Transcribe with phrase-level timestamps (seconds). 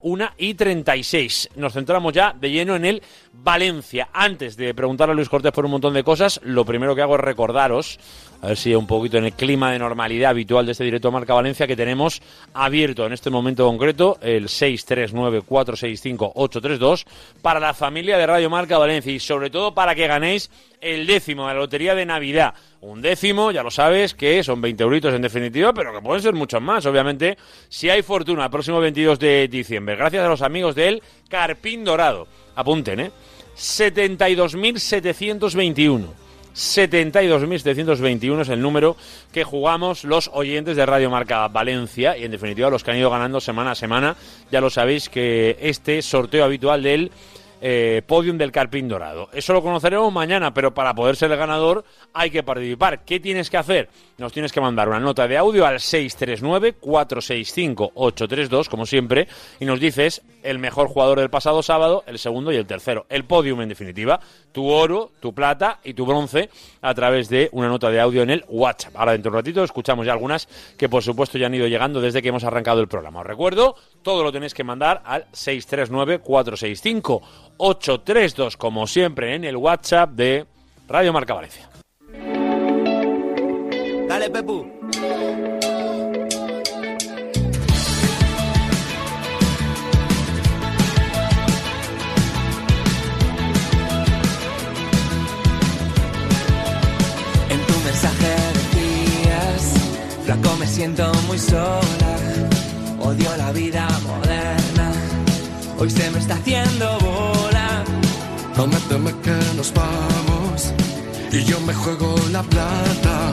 [0.00, 1.48] 1 y 36.
[1.56, 3.02] Nos centramos ya de lleno en el
[3.32, 4.10] Valencia.
[4.12, 7.16] Antes de preguntarle a Luis Cortés por un montón de cosas, lo primero que hago
[7.16, 7.98] es recordaros,
[8.40, 11.34] a ver si un poquito en el clima de normalidad habitual de este directo Marca
[11.34, 12.22] Valencia, que tenemos
[12.54, 17.04] abierto en este momento concreto el 639-465-832
[17.42, 20.48] para la familia de Radio Marca Valencia y sobre todo para que ganéis
[20.80, 22.54] el décimo de la lotería de Navidad.
[22.80, 26.34] Un décimo, ya lo sabes, que son 20 euritos en definitiva, pero que pueden ser
[26.34, 27.36] muchos más, obviamente,
[27.68, 29.96] si hay fortuna el próximo 22 de diciembre.
[29.96, 32.26] Gracias a los amigos del Carpín Dorado.
[32.54, 33.10] Apunten, ¿eh?
[33.56, 36.06] 72.721.
[36.54, 38.96] 72.721 es el número
[39.32, 43.10] que jugamos los oyentes de Radio Marca Valencia y en definitiva los que han ido
[43.10, 44.16] ganando semana a semana.
[44.50, 47.12] Ya lo sabéis que este sorteo habitual del
[47.60, 49.28] eh, podium del Carpín Dorado.
[49.32, 53.04] Eso lo conoceremos mañana, pero para poder ser el ganador hay que participar.
[53.04, 53.88] ¿Qué tienes que hacer?
[54.16, 59.28] Nos tienes que mandar una nota de audio al 639-465-832, como siempre,
[59.60, 63.06] y nos dices el mejor jugador del pasado sábado, el segundo y el tercero.
[63.08, 64.18] El podium, en definitiva.
[64.52, 66.50] Tu oro, tu plata y tu bronce
[66.80, 68.96] a través de una nota de audio en el WhatsApp.
[68.96, 72.00] Ahora, dentro de un ratito, escuchamos ya algunas que, por supuesto, ya han ido llegando
[72.00, 73.20] desde que hemos arrancado el programa.
[73.20, 75.26] Os recuerdo, todo lo tenéis que mandar al
[77.58, 80.46] 639-465-832, como siempre, en el WhatsApp de
[80.88, 81.68] Radio Marca Valencia.
[84.08, 84.66] Dale, Pepu.
[97.50, 99.74] En tu mensaje decías,
[100.24, 102.16] flaco me siento muy sola,
[103.00, 104.92] odio la vida moderna,
[105.78, 107.47] hoy se me está haciendo bola.
[108.58, 110.74] Prométeme que nos vamos
[111.30, 113.32] y yo me juego la plata.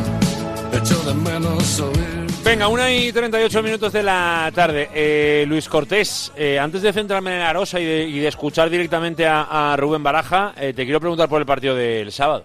[0.72, 2.28] Echo de menos oír.
[2.44, 4.88] Venga, una y 38 minutos de la tarde.
[4.94, 8.70] Eh, Luis Cortés, eh, antes de centrarme en la Arosa y de, y de escuchar
[8.70, 12.44] directamente a, a Rubén Baraja, eh, te quiero preguntar por el partido del sábado.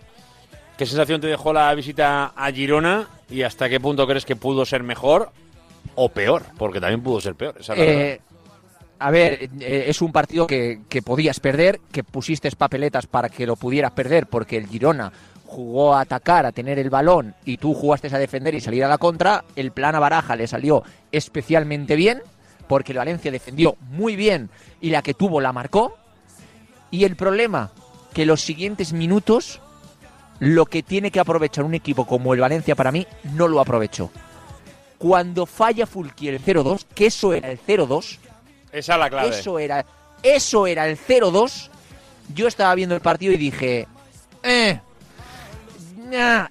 [0.78, 4.64] ¿Qué sensación te dejó la visita a Girona y hasta qué punto crees que pudo
[4.64, 5.32] ser mejor
[5.96, 6.44] o peor?
[6.56, 7.56] Porque también pudo ser peor.
[7.60, 8.29] esa es la verdad.
[9.00, 13.56] A ver, eh, es un partido que, podías perder, que pusiste papeletas para que lo
[13.56, 15.10] pudieras perder, porque el Girona
[15.46, 18.88] jugó a atacar, a tener el balón, y tú jugaste a defender y salir a
[18.88, 19.42] la contra.
[19.56, 22.22] El plan a Baraja le salió especialmente bien,
[22.68, 24.50] porque el Valencia defendió muy bien
[24.82, 25.96] y la que tuvo la marcó.
[26.90, 27.72] Y el problema,
[28.12, 29.60] que los siguientes minutos,
[30.40, 34.10] lo que tiene que aprovechar un equipo como el Valencia para mí, no lo aprovechó.
[34.98, 38.18] Cuando falla Fulqui el 0-2, que eso era el 0-2,
[38.72, 39.28] Esa es la clave.
[39.30, 39.84] eso era,
[40.22, 41.68] eso era el 0-2.
[42.34, 43.88] Yo estaba viendo el partido y dije,
[44.42, 44.80] eh,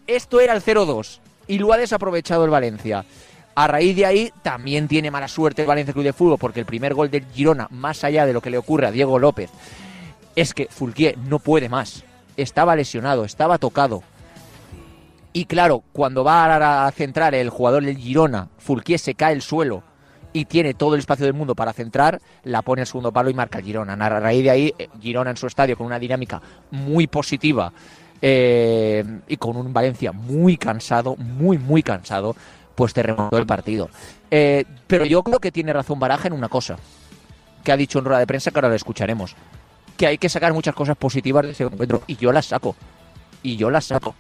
[0.08, 1.20] esto era el 0-2.
[1.48, 3.06] Y lo ha desaprovechado el Valencia.
[3.56, 6.66] A raíz de ahí también tiene mala suerte el Valencia Club de Fútbol porque el
[6.66, 9.50] primer gol del Girona, más allá de lo que le ocurre a Diego López,
[10.36, 12.04] es que Fulquier no puede más.
[12.38, 14.04] Estaba lesionado, estaba tocado.
[15.34, 19.84] Y claro, cuando va a centrar el jugador del Girona, Fulquier se cae al suelo
[20.34, 23.34] y tiene todo el espacio del mundo para centrar, la pone al segundo palo y
[23.34, 23.94] marca Girona.
[23.94, 26.42] A raíz de ahí, eh, Girona en su estadio con una dinámica
[26.72, 27.72] muy positiva
[28.22, 32.36] eh, y con un Valencia muy cansado, muy, muy cansado,
[32.76, 33.90] pues te remontó el partido.
[34.30, 36.78] Eh, pero yo creo que tiene razón Baraja en una cosa,
[37.64, 39.36] que ha dicho en rueda de prensa, que ahora lo escucharemos,
[39.98, 42.76] que hay que sacar muchas cosas positivas de ese encuentro, y yo las saco.
[43.42, 44.16] Y yo las saco.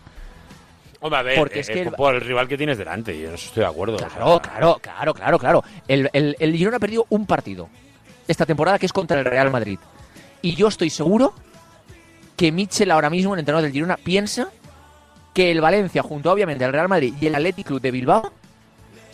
[1.02, 3.34] Hombre, a ver, Porque es eh, que el- por el rival que tienes delante, yo
[3.34, 3.96] eso estoy de acuerdo.
[3.96, 5.64] o sea, Claro, claro, claro, claro, claro.
[5.88, 7.70] El, el, el Girona ha perdido un partido
[8.28, 9.80] esta temporada que es contra el Real Madrid.
[10.42, 11.34] Y yo estoy seguro
[12.36, 14.50] que Mitchell ahora mismo, el entrenador del Girona, piensa
[15.34, 18.32] que el Valencia, junto obviamente al Real Madrid y el Athletic Club de Bilbao,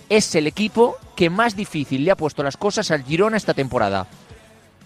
[0.09, 4.07] es el equipo que más difícil le ha puesto las cosas al Girona esta temporada.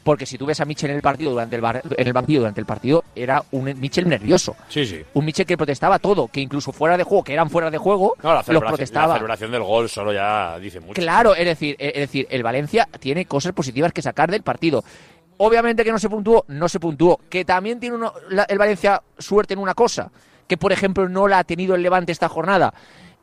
[0.03, 2.39] Porque si tú ves a Mitchell en el partido durante el, bar- en el banquillo
[2.39, 4.55] durante el partido, era un Mitchell nervioso.
[4.69, 5.01] Sí, sí.
[5.13, 8.15] Un Mitchell que protestaba todo, que incluso fuera de juego, que eran fuera de juego,
[8.23, 9.07] No, la los protestaba.
[9.09, 10.93] la celebración del gol solo ya dice mucho.
[10.93, 14.83] Claro, es decir, es decir, el Valencia tiene cosas positivas que sacar del partido.
[15.37, 17.19] Obviamente que no se puntuó, no se puntuó.
[17.29, 20.11] Que también tiene uno- la- el Valencia suerte en una cosa,
[20.47, 22.73] que por ejemplo no la ha tenido el Levante esta jornada.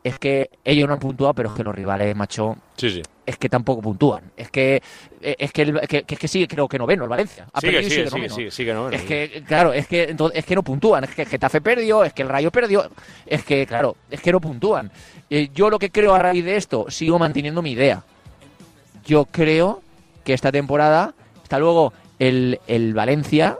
[0.05, 3.03] Es que ellos no han puntuado, pero es que los rivales, macho, Sí, sí.
[3.27, 4.23] Es que tampoco puntúan.
[4.37, 4.81] Es que
[5.21, 7.47] eh, es que, el- que, que- sigue, creo que noveno el Valencia.
[7.53, 8.35] Ha Sigue, sigue, sigue sigue, noveno.
[8.37, 11.05] sigue, sigue, no, Es que, claro, es que, entonces, es que no puntúan.
[11.05, 12.89] Es que el Getafe perdió, es que el Rayo perdió.
[13.27, 14.91] Es que, claro, es que no puntúan.
[15.29, 18.05] Eh, yo lo que creo a raíz de esto, sigo manteniendo mi idea.
[19.05, 19.83] Yo creo
[20.25, 23.59] que esta temporada, hasta luego, el, el Valencia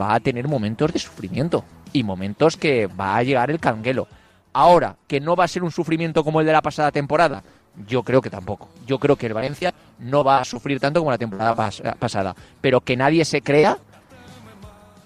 [0.00, 4.08] va a tener momentos de sufrimiento y momentos que va a llegar el canguelo.
[4.52, 7.42] Ahora, que no va a ser un sufrimiento como el de la pasada temporada,
[7.88, 8.68] Yo creo que tampoco.
[8.86, 12.34] Yo creo que el Valencia no va a sufrir tanto como la temporada pas- pasada.
[12.60, 13.78] Pero que nadie se crea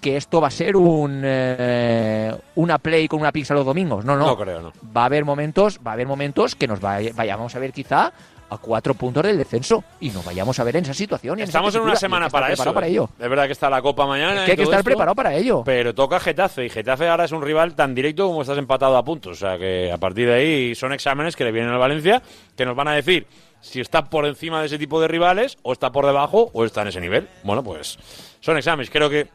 [0.01, 4.05] que esto va a ser un eh, una play con una pizza los domingos.
[4.05, 4.27] No, no.
[4.27, 4.71] No creo, no.
[4.95, 8.13] Va a haber momentos, va a haber momentos que nos vay- vayamos a ver quizá
[8.49, 11.39] a cuatro puntos del descenso y nos vayamos a ver en esa situación.
[11.39, 12.73] y en esa Estamos en una semana para eso.
[12.73, 12.91] para ¿eh?
[12.91, 13.09] ello.
[13.19, 14.37] Es verdad que está la Copa mañana.
[14.37, 15.63] Es y que hay que estar esto, preparado para ello.
[15.63, 19.03] Pero toca Getafe y Getafe ahora es un rival tan directo como estás empatado a
[19.03, 19.33] puntos.
[19.33, 22.21] O sea que a partir de ahí son exámenes que le vienen al Valencia
[22.55, 23.27] que nos van a decir
[23.61, 26.81] si está por encima de ese tipo de rivales o está por debajo o está
[26.81, 27.27] en ese nivel.
[27.43, 27.97] Bueno, pues
[28.39, 28.89] son exámenes.
[28.89, 29.27] Creo que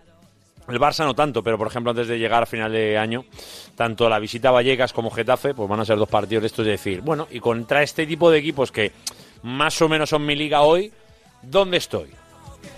[0.69, 3.25] el Barça no tanto, pero por ejemplo antes de llegar a final de año,
[3.77, 6.65] tanto la visita a Vallecas como Getafe, pues van a ser dos partidos de estos
[6.65, 8.93] de decir, bueno, y contra este tipo de equipos que
[9.43, 10.93] más o menos son mi liga hoy,
[11.43, 12.11] ¿dónde estoy?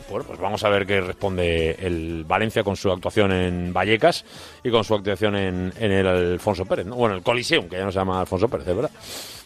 [0.08, 4.24] Bueno, pues vamos a ver qué responde el Valencia con su actuación en Vallecas
[4.62, 6.94] y con su actuación en, en el Alfonso Pérez, ¿no?
[6.94, 8.90] Bueno, el Coliseum, que ya no se llama Alfonso Pérez, verdad.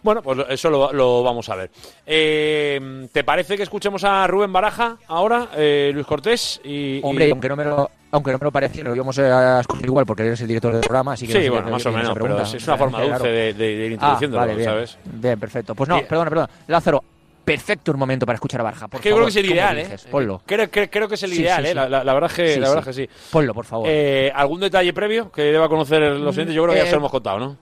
[0.02, 1.70] Bueno, pues eso lo, lo vamos a ver.
[2.06, 6.60] Eh, ¿Te parece que escuchemos a Rubén Baraja ahora, eh, Luis Cortés?
[6.62, 9.86] Y, Hombre, aunque no me lo aunque no me lo pareciera, lo íbamos a escoger
[9.86, 11.92] igual porque eres el director del programa, así que no Sí, sé bueno, más o
[11.92, 13.12] menos, pero es una forma Claro.
[13.18, 14.68] dulce de, de- de ir Ah, introduciéndolo, vale, bien.
[14.68, 14.98] ¿sabes?
[15.04, 15.74] Bien, perfecto.
[15.74, 16.50] Pues no, Y- perdona, perdona.
[16.66, 17.04] Lázaro,
[17.44, 19.16] perfecto el momento para escuchar a Barja, por yo favor.
[19.18, 19.78] creo que es el ¿Cómo ideal?
[19.78, 19.96] ¿eh?
[20.10, 20.42] Ponlo.
[20.46, 21.70] Creo, creo- creo que es el Sí, ideal, sí, ¿eh?
[21.70, 21.74] sí.
[21.74, 23.08] La, la- la verdad es que, Sí, la verdad que sí.
[23.30, 23.86] Ponlo, por favor.
[23.88, 26.54] Eh, ¿Algún detalle previo que deba conocer los oyentes?
[26.54, 27.56] Yo creo que ya Eh, se lo hemos contado, ¿no?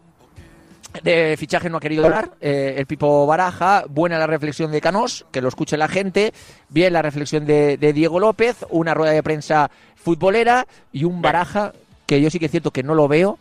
[1.02, 2.30] De fichaje no ha querido hablar.
[2.40, 3.84] eh, el Pipo Baraja.
[3.88, 6.32] Buena la reflexión de Canós, que lo escuche la gente.
[6.70, 8.64] Bien la reflexión de, de Diego López.
[8.70, 9.70] Una rueda de prensa
[10.02, 10.66] futbolera.
[10.92, 11.72] Y un Baraja
[12.06, 13.38] que yo sí que es cierto que no lo veo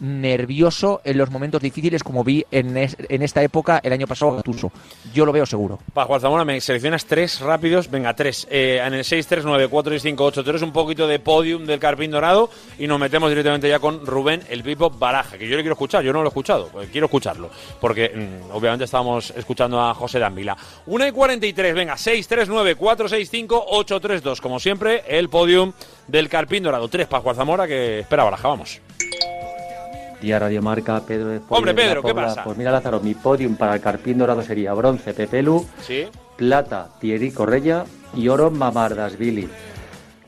[0.00, 4.32] nervioso en los momentos difíciles como vi en, es- en esta época el año pasado
[4.32, 4.72] a Gattuso.
[5.14, 5.78] Yo lo veo seguro.
[5.94, 7.90] Para Juan Zamora, me seleccionas tres rápidos.
[7.90, 8.46] Venga, tres.
[8.50, 12.50] Eh, en el 6-3-9-4-6-5-8-3, un poquito de podium del Carpín Dorado.
[12.78, 16.02] Y nos metemos directamente ya con Rubén, el Pipo Baraja, que yo le quiero escuchar.
[16.02, 17.50] Yo no lo he escuchado, pues quiero escucharlo.
[17.80, 20.56] Porque mm, obviamente estábamos escuchando a José Dávila.
[20.86, 24.40] 1 y 43, venga, 6-3-9-4-6-5-8-3-2.
[24.40, 25.72] Como siempre, el podium
[26.06, 26.88] del Carpín Dorado.
[26.88, 28.80] Tres para Juan Zamora, que espera Baraja, vamos.
[30.20, 32.44] Día Radio Marca, Pedro de Hombre, Pedro, ¿qué pasa?
[32.44, 36.06] Pues mira, Lázaro, mi podium para el Carpín Dorado sería bronce Pepelu, Sí.
[36.36, 37.84] plata Thierry Correia
[38.14, 39.48] y oro Mamardasvili.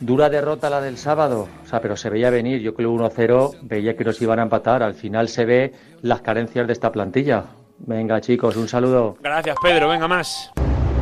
[0.01, 2.61] Dura derrota la del sábado, o sea, pero se veía venir.
[2.61, 4.83] Yo creo 1-0, veía que nos iban a empatar.
[4.83, 7.45] Al final se ve las carencias de esta plantilla.
[7.79, 9.17] Venga, chicos, un saludo.
[9.21, 9.89] Gracias, Pedro.
[9.89, 10.51] Venga, más.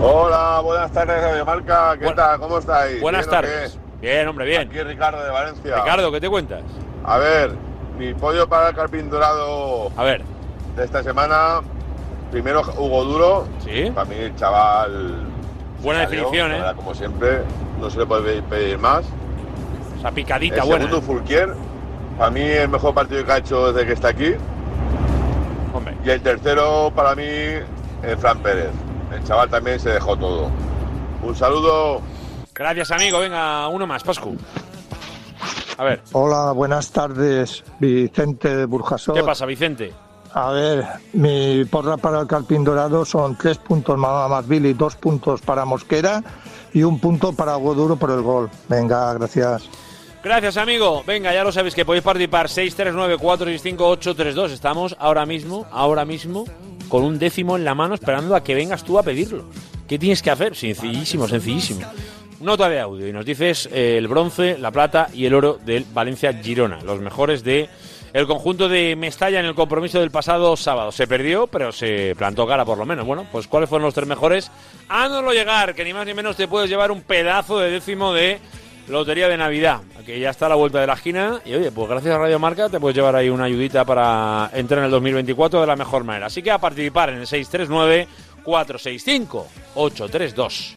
[0.02, 1.96] Hola, buenas tardes, Radio Marca.
[1.98, 2.40] ¿Qué Bu- tal?
[2.40, 3.00] ¿Cómo estáis?
[3.00, 3.78] Buenas ¿Bien o tardes.
[4.02, 4.68] Bien, hombre, bien.
[4.68, 5.76] Aquí Ricardo de Valencia.
[5.76, 6.62] Ricardo, ¿qué te cuentas?
[7.04, 7.52] A ver,
[8.00, 10.22] mi pollo para el Carpín Dorado A ver.
[10.74, 11.60] de esta semana.
[12.30, 13.48] Primero Hugo Duro.
[13.62, 13.90] ¿Sí?
[13.94, 15.26] Para mí el chaval.
[15.82, 16.54] Buena salió, definición, ¿eh?
[16.54, 17.42] verdad, Como siempre,
[17.78, 19.04] no se le puede pedir más.
[19.96, 20.86] O sea, El picadita buena.
[20.86, 21.54] segundo Fulquier.
[22.16, 24.32] Para mí el mejor partido que ha hecho desde que está aquí.
[25.74, 25.94] Hombre.
[26.04, 28.70] Y el tercero para mí el Fran Pérez.
[29.12, 30.48] El chaval también se dejó todo.
[31.22, 32.00] Un saludo.
[32.54, 33.18] Gracias, amigo.
[33.20, 34.36] Venga, uno más, Pascu.
[35.80, 39.14] A ver, Hola, buenas tardes, Vicente de Burjasot.
[39.14, 39.94] ¿qué pasa, Vicente?
[40.34, 40.84] A ver,
[41.14, 45.64] mi porra para el Calpín Dorado son tres puntos Mamá más Billy, dos puntos para
[45.64, 46.22] Mosquera
[46.74, 48.50] y un punto para Goduro por el gol.
[48.68, 49.70] Venga, gracias.
[50.22, 51.02] Gracias, amigo.
[51.06, 54.50] Venga, ya lo sabéis que podéis participar 639-465-832.
[54.50, 56.44] Estamos ahora mismo, ahora mismo,
[56.90, 59.46] con un décimo en la mano esperando a que vengas tú a pedirlo.
[59.88, 60.54] ¿Qué tienes que hacer?
[60.54, 61.80] Sencillísimo, sencillísimo.
[62.40, 65.84] Nota de audio y nos dices eh, el bronce, la plata y el oro del
[65.92, 67.68] Valencia Girona, los mejores de
[68.14, 70.90] el conjunto de Mestalla en el compromiso del pasado sábado.
[70.90, 73.06] Se perdió, pero se plantó cara por lo menos.
[73.06, 74.50] Bueno, pues ¿cuáles fueron los tres mejores?
[74.88, 78.40] Háganoslo llegar, que ni más ni menos te puedes llevar un pedazo de décimo de
[78.88, 81.42] Lotería de Navidad, que ya está a la vuelta de la esquina.
[81.44, 84.78] Y oye, pues gracias a Radio Marca te puedes llevar ahí una ayudita para entrar
[84.78, 86.26] en el 2024 de la mejor manera.
[86.26, 88.08] Así que a participar en el 639
[88.42, 90.74] 465 832.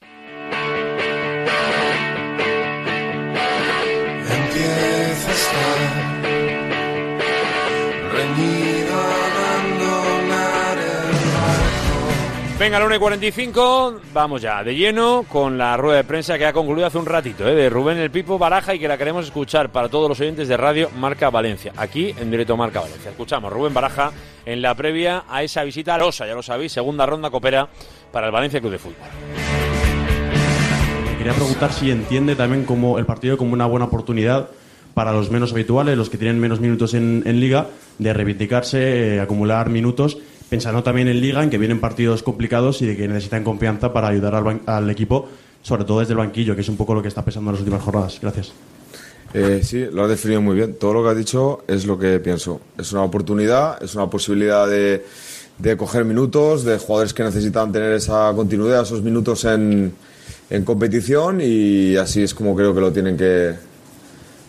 [12.63, 16.45] Venga, la 1 y 45, vamos ya de lleno con la rueda de prensa que
[16.45, 17.55] ha concluido hace un ratito, ¿eh?
[17.55, 20.55] de Rubén el Pipo Baraja y que la queremos escuchar para todos los oyentes de
[20.55, 23.11] Radio Marca Valencia, aquí en directo Marca Valencia.
[23.11, 24.13] Escuchamos Rubén Baraja
[24.45, 27.67] en la previa a esa visita a Losa, ya lo sabéis, segunda ronda coopera
[28.13, 28.95] para el Valencia Club de Fútbol.
[31.17, 34.49] Quería preguntar si entiende también como el partido como una buena oportunidad
[34.93, 39.19] para los menos habituales, los que tienen menos minutos en, en liga, de reivindicarse, eh,
[39.19, 40.17] acumular minutos,
[40.49, 44.09] pensando también en liga, en que vienen partidos complicados y de que necesitan confianza para
[44.09, 45.27] ayudar al, al equipo,
[45.61, 47.61] sobre todo desde el banquillo, que es un poco lo que está pesando en las
[47.61, 48.19] últimas jornadas.
[48.21, 48.53] Gracias.
[49.33, 50.75] Eh, sí, lo has definido muy bien.
[50.75, 52.61] Todo lo que has dicho es lo que pienso.
[52.77, 55.03] Es una oportunidad, es una posibilidad de,
[55.57, 59.91] de coger minutos, de jugadores que necesitan tener esa continuidad, esos minutos en,
[60.51, 63.55] en competición y así es como creo que lo tienen que,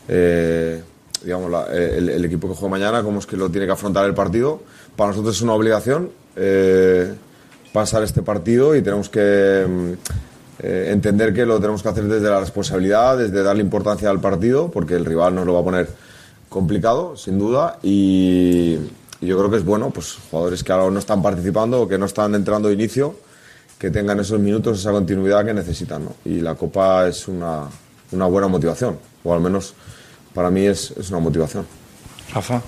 [0.09, 0.83] eh,
[1.23, 4.15] digamos, la- el, equipo que juega mañana, como es que lo tiene que afrontar el
[4.15, 4.61] partido.
[4.97, 7.15] Para nosotros es una obligación eh,
[7.73, 9.93] pasar este partido y tenemos que mm,
[10.61, 14.71] eh, entender que lo tenemos que hacer desde la responsabilidad, desde darle importancia al partido,
[14.71, 15.89] porque el rival nos lo va a poner
[16.49, 18.77] complicado, sin duda, y,
[19.21, 22.05] yo creo que es bueno, pues jugadores que ahora no están participando o que no
[22.05, 23.17] están entrando de inicio,
[23.79, 26.07] que tengan esos minutos, esa continuidad que necesitan.
[26.27, 27.69] Y la Copa es una
[28.13, 29.75] buena motivación, o al menos
[30.35, 31.67] para mí es, es una motivación.
[32.33, 32.63] Rafa.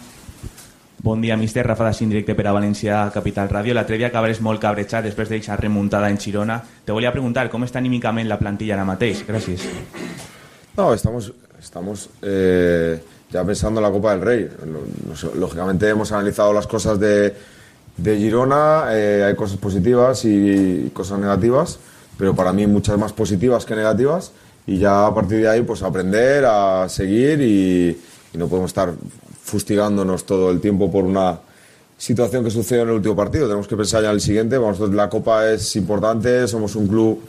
[0.98, 1.66] Bon dia, míster.
[1.66, 3.74] Rafa de Sindirecte per a València Capital Ràdio.
[3.76, 6.56] L'altre dia acabares molt cabrejat després d'aquesta remuntada en Girona.
[6.84, 9.22] Te volia preguntar com està anímicament la plantilla ara mateix.
[9.28, 9.68] Gràcies.
[10.76, 12.98] No, estamos, estamos eh,
[13.30, 14.48] ya pensando en la Copa del Rey.
[15.34, 17.34] Lógicamente hemos analizado las cosas de,
[17.96, 21.78] de Girona, eh, hay cosas positivas y cosas negativas,
[22.18, 24.32] pero para mí muchas más positivas que negativas.
[24.66, 27.98] Y ya a partir de ahí, pues aprender a seguir y,
[28.32, 28.92] y no podemos estar
[29.42, 31.38] fustigándonos todo el tiempo por una
[31.96, 33.46] situación que sucedió en el último partido.
[33.46, 34.58] Tenemos que pensar ya en el siguiente.
[34.58, 37.20] Nosotros la Copa es importante, somos un club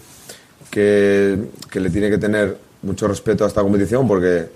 [0.69, 4.49] que, que le tiene que tener mucho respeto a esta competición porque,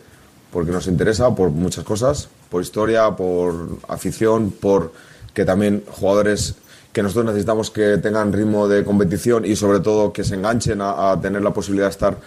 [0.51, 4.91] porque nos interesa por muchas cosas, por historia, por afición, por
[5.33, 6.55] que también jugadores
[6.91, 11.11] que nosotros necesitamos que tengan ritmo de competición y sobre todo que se enganchen a,
[11.11, 12.17] a tener la posibilidad de estar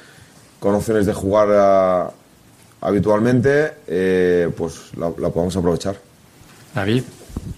[0.65, 2.11] con opciones de jugar ah,
[2.81, 5.95] habitualmente, eh, pues la, la podamos aprovechar.
[6.75, 7.03] David.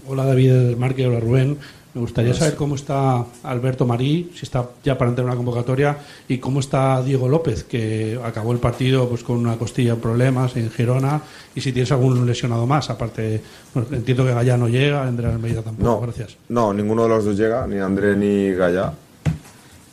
[0.09, 1.57] Hola David Márquez, hola Rubén.
[1.93, 5.97] Me gustaría saber cómo está Alberto Marí, si está ya para entrar en una convocatoria,
[6.27, 10.57] y cómo está Diego López, que acabó el partido pues con una costilla en problemas
[10.57, 11.21] en Girona,
[11.55, 12.89] y si tienes algún lesionado más.
[12.89, 13.41] Aparte,
[13.73, 15.89] bueno, entiendo que Gallá no llega, Andrés Almeida tampoco.
[15.89, 16.35] No, Gracias.
[16.49, 18.91] no, ninguno de los dos llega, ni André ni Gaya.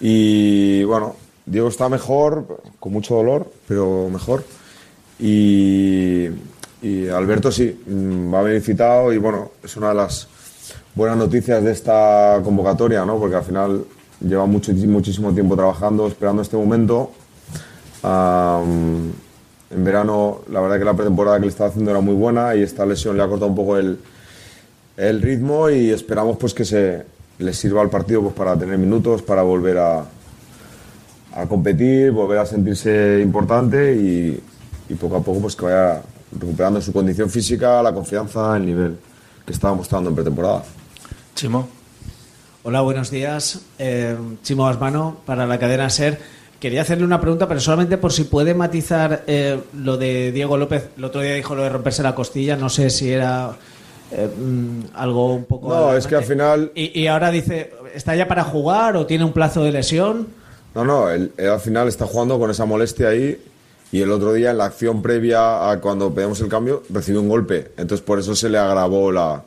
[0.00, 1.14] Y bueno,
[1.46, 4.44] Diego está mejor, con mucho dolor, pero mejor.
[5.18, 6.28] Y,
[7.14, 10.28] Alberto sí, mm, va a venir citado y bueno, es una de las
[10.94, 13.18] buenas noticias de esta convocatoria, ¿no?
[13.18, 13.84] Porque al final
[14.20, 17.10] lleva mucho, muchísimo tiempo trabajando, esperando este momento.
[18.02, 22.62] En verano, la verdad que la pretemporada que le estaba haciendo era muy buena y
[22.62, 23.98] esta lesión le ha cortado un poco el,
[24.96, 27.02] el ritmo y esperamos pues que se
[27.38, 30.04] le sirva al partido pues para tener minutos, para volver a,
[31.34, 34.40] a competir, volver a sentirse importante y,
[34.88, 36.02] y poco a poco pues que vaya
[36.38, 38.96] recuperando su condición física, la confianza, el nivel
[39.44, 40.62] que estaba mostrando en pretemporada.
[41.34, 41.68] Chimo.
[42.62, 43.60] Hola, buenos días.
[43.78, 46.18] Eh, Chimo Asmano, para la cadena SER.
[46.60, 50.88] Quería hacerle una pregunta, pero solamente por si puede matizar eh, lo de Diego López.
[50.96, 52.56] El otro día dijo lo de romperse la costilla.
[52.56, 53.50] No sé si era
[54.10, 55.68] eh, mm, algo un poco.
[55.68, 59.24] No, es que al final Y, y ahora dice, ¿está ya para jugar o tiene
[59.24, 60.28] un plazo de lesión?
[60.74, 63.40] No, no, él, al final está jugando con esa molestia ahí
[63.92, 67.28] y el otro día en la acción previa a cuando pedimos el cambio recibió un
[67.28, 67.70] golpe.
[67.76, 69.42] Entonces por eso se le agravó la,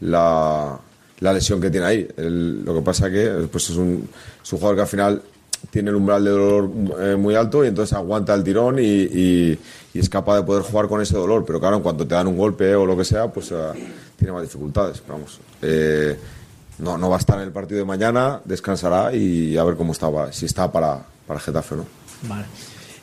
[0.00, 0.78] la,
[1.20, 2.08] lesión que tiene ahí.
[2.16, 4.08] Lo que pasa que pues es, un,
[4.42, 5.22] es un jugador que al final
[5.70, 6.70] tiene el umbral de dolor
[7.00, 9.58] eh, muy alto y entonces aguanta el tirón y, y-
[9.94, 11.44] es capaz de poder jugar con ese dolor.
[11.46, 13.56] Pero claro, en cuanto te dan un golpe o lo que sea, pues eh,
[14.18, 15.02] tiene más dificultades.
[15.08, 16.18] Vamos, eh,
[16.78, 19.92] no, no va a estar en el partido de mañana, descansará y a ver cómo
[19.92, 21.86] estaba, si está para, para Getafe no.
[22.22, 22.44] Vale.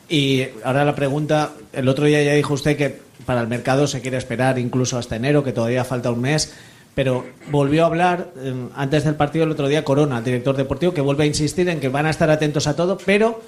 [0.08, 4.00] Y ahora la pregunta, el otro día ya dijo usted que para el mercado se
[4.00, 6.52] quiere esperar incluso hasta enero, que todavía falta un mes,
[6.94, 10.92] pero volvió a hablar eh, antes del partido el otro día Corona, el director deportivo,
[10.92, 13.40] que vuelve a insistir en que van a estar atentos a todo, pero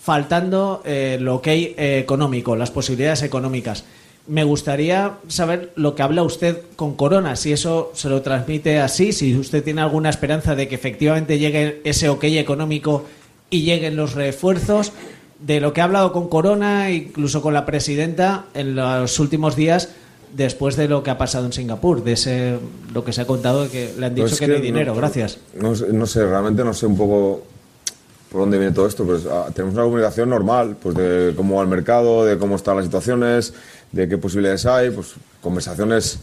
[0.00, 3.84] faltando eh, lo que hay eh, económico, las posibilidades económicas.
[4.32, 9.12] Me gustaría saber lo que habla usted con Corona, si eso se lo transmite así,
[9.12, 13.04] si usted tiene alguna esperanza de que efectivamente llegue ese ok económico
[13.50, 14.92] y lleguen los refuerzos.
[15.38, 19.90] De lo que ha hablado con Corona, incluso con la presidenta en los últimos días,
[20.34, 22.58] después de lo que ha pasado en Singapur, de ese
[22.94, 24.64] lo que se ha contado de que le han dicho Pues que, no hay no-
[24.64, 24.94] dinero.
[24.94, 25.36] Gracias.
[25.60, 27.42] No, sé- no sé, realmente no sé un poco
[28.30, 31.62] por dónde viene todo esto, pero ah, tenemos una comunicación normal, pues de cómo va
[31.64, 33.52] el mercado, de cómo están las situaciones,
[33.92, 36.18] de qué posibilidades hay, pues conversaciones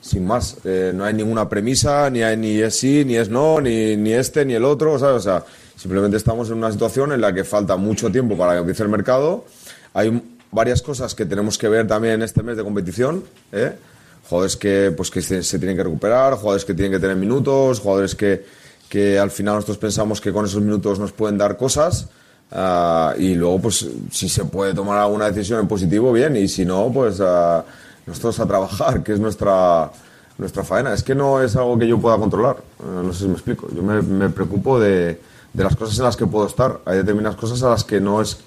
[0.00, 0.56] sin más.
[0.64, 4.12] Eh, no hay ninguna premisa, ni hay ni es sí, ni es no, ni, ni
[4.12, 5.16] este, ni el otro, ¿sabes?
[5.16, 5.44] O sea,
[5.76, 8.88] simplemente estamos en una situación en la que falta mucho tiempo para que empiece el
[8.88, 9.44] mercado.
[9.92, 13.72] Hay varias cosas que tenemos que ver también en este mes de competición, ¿eh?
[14.28, 17.80] jugadores que, pues, que se, se tienen que recuperar, jugadores que tienen que tener minutos,
[17.80, 18.44] jugadores que,
[18.88, 22.08] que al final nosotros pensamos que con esos minutos nos pueden dar cosas.
[22.52, 26.64] Ah, y luego, pues, si se puede tomar alguna decisión en positivo, bien, y si
[26.64, 27.64] no, pues ah,
[28.06, 29.90] nosotros a trabajar, que es nuestra,
[30.38, 30.92] nuestra faena.
[30.94, 32.56] Es que no es algo que yo pueda controlar.
[32.80, 33.68] Eh, no sé si me explico.
[33.74, 35.20] Yo me, me preocupo de,
[35.52, 36.80] de las cosas en las que puedo estar.
[36.84, 38.38] Hay determinadas cosas a las que no es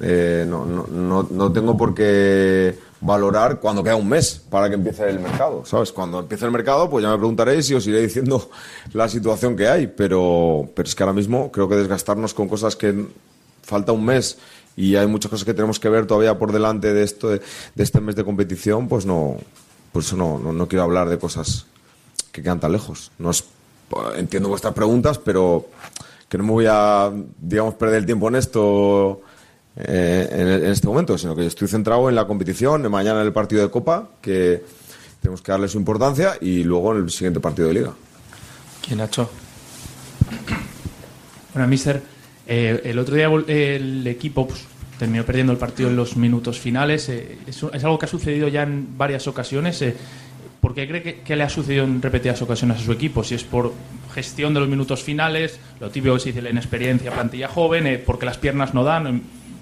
[0.00, 4.76] eh, no, no, no, no tengo por qué valorar cuando queda un mes para que
[4.76, 5.92] empiece el mercado, ¿sabes?
[5.92, 8.48] Cuando empiece el mercado, pues ya me preguntaréis y os iré diciendo
[8.92, 12.76] la situación que hay, pero, pero es que ahora mismo creo que desgastarnos con cosas
[12.76, 13.06] que
[13.68, 14.38] falta un mes
[14.76, 17.42] y hay muchas cosas que tenemos que ver todavía por delante de esto de,
[17.76, 19.36] este mes de competición, pues no,
[19.92, 21.66] no, no, quiero hablar de cosas
[22.32, 23.10] que quedan tan lejos.
[24.16, 25.66] Entiendo vuestras preguntas, pero
[26.28, 29.22] que no me voy a, digamos, perder el tiempo en esto
[29.76, 33.32] eh, en, este momento, sino que estoy centrado en la competición, en mañana en el
[33.32, 34.64] partido de Copa, que
[35.20, 37.92] tenemos que darle su importancia, y luego en el siguiente partido de Liga.
[38.86, 39.28] ¿Quién ha hecho?
[41.52, 42.02] Bueno, mister,
[42.48, 44.64] eh, el otro día el equipo pues,
[44.98, 47.08] terminó perdiendo el partido en los minutos finales.
[47.08, 49.80] eh, es, es algo que ha sucedido ya en varias ocasiones.
[49.82, 49.94] eh,
[50.60, 53.22] ¿Por qué cree que, que le ha sucedido en repetidas ocasiones a su equipo?
[53.22, 53.72] Si es por
[54.12, 58.02] gestión de los minutos finales, lo típico que se dice la inexperiencia, plantilla joven, eh,
[58.04, 59.06] porque las piernas no dan.
[59.06, 59.20] eh,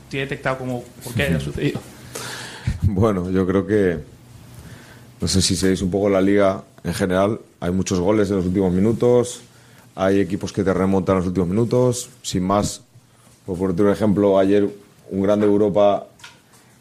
[0.08, 1.80] ¿Tiene detectado como por qué ha sucedido?
[2.82, 3.98] Bueno, yo creo que,
[5.20, 8.46] no sé si seguís un poco la liga en general, hay muchos goles en los
[8.46, 9.40] últimos minutos,
[9.96, 12.82] hay equipos que te remontan en los últimos minutos, sin más,
[13.44, 14.68] por ponerte un ejemplo, ayer
[15.10, 16.06] un grande de Europa,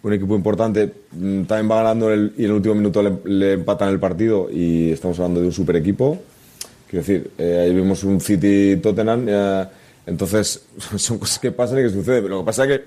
[0.03, 3.53] un equipo importante, mm, también va ganando el- y en el último minuto le, le
[3.53, 6.19] empatan el partido y estamos hablando de un super equipo.
[6.89, 9.65] Quiero decir, eh, ahí vimos un City Tottenham, eh,
[10.05, 10.63] entonces
[10.97, 12.21] son cosas que pasan y que suceden.
[12.23, 12.85] Pero lo que pasa es que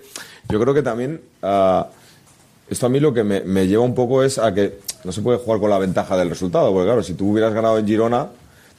[0.51, 1.89] yo creo que también ah,
[2.71, 5.23] esto a mí lo que me, me lleva un poco es a que no se
[5.23, 8.29] puede jugar con la ventaja del resultado, porque claro, si tú hubieras ganado en Girona,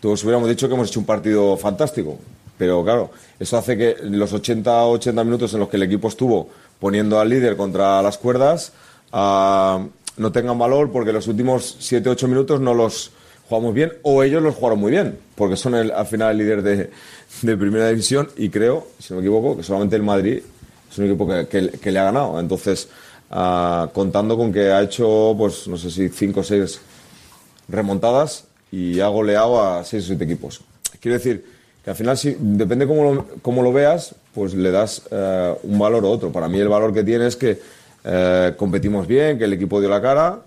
[0.01, 2.18] todos hubiéramos dicho que hemos hecho un partido fantástico.
[2.58, 6.10] Pero claro, eso hace que los 80 o 80 minutos en los que el equipo
[6.10, 8.74] estuvo poniendo al líder contra las cuerdas
[9.13, 9.86] ah,
[10.18, 13.12] no tengan valor porque los últimos 7 o 8 minutos no los
[13.48, 16.62] jugamos bien o ellos los jugaron muy bien, porque son el- al final el líder
[16.62, 16.89] de,
[17.41, 20.41] de primera división y creo, si no me equivoco, que solamente el Madrid
[20.91, 22.39] es un equipo que, le ha ganado.
[22.39, 22.89] Entonces,
[23.32, 26.81] ah, contando con que ha hecho, pues no sé si 5 o 6
[27.70, 30.62] remontadas y ha goleado a 6 o 7 equipos.
[31.00, 31.46] Quiero decir
[31.84, 36.03] que al final, depende cómo lo, cómo lo veas, pues le das eh, un valor
[36.03, 36.32] u otro.
[36.32, 37.60] Para mí el valor que tiene es que
[38.03, 40.40] eh, competimos bien, que el equipo dio la cara,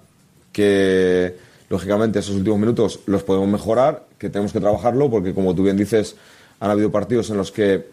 [0.53, 1.37] que
[1.69, 5.77] lógicamente esos últimos minutos los podemos mejorar, que tenemos que trabajarlo, porque como tú bien
[5.77, 6.17] dices,
[6.61, 7.87] han habido partidos en los que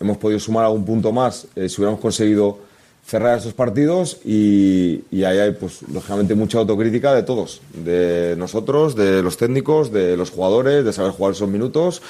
[0.00, 2.69] hemos podido sumar algún punto más eh, si hubiéramos conseguido
[3.06, 8.94] cerrar esos partidos y, y ahí hay pues lógicamente mucha autocrítica de todos, de nosotros,
[8.94, 12.02] de los técnicos, de los jugadores, de saber jugar esos minutos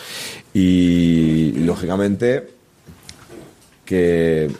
[0.52, 2.50] y, y, lógicamente
[3.84, 4.50] que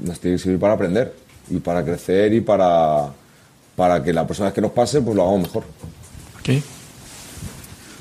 [0.00, 1.14] nos tiene que servir para aprender
[1.48, 3.12] y para crecer y para,
[3.76, 5.62] para que la próxima vez que nos pase pues lo hagamos mejor.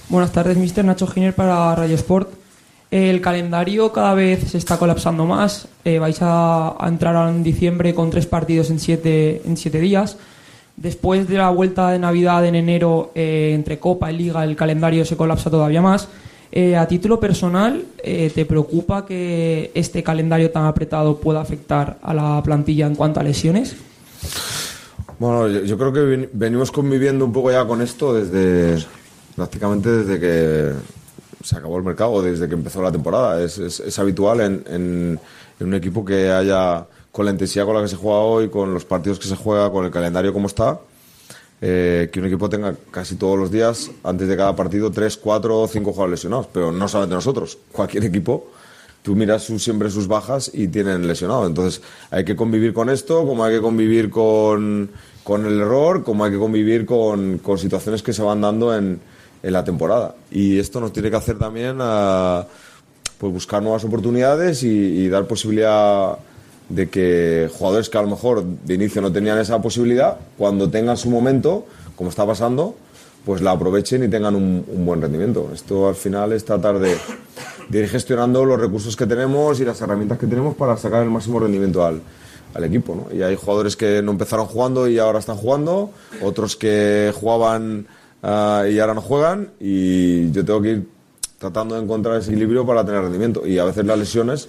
[0.09, 0.83] Buenas tardes, Mr.
[0.83, 2.42] Nacho Giner para Radio Sport.
[2.93, 5.67] El calendario cada vez se está colapsando más.
[5.84, 10.15] Eh, vais a, a entrar en diciembre con tres partidos en siete, en siete días.
[10.77, 15.06] Después de la vuelta de Navidad en enero, eh, entre Copa y Liga, el calendario
[15.06, 16.08] se colapsa todavía más.
[16.51, 22.13] Eh, a título personal, eh, ¿te preocupa que este calendario tan apretado pueda afectar a
[22.13, 23.75] la plantilla en cuanto a lesiones?
[25.17, 28.86] Bueno, yo, yo creo que ven- venimos conviviendo un poco ya con esto desde
[29.36, 30.73] prácticamente desde que
[31.43, 33.41] se acabó el mercado, desde que empezó la temporada.
[33.43, 35.19] Es, es- es habitual en, en-
[35.60, 38.73] en un equipo que haya, con la intensidad con la que se juega hoy, con
[38.73, 40.79] los partidos que se juega, con el calendario como está,
[41.62, 45.62] eh, que un equipo tenga casi todos los días, antes de cada partido, tres, cuatro
[45.62, 46.47] o cinco jugadores lesionados.
[46.51, 48.47] Pero no solamente nosotros, cualquier equipo.
[49.01, 51.45] Tú miras sus- siempre sus bajas y tienen lesionado.
[51.45, 54.89] Entonces hay que convivir con esto, como hay que convivir con,
[55.23, 58.99] con el error, como hay que convivir con, con situaciones que se van dando en,
[59.43, 60.15] en la temporada.
[60.32, 62.45] Y esto nos tiene que hacer también a
[63.17, 66.17] pues buscar nuevas oportunidades y, y dar posibilidad
[66.69, 70.97] de que jugadores que a lo mejor de inicio no tenían esa posibilidad, cuando tengan
[70.97, 72.75] su momento, como está pasando,
[73.25, 75.51] pues la aprovechen y tengan un, un buen rendimiento.
[75.53, 76.97] Esto al final es tratar de,
[77.69, 81.10] de ir gestionando los recursos que tenemos y las herramientas que tenemos para sacar el
[81.10, 82.01] máximo rendimiento al,
[82.53, 82.95] al equipo.
[82.95, 83.15] ¿no?
[83.15, 87.88] Y hay jugadores que no empezaron jugando y ahora están jugando, otros que jugaban
[88.23, 90.88] ah, y ahora no juegan, y yo tengo que ir
[91.38, 93.45] tratando de encontrar ese equilibrio para tener rendimiento.
[93.45, 94.47] Y a veces las lesiones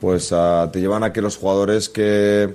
[0.00, 2.54] pues ah, te llevan a que los jugadores que,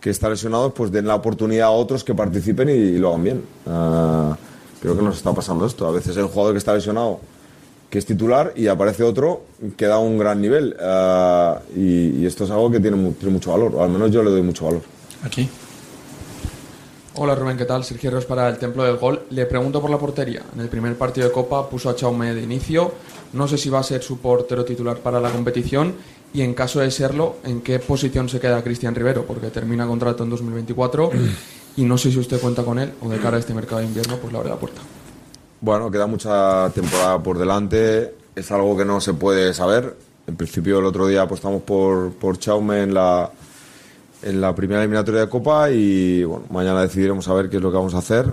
[0.00, 3.22] que están lesionados pues den la oportunidad a otros que participen y, y lo hagan
[3.22, 3.42] bien.
[3.66, 4.36] Ah,
[4.80, 5.86] creo que nos está pasando esto.
[5.86, 7.20] A veces un jugador que está lesionado
[7.88, 9.42] que es titular y aparece otro
[9.76, 10.76] que da un gran nivel.
[10.80, 14.24] Ah, y, y esto es algo que tiene, tiene mucho valor, o al menos yo
[14.24, 14.82] le doy mucho valor.
[15.22, 15.48] Aquí.
[17.18, 17.82] Hola Rubén, ¿qué tal?
[17.82, 19.22] Sergio Ros para el Templo del Gol.
[19.30, 20.42] Le pregunto por la portería.
[20.54, 22.92] En el primer partido de Copa puso a Chaume de inicio.
[23.32, 25.94] No sé si va a ser su portero titular para la competición
[26.34, 29.24] y en caso de serlo, ¿en qué posición se queda Cristian Rivero?
[29.24, 31.10] Porque termina contrato en 2024
[31.78, 33.86] y no sé si usted cuenta con él o de cara a este mercado de
[33.86, 34.82] invierno, pues le abre la puerta.
[35.62, 38.14] Bueno, queda mucha temporada por delante.
[38.34, 39.96] Es algo que no se puede saber.
[40.26, 43.30] En principio, el otro día apostamos por, por Chaume en la,
[44.22, 47.70] en la primera eliminatoria de Copa y bueno, mañana decidiremos a ver qué es lo
[47.70, 48.32] que vamos a hacer.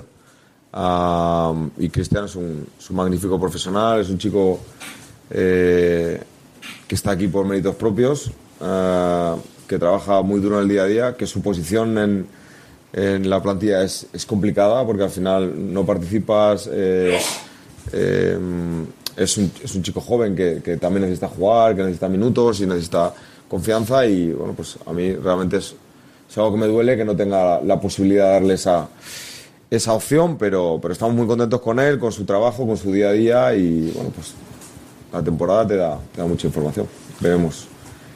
[0.72, 4.60] Ah, y Cristian es un, es un magnífico profesional, es un chico
[5.30, 6.20] eh,
[6.88, 9.36] que está aquí por méritos propios, ah,
[9.68, 12.28] que trabaja muy duro en el día a día, que su posición en,
[12.94, 16.70] en la plantilla es, es complicada porque al final no participas.
[16.72, 17.20] eh,
[17.92, 18.38] eh,
[19.16, 22.66] es, un, es un chico joven que, que también necesita jugar, que necesita minutos y
[22.66, 23.14] necesita
[23.54, 25.76] confianza y bueno, pues a mí realmente es,
[26.28, 28.88] es algo que me duele que no tenga la, posibilidad de darle esa,
[29.70, 33.10] esa opción, pero, pero estamos muy contentos con él, con su trabajo, con su día
[33.10, 34.34] a día y bueno, pues
[35.12, 36.88] la temporada te da, te da mucha información.
[37.20, 37.68] Veremos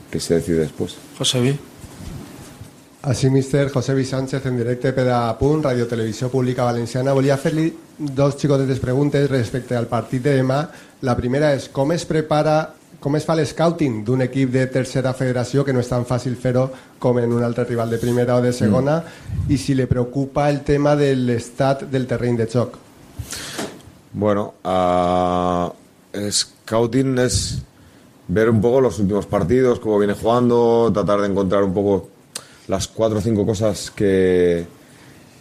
[0.09, 0.95] qué se decide después.
[1.19, 1.59] José.
[3.03, 7.13] Així, míster José Sánchez, en directe per a Punt, Radio Televisió Pública Valenciana.
[7.13, 10.63] Volia fer-li dos xicotetes preguntes respecte al partit de demà.
[11.05, 15.63] La primera és com es prepara, com es fa l'escouting d'un equip de tercera federació,
[15.63, 16.67] que no és tan fàcil fer-ho
[16.99, 19.01] com en un altre rival de primera o de segona,
[19.49, 22.77] i si le preocupa el tema de l'estat del terreny de xoc.
[24.13, 25.71] Bueno, ah,
[26.15, 27.61] scouting es
[28.27, 32.09] ver un poco los últimos partidos, cómo viene jugando, tratar de encontrar un poco
[32.67, 34.65] las cuatro o cinco cosas que,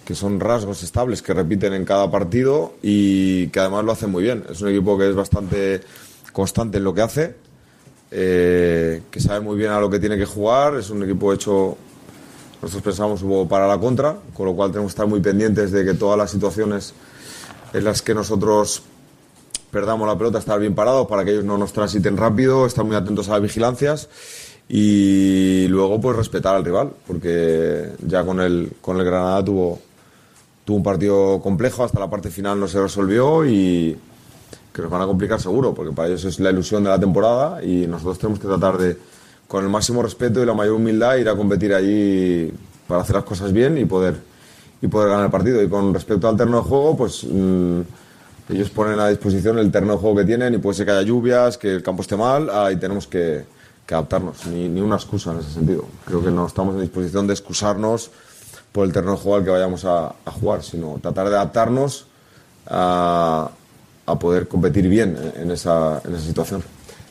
[0.05, 4.23] que son rasgos estables que repiten en cada partido y que además lo hacen muy
[4.23, 4.45] bien.
[4.51, 5.81] Es un equipo que es bastante
[6.37, 7.35] constante en lo que hace,
[8.11, 11.79] eh, que sabe muy bien a lo que tiene que jugar, es un equipo hecho,
[12.61, 15.95] nosotros pensamos para la contra, con lo cual tenemos que estar muy pendientes de que
[15.95, 16.93] todas las situaciones
[17.73, 18.83] en las que nosotros
[19.71, 22.97] perdamos la pelota, estar bien parados para que ellos no nos transiten rápido, estar muy
[22.97, 24.11] atentos a las vigilancias
[24.69, 29.81] y luego pues respetar al rival, porque ya con el, con el Granada tuvo,
[30.67, 33.97] tuvo un partido complejo, hasta la parte final no se resolvió y
[34.77, 37.65] que nos van a complicar seguro, porque para ellos es la ilusión de la temporada
[37.65, 38.99] y nosotros tenemos que tratar de,
[39.49, 42.53] con el máximo respeto y la mayor humildad, ir a competir allí
[42.87, 44.17] para hacer las cosas bien y poder,
[44.83, 45.63] y poder ganar el partido.
[45.63, 47.81] Y con respecto al terreno de juego, pues mm,
[48.51, 51.03] ellos ponen a disposición el terreno de juego que tienen y puede ser que haya
[51.03, 53.47] lluvias, que el campo esté mal, ah, y tenemos que,
[53.89, 55.87] adaptarnos, ni, una excusa en ese sentido.
[56.05, 58.11] Creo que no estamos en disposición de excusarnos
[58.73, 62.09] por el terreno de juego al que vayamos a jugar, sino tratar de adaptarnos
[62.67, 63.49] a,
[64.07, 66.63] a poder competir bien en, esa, en esa situación.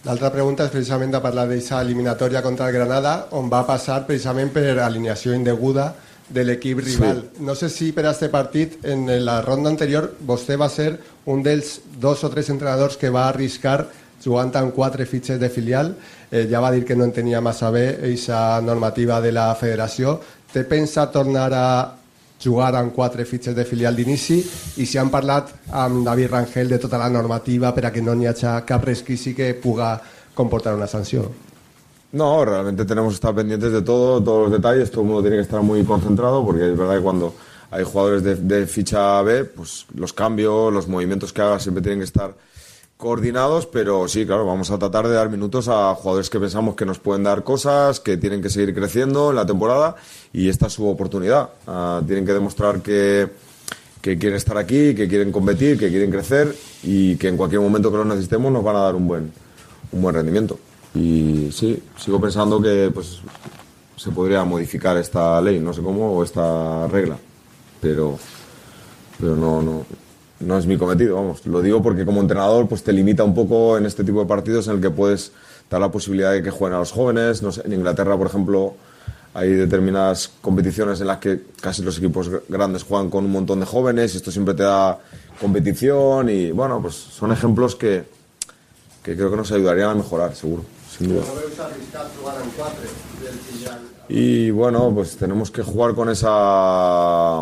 [0.06, 4.52] L'altra pregunta és precisament de parlar d'aquesta eliminatòria contra el Granada, on va passar precisament
[4.54, 5.96] per alineació indeguda
[6.30, 7.24] de l'equip rival.
[7.42, 10.92] No sé si per a este partit, en la ronda anterior, vostè va ser
[11.26, 13.88] un dels dos o tres entrenadors que va arriscar
[14.24, 15.96] jugant amb quatre fitxes de filial.
[16.32, 20.20] Eh, ja va dir que no entenia massa bé aquesta normativa de la federació.
[20.54, 21.68] Té pensa tornar a
[22.44, 24.38] jugar amb quatre fitxes de filial d'inici
[24.78, 28.14] i si han parlat amb David Rangel de tota la normativa per a que no
[28.14, 30.00] n'hi hagi cap resquici que puga
[30.34, 31.32] comportar una sanció.
[32.12, 35.38] No, realmente tenemos que estar pendientes de todo, todos los detalles, todo el mundo tiene
[35.38, 37.34] que estar muy concentrado porque es verdad que cuando
[37.72, 42.00] hay jugadores de, de ficha B, pues los cambios, los movimientos que haga siempre tienen
[42.00, 42.34] que estar
[42.98, 46.86] coordinados, pero sí, claro, vamos a tratar de dar minutos a jugadores que pensamos que
[46.86, 49.96] nos pueden dar cosas, que tienen que seguir creciendo en la temporada
[50.32, 51.50] y esta es su oportunidad.
[51.68, 53.28] Ah, tienen que demostrar que,
[54.02, 57.92] que quieren estar aquí, que quieren competir, que quieren crecer y que en cualquier momento
[57.92, 59.32] que los necesitemos nos van a dar un buen,
[59.92, 60.58] un buen rendimiento.
[60.94, 63.20] Y sí, sigo pensando que pues,
[63.98, 67.18] se podría modificar esta ley, no sé cómo, o esta regla,
[67.82, 68.18] pero,
[69.20, 69.86] pero no, no,
[70.40, 71.46] no es mi cometido, vamos.
[71.46, 74.68] Lo digo porque como entrenador pues te limita un poco en este tipo de partidos
[74.68, 75.32] en el que puedes
[75.70, 77.42] dar la posibilidad de que jueguen a los jóvenes.
[77.64, 78.74] En Inglaterra, por ejemplo,
[79.34, 83.60] hay determinadas competiciones en las que casi los equipos gr- grandes juegan con un montón
[83.60, 84.98] de jóvenes y esto siempre te da
[85.42, 88.04] competición y bueno, pues son ejemplos que,
[89.04, 90.64] que creo que nos ayudarían a mejorar, seguro,
[90.98, 91.24] sin duda.
[94.08, 97.42] Y bueno, pues tenemos que jugar con esa...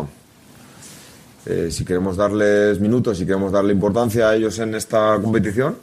[1.46, 5.76] eh, si queremos darles minutos, si queremos darle importancia a ellos en esta competición,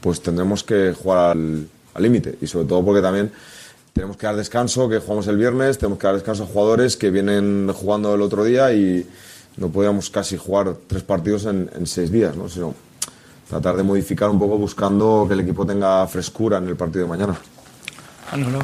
[0.00, 2.38] pues tendremos que jugar al límite.
[2.40, 3.32] y sobre todo porque también
[3.92, 7.10] tenemos que dar descanso, que jugamos el viernes, tenemos que dar descanso a jugadores que
[7.10, 9.04] vienen jugando el otro día y
[9.56, 12.48] no podíamos casi jugar tres partidos en, en seis días, ¿no?
[12.48, 12.74] sino
[13.48, 17.08] tratar de modificar un poco buscando que el equipo tenga frescura en el partido de
[17.08, 17.36] mañana.
[18.30, 18.58] Manolo.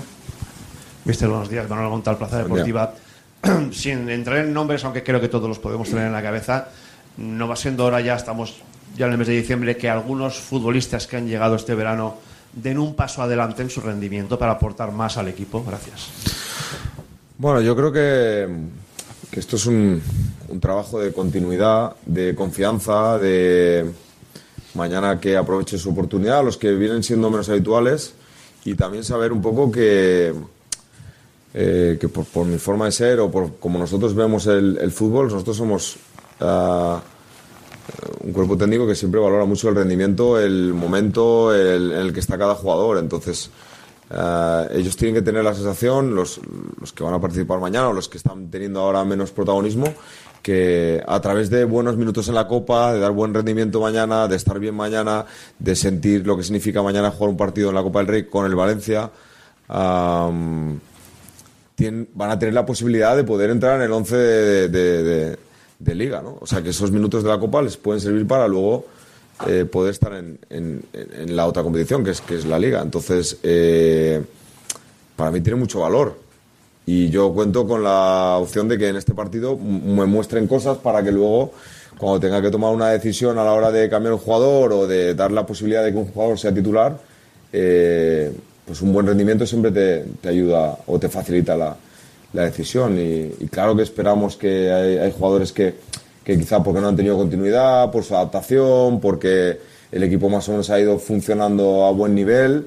[1.04, 1.68] Mister, buenos días.
[1.68, 2.72] Manolo Gontal, Plaza Buen día.
[2.72, 3.03] Deportiva.
[3.72, 6.68] sin entrar en nombres, aunque creo que todos los podemos tener en la cabeza,
[7.16, 8.56] no va siendo hora ya, estamos
[8.96, 12.16] ya en el mes de diciembre, que algunos futbolistas que han llegado este verano
[12.52, 15.64] den un paso adelante en su rendimiento para aportar más al equipo.
[15.66, 16.10] Gracias.
[17.38, 18.48] Bueno, yo creo que,
[19.32, 20.00] esto es un
[20.60, 23.90] trabajo de continuidad, de confianza, de
[24.74, 28.14] mañana que aproveche su oportunidad, los que vienen siendo menos habituales
[28.64, 30.32] y también saber un poco que,
[31.56, 35.28] eh, que por, por mi forma de ser o por como nosotros vemos el, fútbol,
[35.28, 35.96] nosotros somos
[36.40, 37.00] ah,
[38.24, 42.36] un cuerpo técnico que siempre valora mucho el rendimiento, el momento en el que está
[42.36, 42.98] cada jugador.
[42.98, 43.50] Entonces,
[44.10, 46.40] ah, ellos tienen que tener la sensación, los,
[46.80, 49.86] los que van a participar mañana o los que están teniendo ahora menos protagonismo,
[50.42, 54.34] que a través de buenos minutos en la Copa, de dar buen rendimiento mañana, de
[54.34, 55.24] estar bien mañana,
[55.60, 58.44] de sentir lo que significa mañana jugar un partido en la Copa del Rey con
[58.44, 59.08] el Valencia,
[62.14, 65.36] van a tener la posibilidad de poder entrar en el 11 de,
[65.94, 66.38] liga, ¿no?
[66.40, 68.86] O sea, que esos minutos de la Copa les pueden servir para luego
[69.46, 70.82] eh, poder estar en,
[71.28, 72.80] la otra competición, que es, la liga.
[72.80, 74.22] Entonces, eh,
[75.16, 76.18] para mí tiene mucho valor.
[76.86, 81.02] Y yo cuento con la opción de que en este partido me muestren cosas para
[81.02, 81.52] que luego,
[81.98, 85.14] cuando tenga que tomar una decisión a la hora de cambiar un jugador o de
[85.14, 86.98] dar la posibilidad de que un jugador sea titular,
[87.52, 88.32] eh,
[88.66, 91.76] pues un buen rendimiento siempre te, te ayuda o te facilita la,
[92.32, 92.98] la decisión.
[92.98, 95.74] Y, claro que esperamos que hay, hay jugadores que,
[96.24, 99.58] que quizá porque no han tenido continuidad, por su adaptación, porque
[99.92, 102.66] el equipo más o menos ha ido funcionando a buen nivel,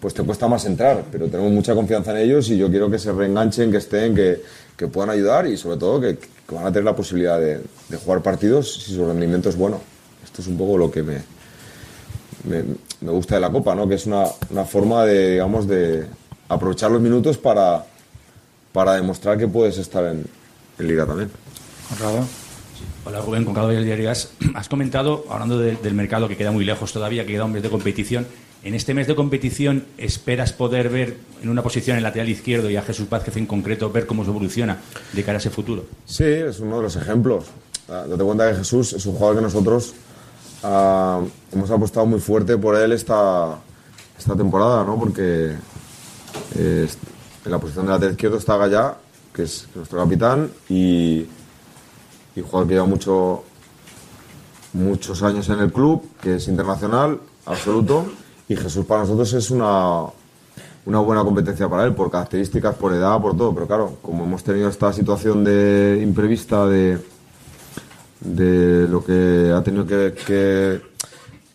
[0.00, 2.98] pues te cuesta más entrar, pero tenemos mucha confianza en ellos y yo quiero que
[2.98, 4.42] se reenganchen, que estén, que,
[4.76, 7.96] que puedan ayudar y sobre todo que, que van a tener la posibilidad de, de
[7.96, 9.80] jugar partidos si su rendimiento es bueno.
[10.24, 11.18] Esto es un poco lo que me,
[12.48, 12.64] me,
[13.00, 13.88] me gusta de la Copa, ¿no?
[13.88, 16.06] que es una, una forma de, digamos, de
[16.48, 17.84] aprovechar los minutos para,
[18.72, 20.24] para demostrar que puedes estar en,
[20.78, 21.30] en Liga también.
[23.04, 24.30] Hola Rubén, con cada Diario As.
[24.54, 27.62] Has comentado, hablando de- del mercado que queda muy lejos todavía, que queda un mes
[27.62, 28.26] de competición.
[28.64, 32.76] En este mes de competición, ¿esperas poder ver en una posición en lateral izquierdo y
[32.76, 34.78] a Jesús Vázquez en concreto, ver cómo se evoluciona
[35.12, 35.84] de cara a ese futuro?
[36.06, 37.44] Sí, es uno de los ejemplos.
[37.88, 39.94] Ah, Date cuenta que Jesús es un jugador que nosotros
[40.62, 41.20] ah,
[41.52, 43.58] hemos apostado muy fuerte por él esta,
[44.18, 44.98] esta temporada, ¿no?
[44.98, 45.54] Porque
[46.56, 46.88] eh,
[47.44, 48.96] en la posición de lateral izquierdo está Gallá,
[49.32, 51.26] que es nuestro capitán, y,
[52.34, 53.44] y jugador que lleva mucho,
[54.72, 58.06] muchos años en el club, que es internacional, absoluto,
[58.48, 60.04] y Jesús para nosotros es una,
[60.86, 63.54] una buena competencia para él, por características, por edad, por todo.
[63.54, 66.98] Pero claro, como hemos tenido esta situación de imprevista de,
[68.20, 70.80] de lo que ha tenido que, que-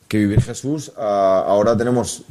[0.08, 2.24] que vivir Jesús, ahora tenemos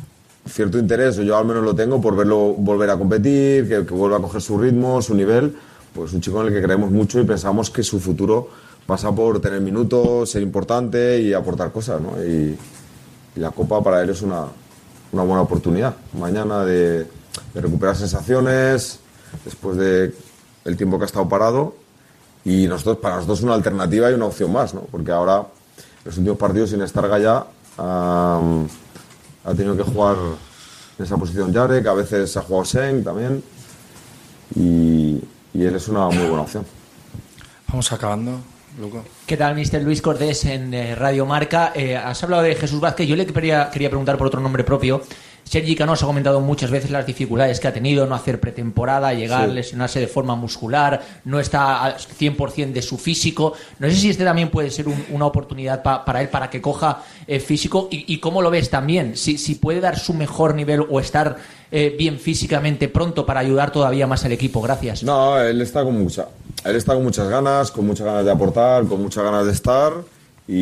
[0.49, 3.95] cierto interés, o yo al menos lo tengo, por verlo volver a competir, que, que
[3.95, 5.55] vuelva a coger su ritmo, su nivel.
[5.92, 8.49] Pues un chico en el que creemos mucho y pensamos que su futuro
[8.87, 12.12] pasa por tener minutos, ser importante y aportar cosas, ¿no?
[12.25, 12.57] Y,
[13.37, 14.45] y la Copa para él es una,
[15.12, 15.95] una buena oportunidad.
[16.18, 19.01] Mañana de, de recuperar sensaciones
[19.45, 20.14] después de
[20.64, 21.75] el tiempo que ha estado parado
[22.44, 24.83] y nosotros para nosotros es una alternativa y una opción más, ¿no?
[24.83, 25.46] Porque ahora
[26.05, 27.44] los últimos partidos sin estar Gallá
[27.78, 28.68] am,
[29.44, 30.16] ha tenido que jugar
[30.98, 33.42] en esa posición Jarek, a veces ha jugado Seng también
[34.55, 35.22] y,
[35.55, 36.64] y él es una muy buena opción.
[37.68, 38.38] Vamos acabando,
[38.78, 39.02] Luco.
[39.26, 39.83] ¿Qué tal, Mr.
[39.83, 41.72] Luis Cortés en eh, Radio Marca?
[41.74, 43.09] Eh, has hablado de Jesús Vázquez.
[43.09, 45.02] Yo le quería, quería preguntar por otro nombre propio.
[45.44, 49.48] Sergi Canós ha comentado muchas veces las dificultades que ha tenido, no hacer pretemporada, llegar,
[49.50, 49.55] Sí.
[49.55, 53.52] lesionarse de forma muscular, no está al 100% de su físico.
[53.78, 56.62] No sé si este también puede ser un- una oportunidad pa- para él, para que
[56.62, 57.88] coja eh, físico.
[57.90, 59.16] Y, y cómo lo ves también?
[59.16, 61.37] Si, si puede dar su mejor nivel o estar
[61.70, 64.61] eh, bien físicamente pronto para ayudar todavía más al equipo.
[64.62, 65.02] Gracias.
[65.02, 66.28] No, él está con mucha,
[66.64, 69.92] él está con muchas ganas, con muchas ganas de aportar, con muchas ganas de estar
[70.48, 70.55] y,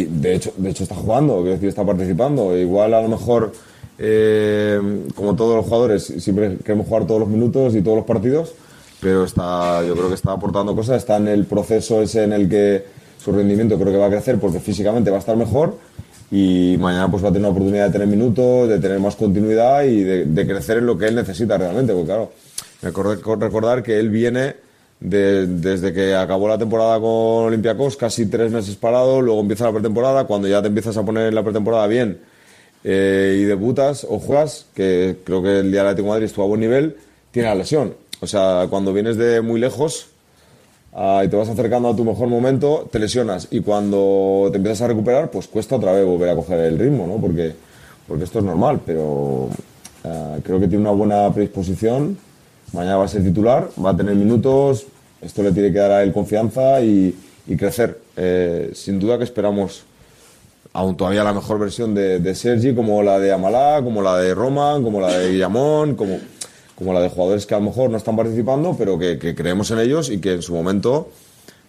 [0.00, 2.56] y de hecho, de hecho está jugando, quiero decir, está participando.
[2.56, 3.52] Igual a lo mejor,
[3.98, 4.80] eh,
[5.14, 8.52] como todos los jugadores, siempre queremos jugar todos los minutos y todos los partidos,
[9.00, 12.48] pero está, yo creo que está aportando cosas, está en el proceso ese en el
[12.48, 12.84] que
[13.22, 15.76] su rendimiento creo que va a crecer porque físicamente va a estar mejor
[16.30, 19.84] y mañana pues va a tener una oportunidad de tener minutos, de tener más continuidad
[19.84, 22.30] y de, de crecer en lo que él necesita realmente, porque claro,
[23.40, 24.56] recordar, que él viene
[25.00, 29.72] de- desde que acabó la temporada con Olympiacos, casi tres meses parado, luego empieza la
[29.72, 32.18] pretemporada, cuando ya te empiezas a poner la pretemporada bien
[32.88, 36.44] eh, y debutas o juegas, que creo que el día del Atlético de Madrid estuvo
[36.44, 36.96] a buen nivel,
[37.32, 37.94] tiene la lesión.
[38.20, 40.06] O sea, cuando vienes de muy lejos
[40.94, 43.48] ah, y te vas acercando a tu mejor momento, te lesionas.
[43.50, 47.06] Y cuando te empiezas a recuperar, pues cuesta otra vez volver a coger el ritmo,
[47.06, 47.20] ¿no?
[47.20, 47.52] Porque,
[48.06, 49.50] porque esto es normal, pero
[50.04, 52.16] ah, creo que tiene una buena predisposición
[52.72, 54.86] Mañana va a ser titular, va a tener minutos,
[55.22, 57.14] esto le tiene que dar a él confianza y,
[57.46, 58.00] y crecer.
[58.16, 59.84] Eh, sin duda que esperamos
[60.76, 64.34] aún todavía la mejor versión de, de Sergi, como la de Amalá, como la de
[64.34, 66.18] Roman, como la de Guillamón, como,
[66.74, 69.70] como la de jugadores que a lo mejor no están participando, pero que, que creemos
[69.70, 71.08] en ellos y que en su momento,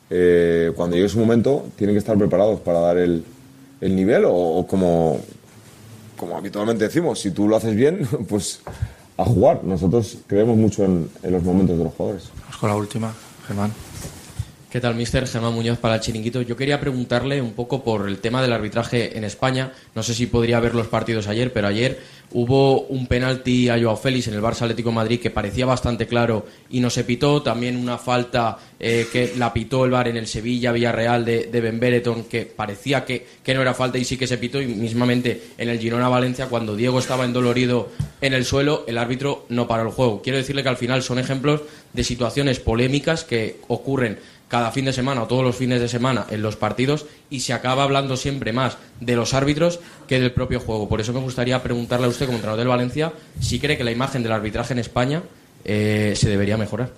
[0.09, 3.23] eh, cuando llegue su momento, tienen que estar preparados para dar el,
[3.79, 5.21] el nivel o, como,
[6.17, 8.59] como habitualmente decimos, si tú lo haces bien, pues
[9.15, 9.63] a jugar.
[9.63, 12.29] Nosotros creemos mucho en, en los momentos de los jugadores.
[12.41, 13.13] Vamos con la última,
[13.47, 13.71] Germán.
[14.69, 15.25] ¿Qué tal, mister?
[15.25, 16.41] Germán Muñoz para el Chiringuito.
[16.41, 19.71] Yo quería preguntarle un poco por el tema del arbitraje en España.
[19.95, 22.01] No sé si podría ver los partidos ayer, pero ayer
[22.33, 26.45] hubo un penalti a Joao Félix en el Barça Atlético Madrid que parecía bastante claro
[26.69, 27.41] y no se pitó.
[27.41, 31.61] También una falta eh, que la pitó el VAR en el Sevilla Villarreal de, de
[31.61, 34.61] Ben Bereton que parecía que no era falta y sí que se pitó.
[34.61, 37.87] Y mismamente en el Girona Valencia, cuando Diego estaba endolorido
[38.19, 40.21] en el suelo, el árbitro no paró el juego.
[40.21, 41.61] Quiero decirle que al final son ejemplos
[41.93, 46.25] de situaciones polémicas que ocurren cada fin de semana o todos los fines de semana
[46.29, 50.59] en los partidos y se acaba hablando siempre más de los árbitros que del propio
[50.59, 50.87] juego.
[50.87, 53.91] Por eso me gustaría preguntarle a usted, como entrenador del Valencia, si cree que la
[53.91, 55.23] imagen del arbitraje en España
[55.65, 56.91] eh, se debería mejorar.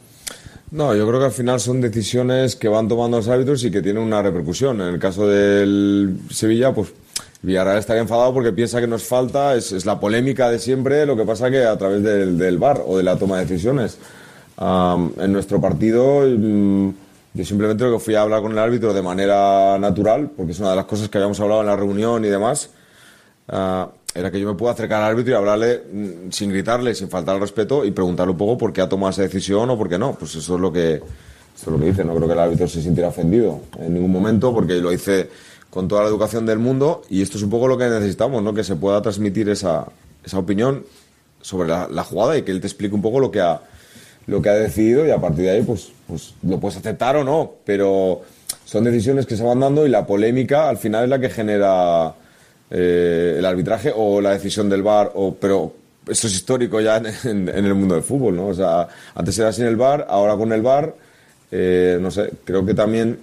[0.72, 3.82] No, yo creo que al final son decisiones que van tomando los árbitros y que
[3.82, 4.80] tienen una repercusión.
[4.82, 6.94] En el caso del Sevilla, pues
[7.42, 11.26] Villarreal estaría enfadado porque piensa que nos falta, es, la polémica de siempre, lo que
[11.26, 13.98] pasa que a través del, del VAR o de la toma de decisiones.
[14.60, 16.90] En nuestro partido, mm,
[17.40, 20.60] yo simplemente lo que fui a hablar con el árbitro de manera natural, porque es
[20.60, 22.70] una de las cosas que habíamos hablado en la reunión y demás,
[23.48, 27.08] ah, era que yo me puedo acercar al árbitro y hablarle mm, sin gritarle, sin
[27.08, 29.88] faltar al respeto y preguntarle un poco por qué ha tomado esa decisión o por
[29.88, 30.16] qué no.
[30.16, 31.02] Pues eso es lo que, eso
[31.56, 32.04] es lo que dice.
[32.04, 35.30] No creo que el árbitro se sintiera ofendido en ningún momento porque lo hice
[35.70, 38.54] con toda la educación del mundo y esto es un poco lo que necesitamos, ¿no?
[38.54, 39.86] Que se pueda transmitir esa,
[40.26, 40.84] esa opinión
[41.40, 43.62] sobre la, la jugada y que él te explique un poco lo que ha,
[44.30, 47.24] lo que ha decidido y a partir de ahí pues, pues lo puedes aceptar o
[47.24, 48.22] no, pero
[48.66, 52.14] son decisiones que se van dando y la polémica al final es la que genera
[52.70, 55.74] eh, el arbitraje o la decisión del VAR, o, pero
[56.08, 58.48] eso es histórico ya en, en- en el mundo del fútbol, ¿no?
[58.48, 60.94] O sea, antes era sin el VAR, ahora con el VAR,
[61.52, 63.20] eh, no sé, creo que también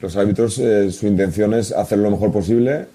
[0.00, 2.86] los árbitros eh, su intención es hacer lo mejor posible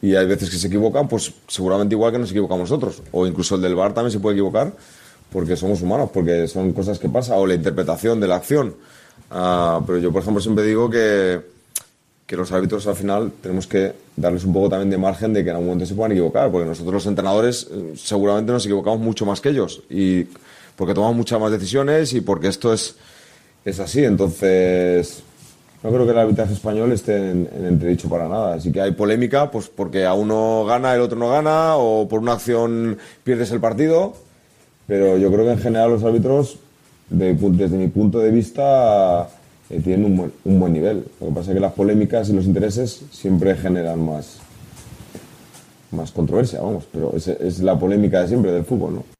[0.00, 3.56] y hay veces que se equivocan, pues seguramente igual que nos equivocamos nosotros, o incluso
[3.56, 4.72] el del VAR también se puede equivocar
[5.32, 8.74] porque somos humanos, porque son cosas que pasan, o la interpretación de la acción.
[9.30, 11.40] Ah, pero yo, por ejemplo, siempre digo que,
[12.26, 15.50] que los árbitros al final tenemos que darles un poco también de margen de que
[15.50, 19.26] en algún momento se puedan equivocar, porque nosotros los entrenadores eh, seguramente nos equivocamos mucho
[19.26, 20.26] más que ellos, y
[20.76, 22.96] porque tomamos muchas más decisiones y porque esto es,
[23.64, 24.04] es así.
[24.04, 25.22] Entonces,
[25.82, 28.54] no creo que el arbitraje español esté en, en entredicho para nada.
[28.54, 32.20] Así que hay polémica, pues porque a uno gana, el otro no gana, o por
[32.20, 34.14] una acción pierdes el partido.
[34.88, 36.58] Pero yo creo que en general los árbitros,
[37.10, 39.28] de desde mi punto de vista,
[39.68, 41.04] eh, tienen un buen, un buen nivel.
[41.20, 44.38] Lo que pasa es que las polémicas y los intereses siempre generan más,
[45.90, 46.88] más controversia, vamos.
[46.90, 49.17] Pero es, es la polémica de siempre del fútbol, ¿no?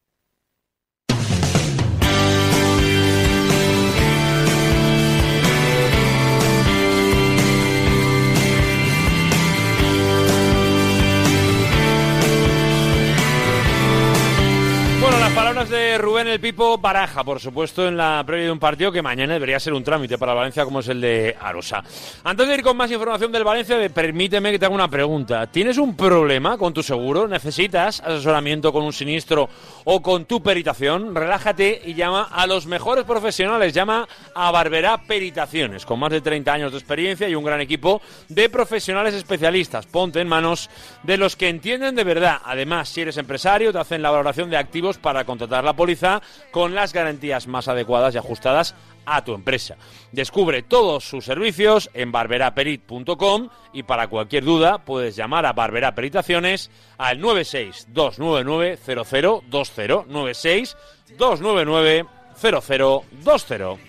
[15.58, 19.32] De Rubén el Pipo Baraja, por supuesto, en la previa de un partido que mañana
[19.32, 21.82] debería ser un trámite para Valencia como es el de Arosa.
[22.22, 25.48] Antes de ir con más información del Valencia, permíteme que te haga una pregunta.
[25.48, 27.26] ¿Tienes un problema con tu seguro?
[27.26, 29.48] ¿Necesitas asesoramiento con un sinistro
[29.84, 31.12] o con tu peritación?
[31.12, 33.74] Relájate y llama a los mejores profesionales.
[33.74, 38.00] Llama a Barberá Peritaciones, con más de 30 años de experiencia y un gran equipo
[38.28, 39.86] de profesionales especialistas.
[39.86, 40.70] Ponte en manos
[41.02, 42.38] de los que entienden de verdad.
[42.44, 46.74] Además, si eres empresario, te hacen la valoración de activos para contratar la póliza con
[46.74, 48.74] las garantías más adecuadas y ajustadas
[49.06, 49.76] a tu empresa.
[50.12, 56.70] Descubre todos sus servicios en barberaperit.com y para cualquier duda puedes llamar a Barbera Peritaciones
[56.98, 60.76] al 96 299 0020 96
[61.16, 62.06] 299
[62.40, 63.87] 0020.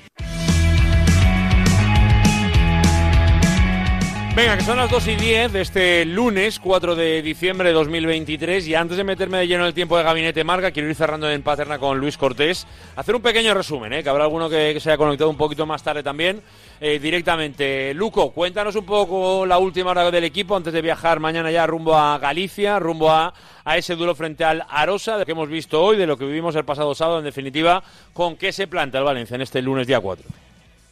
[4.35, 8.67] Venga, que son las 2 y 10 de este lunes 4 de diciembre de 2023
[8.67, 11.29] y antes de meterme de lleno en el tiempo de gabinete Marga, quiero ir cerrando
[11.29, 12.65] en paterna con Luis Cortés,
[12.95, 14.03] hacer un pequeño resumen, ¿eh?
[14.03, 16.41] que habrá alguno que, que se haya conectado un poquito más tarde también,
[16.79, 17.93] eh, directamente.
[17.95, 21.97] Luco, cuéntanos un poco la última hora del equipo antes de viajar mañana ya rumbo
[21.97, 23.33] a Galicia, rumbo a,
[23.65, 26.25] a ese duelo frente al Arosa, de lo que hemos visto hoy, de lo que
[26.25, 29.87] vivimos el pasado sábado, en definitiva, con qué se planta el Valencia en este lunes
[29.87, 30.48] día 4.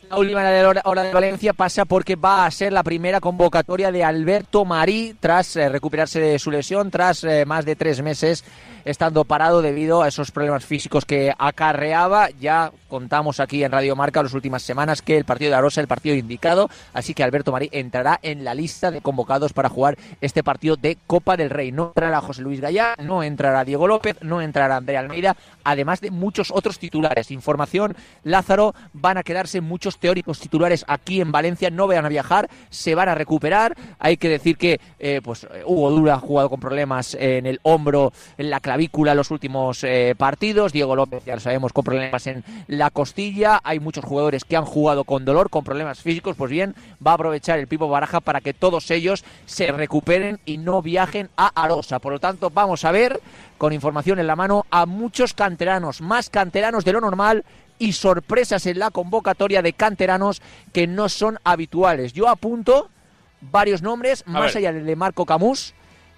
[0.09, 0.41] La última
[0.85, 5.55] hora de Valencia pasa porque va a ser la primera convocatoria de Alberto Marí tras
[5.57, 8.45] eh, recuperarse de su lesión, tras eh, más de tres meses
[8.87, 12.29] estando parado debido a esos problemas físicos que acarreaba.
[12.39, 15.83] Ya contamos aquí en Radio Marca las últimas semanas que el partido de Arosa es
[15.83, 19.97] el partido indicado, así que Alberto Marí entrará en la lista de convocados para jugar
[20.21, 21.73] este partido de Copa del Rey.
[21.73, 25.35] No entrará José Luis Gallá, no entrará Diego López, no entrará Andrea Almeida,
[25.65, 27.29] además de muchos otros titulares.
[27.29, 32.49] Información, Lázaro, van a quedarse muchos teóricos titulares aquí en Valencia, no van a viajar,
[32.69, 33.75] se van a recuperar.
[33.99, 38.13] Hay que decir que eh, pues Hugo Dura ha jugado con problemas en el hombro,
[38.37, 38.76] en la clavícula
[39.15, 40.73] los últimos eh, partidos.
[40.73, 43.59] Diego López, ya lo sabemos, con problemas en la costilla.
[43.63, 46.35] Hay muchos jugadores que han jugado con dolor, con problemas físicos.
[46.35, 46.75] Pues bien,
[47.05, 51.29] va a aprovechar el Pipo Baraja para que todos ellos se recuperen y no viajen
[51.37, 51.99] a Arosa.
[51.99, 53.19] Por lo tanto, vamos a ver,
[53.57, 57.45] con información en la mano, a muchos canteranos, más canteranos de lo normal
[57.79, 60.41] y sorpresas en la convocatoria de canteranos
[60.73, 62.13] que no son habituales.
[62.13, 62.89] Yo apunto
[63.41, 64.57] varios nombres, A más ver.
[64.57, 65.73] allá del de Marco Camus,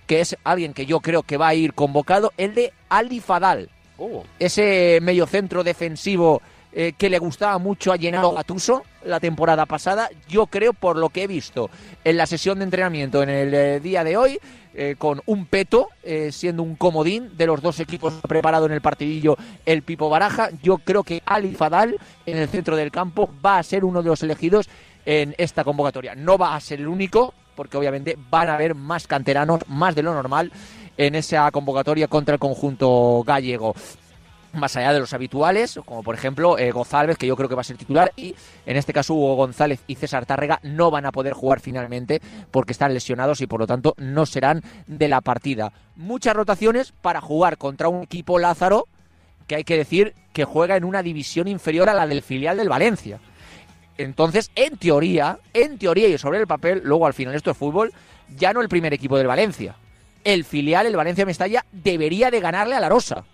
[0.10, 3.70] que es alguien que yo creo que va a ir convocado, el de Ali Fadal,
[4.00, 4.24] Uh.
[4.40, 6.42] ese mediocentro defensivo
[6.72, 10.10] eh, que le gustaba mucho a Llenado Gatuso la temporada pasada.
[10.28, 11.70] Yo creo, por lo que he visto
[12.04, 14.40] en la sesión de entrenamiento en el eh, día de hoy,
[14.74, 15.90] eh, con un peto,
[16.32, 20.78] siendo un comodín de los dos equipos preparado en el partidillo el Pipo Baraja, yo
[20.78, 24.24] creo que Ali Fadal en el centro del campo va a ser uno de los
[24.24, 24.70] elegidos
[25.06, 26.16] en esta convocatoria.
[26.16, 30.02] No va a ser el único, porque obviamente van a haber más canteranos, más de
[30.02, 30.50] lo normal,
[30.96, 33.76] en esa convocatoria contra el conjunto gallego
[34.54, 37.60] más allá de los habituales, como por ejemplo eh, González, que yo creo que va
[37.60, 38.34] a ser titular, y
[38.66, 42.72] en este caso Hugo González y César Tárrega no van a poder jugar finalmente porque
[42.72, 45.74] están lesionados y por lo tanto no serán de la partida.
[45.98, 48.88] Muchas rotaciones para jugar contra un equipo Lázaro
[49.48, 52.70] que hay que decir que juega en una división inferior a la del filial del
[52.70, 53.20] Valencia.
[54.00, 57.92] Entonces, en teoría, en teoría y sobre el papel, luego al final esto es fútbol,
[58.30, 59.76] ya no el primer equipo del Valencia.
[60.24, 63.26] El filial, el Valencia Mestalla, debería de ganarle a la Rosa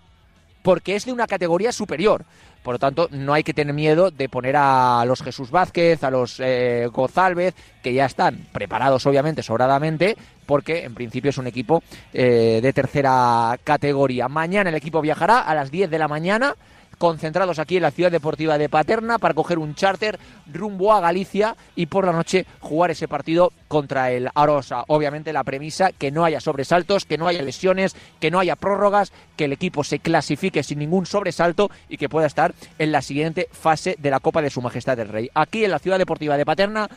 [0.66, 2.24] porque es de una categoría superior.
[2.64, 6.10] Por lo tanto, no hay que tener miedo de poner a los Jesús Vázquez, a
[6.10, 7.54] los eh, González,
[7.84, 13.56] que ya están preparados, obviamente, sobradamente, porque en principio es un equipo eh, de tercera
[13.62, 14.26] categoría.
[14.26, 16.56] Mañana el equipo viajará a las 10 de la mañana
[16.98, 20.18] concentrados aquí en la ciudad deportiva de Paterna para coger un charter
[20.52, 24.84] rumbo a Galicia y por la noche jugar ese partido contra el Arosa.
[24.88, 29.12] Obviamente la premisa que no haya sobresaltos, que no haya lesiones, que no haya prórrogas,
[29.36, 33.48] que el equipo se clasifique sin ningún sobresalto y que pueda estar en la siguiente
[33.52, 35.30] fase de la Copa de Su Majestad el Rey.
[35.34, 36.88] Aquí en la ciudad deportiva de Paterna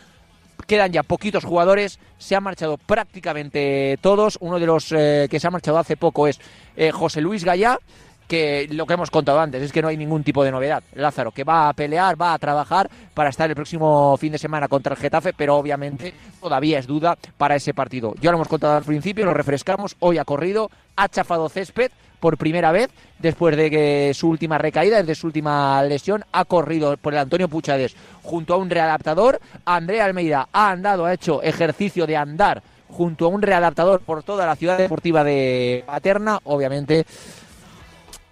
[0.67, 4.37] quedan ya poquitos jugadores, se han marchado prácticamente todos.
[4.41, 6.39] Uno de los eh, que se ha marchado hace poco es
[6.75, 7.79] eh, José Luis Gallá,
[8.29, 10.83] que lo que hemos contado antes es que no hay ningún tipo de novedad.
[10.93, 14.67] Lázaro, que va a pelear, va a trabajar para estar el próximo fin de semana
[14.67, 18.13] contra el Getafe, pero obviamente todavía es duda para ese partido.
[18.21, 22.37] Ya lo hemos contado al principio, lo refrescamos, hoy ha corrido, ha chafado césped por
[22.37, 27.13] primera vez después de que su última recaída, desde su última lesión, ha corrido por
[27.13, 29.39] el Antonio Puchades junto a un readaptador.
[29.65, 34.45] Andrea Almeida ha andado, ha hecho ejercicio de andar junto a un readaptador por toda
[34.45, 37.05] la ciudad deportiva de Paterna, obviamente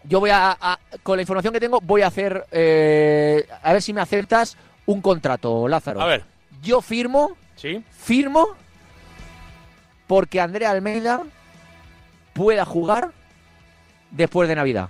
[0.08, 3.82] yo voy a, a- con la información que tengo, voy a hacer, eh, a ver
[3.82, 6.02] si me aceptas un contrato, Lázaro.
[6.02, 6.24] A ver.
[6.62, 7.84] Yo firmo, ¿Sí?
[7.92, 8.48] firmo,
[10.08, 11.22] porque Andrea Almeida
[12.34, 13.12] pueda jugar
[14.12, 14.90] después de Navidad.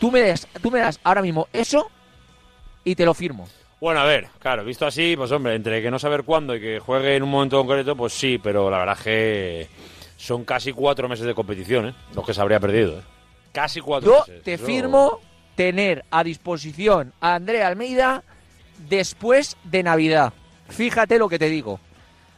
[0.00, 1.90] Tú me das, tú me das ahora mismo eso
[2.84, 3.48] y te lo firmo.
[3.80, 6.80] Bueno, a ver, claro, visto así, pues hombre, entre que no saber cuándo y que
[6.80, 9.68] juegue en un momento concreto, pues sí, pero la verdad es que
[10.18, 11.94] son casi cuatro meses de competición, ¿eh?
[12.14, 13.02] Los que se habría perdido, ¿eh?
[13.52, 14.42] Casi cuatro Yo meses.
[14.42, 15.20] te Eso- firmo
[15.54, 18.22] tener a disposición a Andrea Almeida
[18.88, 20.32] después de Navidad.
[20.68, 21.80] Fíjate lo que te digo.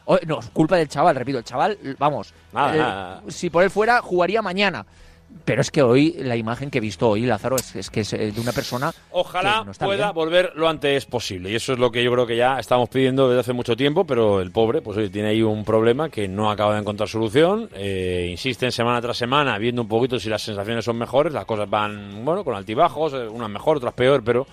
[0.05, 2.33] O- no, es culpa del chaval, repito, el chaval, vamos.
[2.53, 3.23] Nada, eh, nada.
[3.27, 4.85] Si por él fuera, jugaría mañana.
[5.45, 8.13] Pero es que hoy, la imagen que he visto hoy, Lázaro, es, es que es
[8.13, 8.91] eh, de una persona.
[9.11, 10.15] Ojalá no pueda bien.
[10.15, 11.49] volver lo antes posible.
[11.51, 14.05] Y eso es lo que yo creo que ya estamos pidiendo desde hace mucho tiempo,
[14.05, 17.69] pero el pobre, pues oye, tiene ahí un problema que no acaba de encontrar solución.
[17.73, 21.33] Eh, insisten semana tras semana, viendo un poquito si las sensaciones son mejores.
[21.33, 24.45] Las cosas van, bueno, con altibajos, eh, unas mejor, otras peor, pero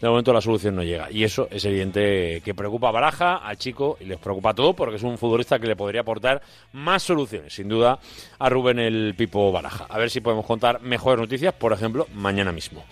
[0.00, 1.10] de momento la solución no llega.
[1.10, 4.74] Y eso es evidente que preocupa a Baraja, al chico, y les preocupa a todo
[4.74, 6.42] porque es un futbolista que le podría aportar
[6.72, 7.98] más soluciones, sin duda,
[8.38, 9.86] a Rubén el Pipo Baraja.
[9.88, 12.84] A ver si podemos contar mejores noticias, por ejemplo, mañana mismo.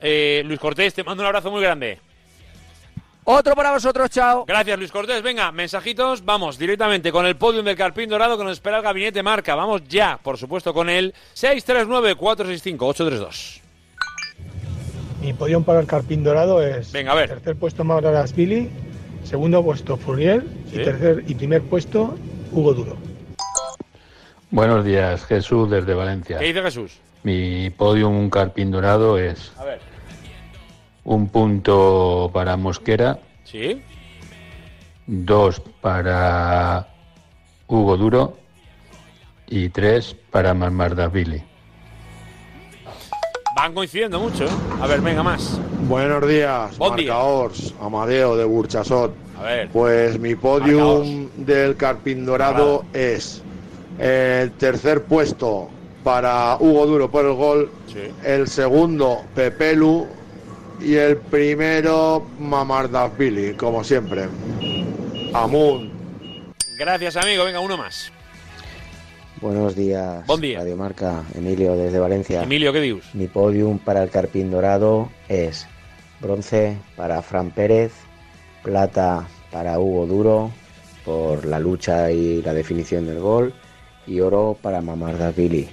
[0.00, 1.98] Eh, Luis Cortés, te mando un abrazo muy grande.
[3.24, 4.44] Otro para vosotros, chao.
[4.44, 5.22] Gracias, Luis Cortés.
[5.22, 6.24] Venga, mensajitos.
[6.24, 9.54] Vamos directamente con el podium del Carpín Dorado que nos espera el gabinete marca.
[9.54, 13.60] Vamos ya, por supuesto, con el 639-465-832.
[15.22, 17.28] Mi podium para el Carpín Dorado es Venga, a ver.
[17.28, 17.84] tercer puesto
[18.34, 18.68] Billy,
[19.24, 20.80] segundo puesto Furiel Sí.
[20.80, 22.16] y tercer y primer puesto
[22.50, 22.96] Hugo Duro.
[24.50, 26.38] Buenos días, Jesús desde Valencia.
[26.38, 26.98] ¿Qué dice Jesús?
[27.22, 29.80] Mi podium carpín dorado es A ver.
[31.04, 33.80] un punto para Mosquera, ¿Sí?
[35.06, 36.88] dos para
[37.68, 38.36] Hugo Duro
[39.46, 41.42] y tres para Marmardashvili.
[43.54, 44.50] Van coincidiendo mucho, ¿eh?
[44.80, 45.58] A ver, venga, más.
[45.88, 47.12] Buenos días, Bon día.
[47.12, 49.12] marcaors, Amadeo de Burchasot.
[49.38, 49.68] A ver.
[49.70, 53.42] Pues mi podium del Carpín Dorado es
[53.98, 55.68] el tercer puesto
[56.02, 57.70] para Hugo Duro por el gol,
[58.24, 60.06] el segundo Pepelu
[60.80, 64.28] y el primero Mamardashvili, como siempre.
[65.34, 65.90] Amun.
[66.78, 67.44] Gracias, amigo.
[67.44, 68.10] Venga, uno más.
[69.42, 70.60] Buenos días, Bon día.
[70.60, 72.44] Radio Marca, Emilio desde Valencia.
[72.44, 73.12] Emilio, ¿qué dius?
[73.12, 75.66] Mi podium para el Carpín Dorado es
[76.20, 77.90] bronce para Fran Pérez,
[78.62, 80.52] plata para Hugo Duro
[81.04, 83.52] por la lucha y la definición del gol
[84.06, 85.68] y oro para Mamardashvili,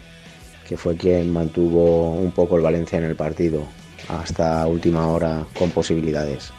[0.68, 3.68] que fue quien mantuvo un poco el Valencia en el partido
[4.08, 6.52] hasta última hora con posibilidades.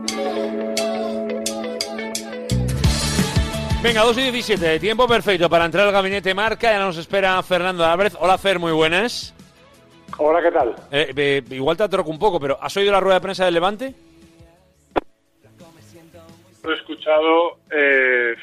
[3.84, 6.72] Venga, 2 y 17, tiempo perfecto para entrar al gabinete marca.
[6.72, 8.16] Ya nos espera Fernando Álvarez.
[8.18, 9.34] Hola, Fer, muy buenas.
[10.16, 10.74] Hola, ¿qué tal?
[10.90, 13.52] Eh, eh, igual te atroco un poco, pero ¿has oído la rueda de prensa del
[13.52, 13.94] Levante?
[16.66, 18.34] He escuchado eh,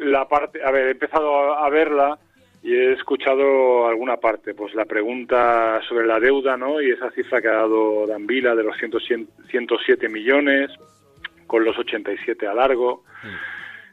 [0.00, 2.18] la parte, a ver, he empezado a, a verla
[2.60, 6.82] y he escuchado alguna parte, pues la pregunta sobre la deuda, ¿no?
[6.82, 10.72] Y esa cifra que ha dado Dan Vila de los 100 107 millones
[11.46, 13.04] con los 87 a largo.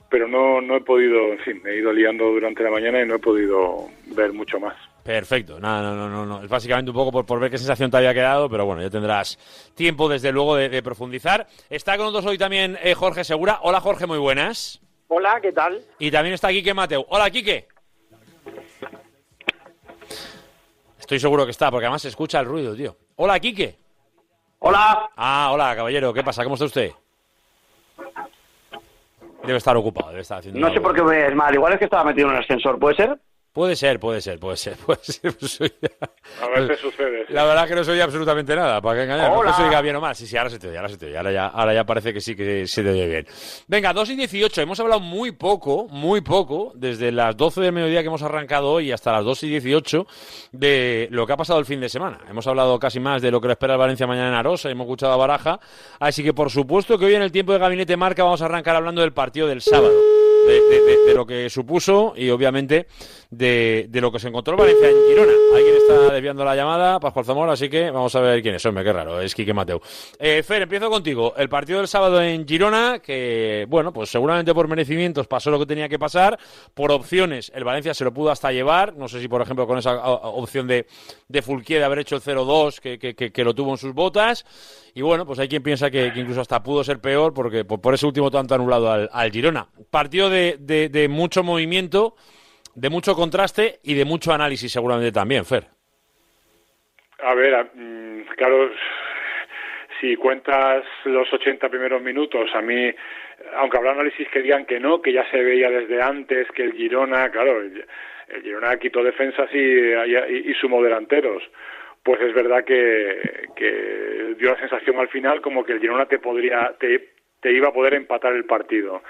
[0.09, 3.05] Pero no, no he podido, en fin, me he ido liando durante la mañana y
[3.07, 4.75] no he podido ver mucho más.
[5.03, 6.43] Perfecto, no, no, no, no, no.
[6.43, 8.89] Es básicamente un poco por, por ver qué sensación te había quedado, pero bueno, ya
[8.89, 9.37] tendrás
[9.75, 11.47] tiempo desde luego de, de profundizar.
[11.69, 13.59] Está con nosotros hoy también eh, Jorge Segura.
[13.63, 14.81] Hola Jorge, muy buenas.
[15.07, 15.81] Hola, ¿qué tal?
[15.99, 17.05] Y también está Quique Mateu.
[17.09, 17.67] Hola Quique.
[20.99, 22.95] Estoy seguro que está, porque además se escucha el ruido, tío.
[23.17, 23.77] Hola Quique.
[24.59, 25.09] Hola.
[25.15, 26.43] Ah, hola caballero, ¿qué pasa?
[26.43, 26.91] ¿Cómo está usted?
[29.45, 31.53] Debe estar ocupado, debe estar haciendo No sé por qué me es mal.
[31.53, 33.17] Igual es que estaba metido en un ascensor, ¿puede ser?
[33.55, 35.33] Puede ser, puede ser, puede ser, puede ser.
[35.39, 35.73] Soy-
[36.41, 37.25] A veces sucede.
[37.29, 39.31] La verdad que no soy absolutamente nada, para que engañar.
[39.31, 40.13] No se diga bien o mal.
[40.13, 41.17] Sí, sí, ahora se te oye, ahora se te oye.
[41.17, 43.25] Ahora ya, ahora ya parece que sí que se te oye bien.
[43.67, 44.61] Venga, 2 y 18.
[44.61, 48.91] Hemos hablado muy poco, muy poco, desde las 12 del mediodía que hemos arrancado hoy
[48.91, 50.05] hasta las 2 y 18,
[50.51, 52.19] de lo que ha pasado el fin de semana.
[52.29, 54.83] Hemos hablado casi más de lo que le espera el Valencia mañana en Arosa, hemos
[54.85, 55.61] escuchado a Baraja.
[56.01, 58.75] Así que, por supuesto, que hoy en el tiempo de Gabinete Marca vamos a arrancar
[58.75, 59.93] hablando del partido del sábado.
[60.45, 62.87] De, lo que supuso y obviamente
[63.29, 65.31] de, lo que se encontró el Valencia en Girona.
[65.55, 68.65] Alguien está desviando la llamada, Pascual Zamora, así que vamos a ver quién es.
[68.65, 69.79] Hombre, qué raro, es Quique Mateu.
[70.19, 71.33] Eh, Fer, empiezo contigo.
[71.37, 75.65] El partido del sábado en Girona, que, bueno, pues seguramente por merecimientos pasó lo que
[75.65, 76.37] tenía que pasar.
[76.73, 78.95] Por opciones, el Valencia se lo pudo hasta llevar.
[78.95, 80.85] No sé si, por ejemplo, con esa opción de,
[81.27, 83.93] de Fulquier de haber hecho el 0-2, que, que- que- que lo tuvo en sus
[83.93, 84.45] botas.
[84.97, 88.05] Y bueno, pues hay quien piensa que, incluso hasta pudo ser peor porque por, ese
[88.05, 89.67] último tanto anulado al, Girona.
[89.91, 92.15] Partido de, mucho movimiento,
[92.75, 95.65] de mucho contraste y de mucho análisis seguramente también, Fer.
[97.19, 98.71] A ver, mm, claro,
[99.99, 102.89] si cuentas los 80 primeros minutos, a mí,
[103.57, 106.71] aunque habrá análisis que digan que no, que ya se veía desde antes, que el
[106.71, 107.85] Girona, claro, el,
[108.29, 111.43] el Girona quitó defensas y, y, y sumó delanteros.
[112.05, 116.75] Pues es verdad que, dio la sensación al final como que el Girona te podría,
[116.79, 119.01] te, te iba a poder empatar el partido.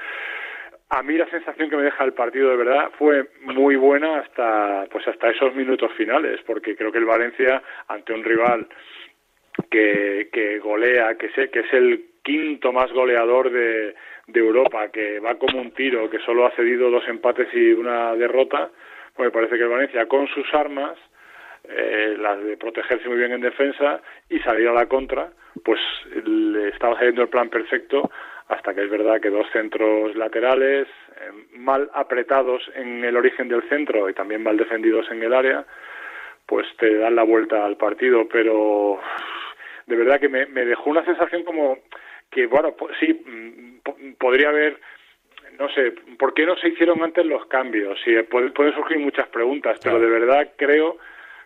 [0.91, 4.85] A mí la sensación que me deja el partido de verdad fue muy buena hasta
[4.89, 8.65] pues hasta esos minutos finales, porque creo que el Valencia ante un rival
[9.69, 13.93] que, que golea, que, sé, que es el quinto más goleador de,
[14.27, 18.15] de Europa, que va como un tiro, que solo ha cedido dos empates y una
[18.15, 18.69] derrota,
[19.13, 20.97] pues me parece que el Valencia con sus armas,
[21.69, 25.29] eh, las de protegerse muy bien en defensa y salir a la contra,
[25.63, 25.79] pues
[26.25, 28.09] le estaba saliendo el plan perfecto
[28.47, 30.87] hasta que es verdad que dos centros laterales
[31.19, 35.65] eh, mal apretados en el origen del centro y también mal defendidos en el área,
[36.45, 38.99] pues te dan la vuelta al partido, pero
[39.87, 41.79] de verdad que me, me dejó una sensación como
[42.29, 44.79] que bueno, pues sí, mm, po- podría haber
[45.57, 47.97] no sé, ¿por qué no se hicieron antes los cambios?
[48.03, 50.97] Sí, puede- pueden surgir muchas preguntas, pero de verdad creo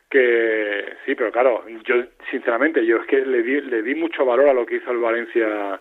[0.10, 1.96] que sí, pero claro, yo
[2.32, 4.98] sinceramente, yo es que le di, le di mucho valor a lo que hizo el
[4.98, 5.80] Valencia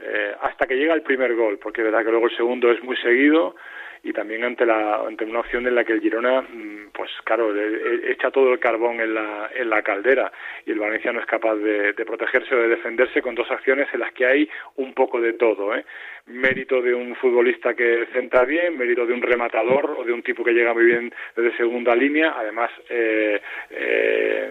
[0.00, 2.82] eh, hasta que llega el primer gol, porque es verdad que luego el segundo es
[2.82, 3.54] muy seguido
[4.02, 7.52] y también ante la ante una opción en la que el Girona mm, pues claro
[7.52, 10.30] le- echa todo el carbón en la en la caldera
[10.66, 13.88] y el Valencia no es capaz de, de protegerse o de defenderse con dos acciones
[13.92, 15.84] en las que hay un poco de todo ¿eh?
[16.26, 20.44] mérito de un futbolista que centra bien mérito de un rematador o de un tipo
[20.44, 23.40] que llega muy bien desde segunda línea además eh,
[23.70, 24.50] eh,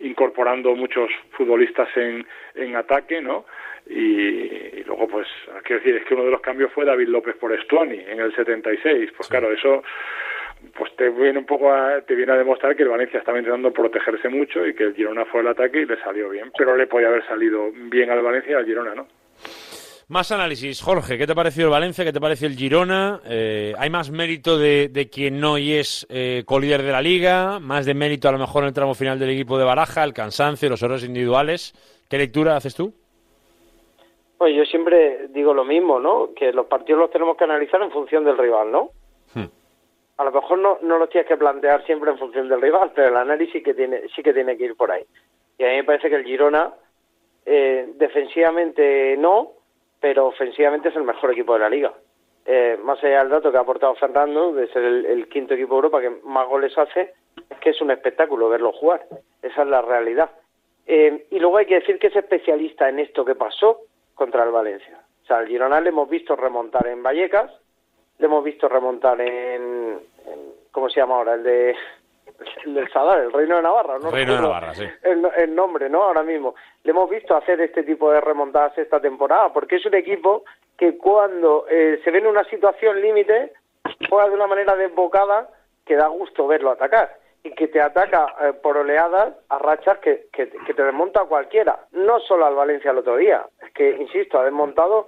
[0.00, 2.26] incorporando muchos futbolistas en,
[2.56, 3.44] en ataque, ¿no?
[3.86, 5.26] Y, y luego, pues,
[5.64, 8.34] quiero decir, es que uno de los cambios fue David López por Estuani en el
[8.34, 9.10] 76.
[9.16, 9.82] Pues claro, eso
[10.76, 13.72] pues te viene un poco a, te viene a demostrar que el Valencia estaba intentando
[13.72, 16.52] protegerse mucho y que el Girona fue al ataque y le salió bien.
[16.56, 19.06] Pero le podía haber salido bien al Valencia y al Girona, ¿no?
[20.08, 20.82] Más análisis.
[20.82, 22.04] Jorge, ¿qué te pareció el Valencia?
[22.04, 23.20] ¿Qué te pareció el Girona?
[23.24, 27.58] Eh, ¿Hay más mérito de, de quien no y es eh, colíder de la liga?
[27.60, 30.04] ¿Más de mérito a lo mejor en el tramo final del equipo de Baraja?
[30.04, 31.72] ¿El cansancio, los errores individuales?
[32.10, 32.94] ¿Qué lectura haces tú?
[34.42, 36.30] Pues yo siempre digo lo mismo, ¿no?
[36.34, 38.90] Que los partidos los tenemos que analizar en función del rival, ¿no?
[39.34, 39.46] Hmm.
[40.16, 43.06] A lo mejor no, no los tienes que plantear siempre en función del rival, pero
[43.06, 45.04] el análisis que tiene, sí que tiene que ir por ahí.
[45.58, 46.74] Y a mí me parece que el Girona,
[47.46, 49.52] eh, defensivamente no,
[50.00, 51.92] pero ofensivamente es el mejor equipo de la liga.
[52.44, 55.74] Eh, más allá del dato que ha aportado Fernando, de ser el, el quinto equipo
[55.74, 57.14] de Europa que más goles hace,
[57.48, 59.06] es que es un espectáculo verlo jugar.
[59.40, 60.32] Esa es la realidad.
[60.88, 63.82] Eh, y luego hay que decir que es especialista en esto que pasó
[64.22, 65.00] contra el Valencia.
[65.22, 67.50] O sea, al Girona le hemos visto remontar en Vallecas,
[68.18, 71.34] le hemos visto remontar en, en- ¿cómo se llama ahora?
[71.34, 71.74] El de
[72.66, 74.10] el del Sadar, el Reino de Navarra, ¿no?
[74.12, 74.84] Reino de Navarra, sí.
[75.02, 76.04] el, el nombre, ¿no?
[76.04, 76.54] Ahora mismo.
[76.84, 80.44] Le hemos visto hacer este tipo de remontadas esta temporada, porque es un equipo
[80.78, 83.52] que cuando eh, se ve en una situación límite,
[84.08, 85.48] juega de una manera desbocada
[85.84, 90.26] que da gusto verlo atacar y que te ataca eh, por oleadas a rachas que,
[90.32, 94.38] que, te desmonta a cualquiera, no solo al Valencia el otro día, es que, insisto,
[94.38, 95.06] ha desmontado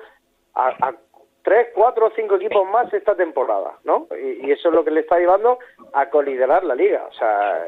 [0.54, 0.94] a,
[1.42, 4.08] tres, cuatro o cinco equipos más esta temporada, ¿no?
[4.20, 5.58] Y, eso es lo que le está llevando
[5.92, 7.06] a coliderar la liga.
[7.08, 7.66] O sea,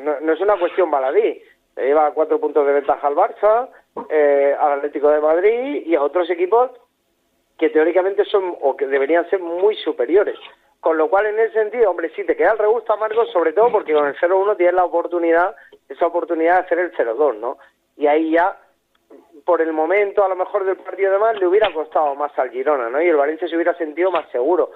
[0.00, 1.42] no, no es una cuestión baladí.
[1.76, 3.68] Le lleva cuatro puntos de ventaja al Barça,
[4.10, 6.70] eh, al Atlético de Madrid y a otros equipos
[7.58, 10.38] que teóricamente son o que deberían ser muy superiores.
[10.84, 13.72] Con lo cual, en ese sentido, hombre, sí, te queda el regusto amargo, sobre todo
[13.72, 15.56] porque con el 0-1 tienes la oportunidad,
[15.88, 17.56] esa oportunidad de hacer el 0-2, ¿no?
[17.96, 18.54] Y ahí ya
[19.46, 22.50] por el momento, a lo mejor del partido de más, le hubiera costado más al
[22.50, 23.00] Girona, ¿no?
[23.00, 24.72] Y el Valencia se hubiera sentido más seguro.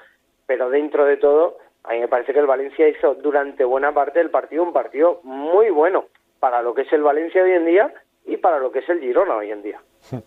[0.46, 4.20] Pero dentro de todo, a mí me parece que el Valencia hizo durante buena parte
[4.20, 6.06] del partido un partido muy bueno
[6.40, 7.92] para lo que es el Valencia hoy en día
[8.24, 9.82] y para lo que es el Girona hoy en día.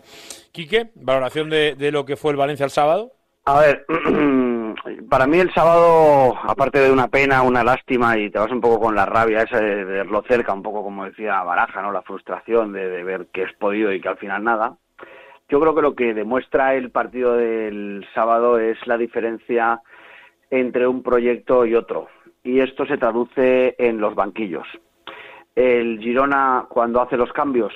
[0.52, 3.10] Quique, valoración de, de lo que fue el Valencia el sábado.
[3.44, 3.84] A ver,
[5.08, 8.80] para mí el sábado, aparte de una pena, una lástima y te vas un poco
[8.80, 11.92] con la rabia esa de verlo cerca, un poco como decía Baraja, ¿no?
[11.92, 14.76] La frustración de, de ver que es podido y que al final nada.
[15.48, 19.82] Yo creo que lo que demuestra el partido del sábado es la diferencia
[20.50, 22.08] entre un proyecto y otro.
[22.42, 24.66] Y esto se traduce en los banquillos.
[25.54, 27.74] El Girona, cuando hace los cambios,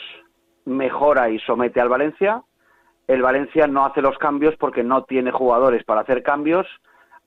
[0.65, 2.43] mejora y somete al Valencia.
[3.07, 6.67] El Valencia no hace los cambios porque no tiene jugadores para hacer cambios.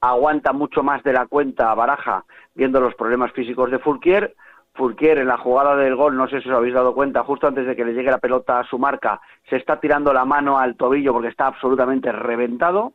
[0.02, 2.24] Aguanta mucho más de la cuenta a Baraja
[2.56, 4.36] viendo los problemas físicos de Fulquier.
[4.74, 7.66] Fulquier en la jugada del gol, no sé si os habéis dado cuenta, justo antes
[7.66, 9.20] de que le llegue la pelota a su marca,
[9.50, 12.94] se está tirando la mano al tobillo porque está absolutamente reventado.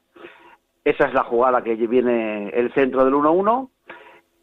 [0.83, 3.69] Esa es la jugada que viene el centro del 1-1.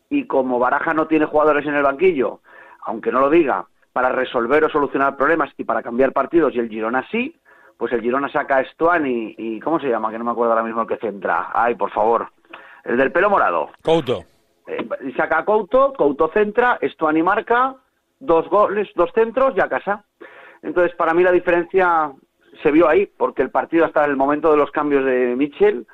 [0.09, 2.41] Y como Baraja no tiene jugadores en el banquillo,
[2.81, 6.69] aunque no lo diga, para resolver o solucionar problemas y para cambiar partidos, y el
[6.69, 7.35] Girona sí,
[7.77, 10.11] pues el Girona saca a Stuani y ¿cómo se llama?
[10.11, 11.49] Que no me acuerdo ahora mismo el que centra.
[11.53, 12.27] Ay, por favor.
[12.83, 13.69] El del pelo morado.
[13.83, 14.23] Couto.
[14.67, 17.75] Eh, saca Couto, Couto centra, Stuani marca,
[18.19, 20.05] dos goles, dos centros y a casa.
[20.61, 22.11] Entonces, para mí la diferencia
[22.61, 25.87] se vio ahí, porque el partido hasta el momento de los cambios de Mitchell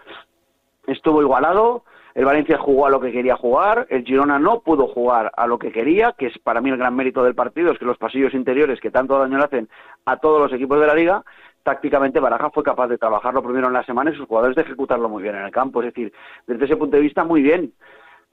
[0.88, 1.84] estuvo igualado,
[2.14, 5.60] el Valencia jugó a lo que quería jugar, el Girona no pudo jugar a lo
[5.60, 8.34] que quería, que es para mí el gran mérito del partido, es que los pasillos
[8.34, 9.70] interiores que tanto daño le hacen
[10.06, 11.24] a todos los equipos de la liga,
[11.68, 15.10] tácticamente Baraja fue capaz de trabajarlo primero en la semana y sus jugadores de ejecutarlo
[15.10, 16.14] muy bien en el campo, es decir,
[16.46, 17.74] desde ese punto de vista muy bien,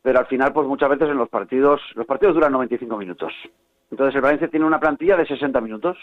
[0.03, 3.33] pero al final pues muchas veces en los partidos, los partidos duran 95 minutos,
[3.91, 5.99] entonces el Valencia tiene una plantilla de 60 minutos.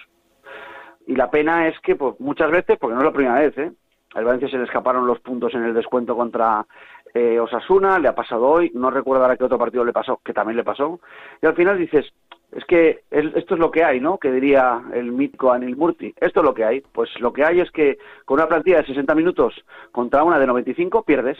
[1.07, 3.71] Y la pena es que pues muchas veces, porque no es la primera vez, ¿eh?
[4.13, 6.65] al Valencia se le escaparon los puntos en el descuento contra
[7.13, 10.33] eh, Osasuna, le ha pasado hoy, no recuerdo ahora qué otro partido le pasó, que
[10.33, 10.99] también le pasó,
[11.41, 12.11] y al final dices,
[12.51, 14.17] Es que es- esto es lo que hay, ¿no?
[14.17, 16.13] Que diría el mítico Anil Murti.
[16.19, 16.81] Esto es lo que hay.
[16.81, 19.53] Pues lo que hay es que con una plantilla de 60 minutos
[19.91, 21.37] contra una de 95 pierdes.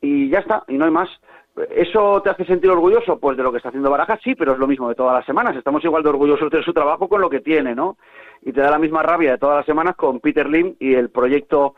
[0.00, 1.08] Y ya está, y no hay más.
[1.70, 3.18] ¿Eso te hace sentir orgulloso?
[3.18, 5.26] Pues de lo que está haciendo Baraja, sí, pero es lo mismo de todas las
[5.26, 5.56] semanas.
[5.56, 7.96] Estamos igual de orgullosos de su trabajo con lo que tiene, ¿no?
[8.42, 11.10] Y te da la misma rabia de todas las semanas con Peter Lim y el
[11.10, 11.74] proyecto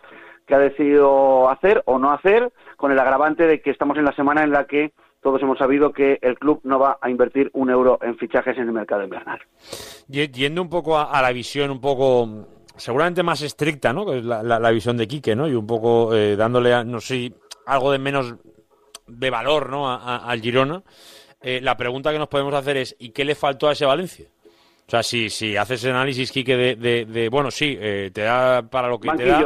[0.47, 4.13] que ha decidido hacer o no hacer, con el agravante de que estamos en la
[4.13, 4.93] semana en la que
[5.23, 8.65] todos hemos sabido que el club no va a invertir un euro en fichajes en
[8.65, 9.41] el mercado invernal.
[10.09, 12.47] Yendo un poco a, a la visión un poco
[12.77, 14.05] seguramente más estricta, ¿no?
[14.05, 15.49] Que es la, la- la visión de Quique, ¿no?
[15.49, 17.33] Y un poco eh, dándole, a- no sé,
[17.67, 18.35] algo de menos
[19.07, 19.89] de valor, ¿no?
[19.91, 20.83] A- al Girona.
[21.41, 24.27] Eh, la pregunta que nos podemos hacer es, ¿y qué le faltó a ese Valencia?
[24.87, 28.23] O sea, si, si haces el análisis, Quique, de, de, de, bueno, sí, eh, te
[28.23, 29.39] da para lo que te da.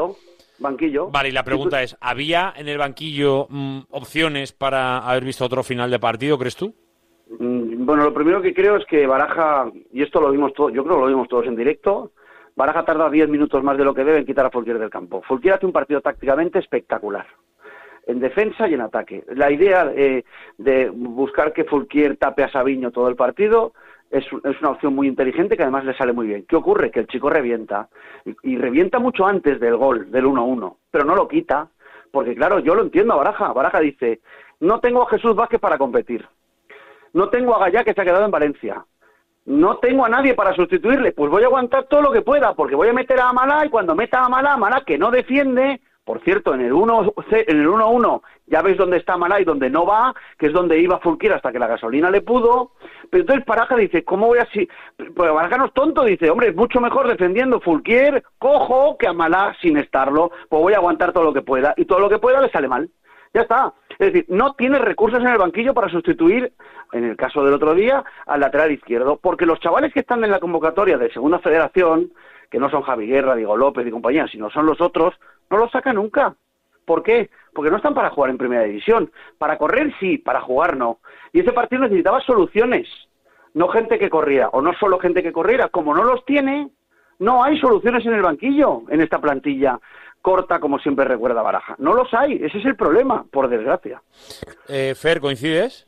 [0.58, 1.10] Banquillo.
[1.10, 5.62] Vale, y la pregunta es, ¿había en el banquillo mm, opciones para haber visto otro
[5.62, 6.74] final de partido, crees tú?
[7.38, 10.82] Mm, Bueno, lo primero que creo es que Baraja, y esto lo vimos todos, yo
[10.82, 12.12] creo que lo vimos todos en directo,
[12.54, 15.22] Baraja tarda 10 minutos más de lo que debe en quitar a Fulquier del campo.
[15.22, 17.26] Fulquier hace un partido tácticamente espectacular,
[18.06, 19.24] en defensa y en ataque.
[19.34, 20.24] La idea eh,
[20.56, 23.74] de buscar que Fulquier tape a Sabiño todo el partido
[24.10, 26.44] es, es una opción muy inteligente que además le sale muy bien.
[26.48, 26.90] ¿Qué ocurre?
[26.90, 27.88] Que el chico revienta,
[28.42, 31.68] y, revienta mucho antes del gol, del 1-1, pero no lo quita,
[32.10, 33.52] porque claro, yo lo entiendo a Baraja.
[33.52, 34.20] Baraja dice,
[34.60, 36.26] no tengo a Jesús Vázquez para competir.
[37.12, 38.84] No tengo a Gallá que se ha quedado en Valencia.
[39.46, 41.12] No tengo a nadie para sustituirle.
[41.12, 43.70] Pues voy a aguantar todo lo que pueda, porque voy a meter a Amalá y
[43.70, 47.66] cuando meta a Amalá, Amalá que no defiende, por cierto, en el 1 en el
[47.66, 51.32] 1-1 ya veis dónde está Amalá y dónde no va, que es donde iba Fulquier
[51.32, 52.74] hasta que la gasolina le pudo.
[53.10, 54.68] Pero entonces Baraja dice, ¿cómo voy así?
[54.96, 59.56] Pues Baraja no es tonto, dice, hombre, es mucho mejor defendiendo Fulquier, cojo, que Amalá
[59.60, 60.30] sin estarlo.
[60.48, 62.68] Pues voy a aguantar todo lo que pueda y todo lo que pueda le sale
[62.68, 62.88] mal.
[63.34, 63.74] Ya está.
[63.98, 66.52] Es decir, no tiene recursos en el banquillo para sustituir,
[66.92, 70.30] en el caso del otro día, al lateral izquierdo, porque los chavales que están en
[70.30, 72.12] la convocatoria de Segunda Federación,
[72.48, 75.14] que no son Javi Guerra, Diego López y compañía, sino son los otros,
[75.50, 76.34] no los saca nunca.
[76.84, 77.30] ¿Por qué?
[77.52, 79.10] Porque no están para jugar en primera división.
[79.38, 81.00] Para correr sí, para jugar no.
[81.32, 82.88] Y ese partido necesitaba soluciones,
[83.54, 85.68] no gente que corriera, o no solo gente que corriera.
[85.68, 86.68] Como no los tiene,
[87.18, 89.80] no hay soluciones en el banquillo, en esta plantilla
[90.26, 91.76] corta, como siempre recuerda Baraja.
[91.78, 94.02] No los hay, ese es el problema, por desgracia.
[94.68, 95.86] Eh, Fer, ¿coincides?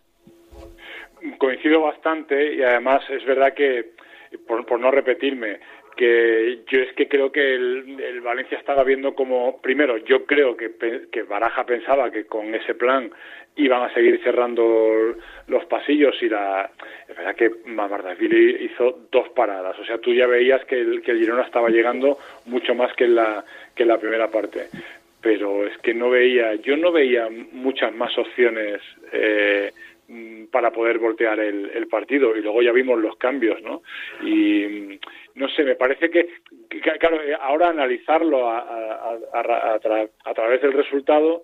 [1.38, 3.94] Coincido bastante y además es verdad que,
[4.46, 5.58] por, por no repetirme,
[5.98, 10.70] que yo es que creo que el, Valencia estaba viendo como, primero, yo creo que,
[11.10, 13.10] que Baraja pensaba que con ese plan
[13.56, 15.16] iban a seguir cerrando
[15.48, 16.70] los pasillos y la
[17.08, 21.10] es verdad que Mamardashvili hizo dos paradas, o sea, tú ya veías que el, que
[21.10, 23.44] el Girona estaba llegando mucho más que en la,
[23.74, 24.68] que en la primera parte.
[25.20, 28.80] Pero es que no veía, yo no veía muchas más opciones
[29.12, 29.72] eh,
[30.50, 32.36] para poder voltear el, partido.
[32.36, 33.82] Y luego ya vimos los cambios, ¿no?
[34.22, 34.98] Y
[35.38, 36.28] no sé, me parece que,
[36.68, 41.42] que, claro, eh, ahora analizarlo a, a, a- a tra- a través del resultado,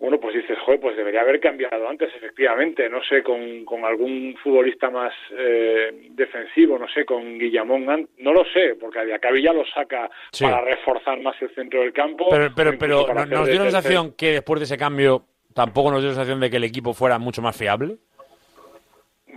[0.00, 4.36] bueno, pues dices, joder, pues debería haber cambiado antes, efectivamente, no sé, con, con algún
[4.42, 9.52] futbolista más eh, defensivo, no sé, con Guillamón, no lo sé, porque a Diacabí ya
[9.52, 10.44] lo saca Sí.
[10.44, 12.28] para reforzar más el centro del campo.
[12.30, 15.24] Pero, pero, pero para ¿no- hacer ¿nos dio la sensación que después de ese cambio
[15.52, 17.96] tampoco nos dio la sensación de que el equipo fuera mucho más fiable?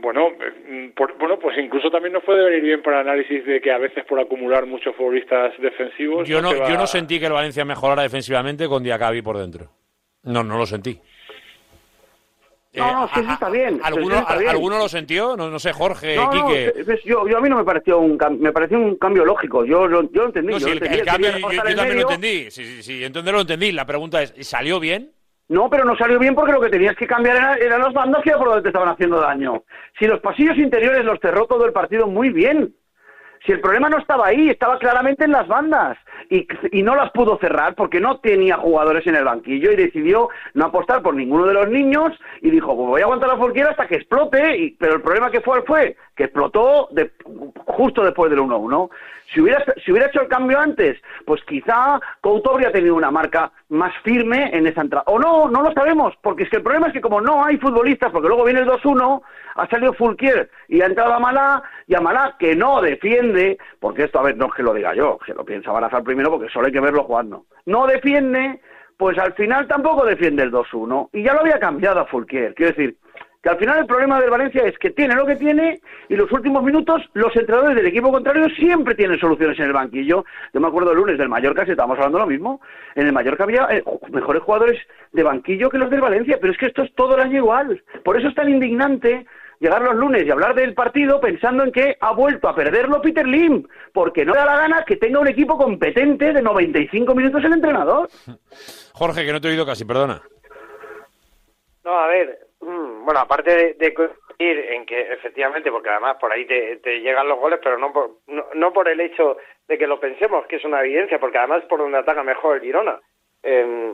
[0.01, 3.61] Bueno, eh, por- bueno, pues incluso también nos puede venir bien para el análisis de
[3.61, 6.27] que a veces por acumular muchos futbolistas defensivos.
[6.27, 9.69] Yo no, va- yo no sentí que el Valencia mejorara defensivamente con Diacabí por dentro.
[10.23, 10.99] No, no lo sentí.
[12.73, 13.79] No, no, sí, sí está bien.
[13.83, 14.49] pero sí ¿Alguno, está bien.
[14.49, 15.35] ¿alguno lo sintió?
[15.35, 16.67] No, no sé, Jorge, No, no, Quique.
[16.77, 19.65] es- es- yo, yo a mí no me pareció un me pareció un cambio lógico.
[19.65, 20.53] Yo, lo- yo lo entendí.
[20.53, 22.01] No, yo sí, lo el, entendí, el cambio yo, yo también lo medio.
[22.11, 22.49] entendí.
[22.51, 23.71] Sí, sí, sí, entonces lo entendí.
[23.73, 25.11] La pregunta es, ¿salió bien?
[25.51, 28.23] No, pero no salió bien porque lo que tenías que cambiar era- eran los bandos
[28.23, 29.63] que por donde te estaban haciendo daño.
[29.99, 32.73] Si los pasillos interiores los cerró todo el partido muy bien.
[33.45, 35.97] Si el problema no estaba ahí, estaba claramente en las bandas.
[36.29, 40.29] Y, y no las pudo cerrar porque no tenía jugadores en el banquillo y decidió
[40.53, 43.71] no apostar por ninguno de los niños y dijo, pues voy a aguantar la forquera
[43.71, 44.55] hasta que explote.
[44.57, 47.11] Y, pero el problema que fue fue que explotó de-
[47.65, 48.89] justo después del 1-1.
[49.33, 53.51] Si hubiera, si hubiera hecho el cambio antes, pues quizá Couto habría tenido una marca
[53.69, 55.05] más firme en esa entrada.
[55.07, 57.57] O no, no lo sabemos, porque es que el problema es que como no hay
[57.57, 59.21] futbolistas, porque luego viene el 2-1,
[59.55, 64.23] ha salido Fulquier y ha entrado Amalá, y Amalá que no defiende, porque esto, a
[64.23, 66.73] ver, no es que lo diga yo, que lo piensa Barajar primero, porque solo hay
[66.73, 67.45] que verlo jugando.
[67.65, 68.59] No defiende,
[68.97, 72.53] pues al final tampoco defiende el 2-1, y ya lo había cambiado a Fulquier.
[72.53, 72.97] Quiero decir,
[73.41, 76.31] que al final el problema del Valencia es que tiene lo que tiene y los
[76.31, 80.25] últimos minutos los entrenadores del equipo contrario siempre tienen soluciones en el banquillo.
[80.53, 82.61] Yo me acuerdo el lunes del Mallorca, si estábamos hablando lo mismo,
[82.95, 84.79] en el Mallorca había eh, mejores jugadores
[85.11, 87.83] de banquillo que los del Valencia, pero es que esto es todo el año igual.
[88.03, 89.25] Por eso es tan indignante
[89.59, 93.27] llegar los lunes y hablar del partido pensando en que ha vuelto a perderlo Peter
[93.27, 97.43] Lim, porque no le da la gana que tenga un equipo competente de 95 minutos
[97.43, 98.07] el entrenador.
[98.93, 100.21] Jorge, que no te he oído casi, perdona.
[101.83, 102.50] No, a ver,
[103.03, 107.27] bueno, aparte de, de coincidir en que efectivamente, porque además por ahí te, te llegan
[107.27, 108.17] los goles, pero no por,
[108.55, 109.37] no, por el hecho
[109.67, 112.57] de que lo pensemos, que es una evidencia, porque además es por donde ataca mejor
[112.57, 112.99] el Girona.
[113.43, 113.93] Eh,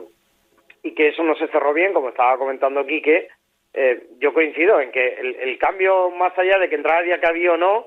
[0.82, 3.28] y que eso no se cerró bien, como estaba comentando Quique,
[3.74, 7.86] eh, yo coincido en que el, cambio, más allá de que entrara Diacabí o no,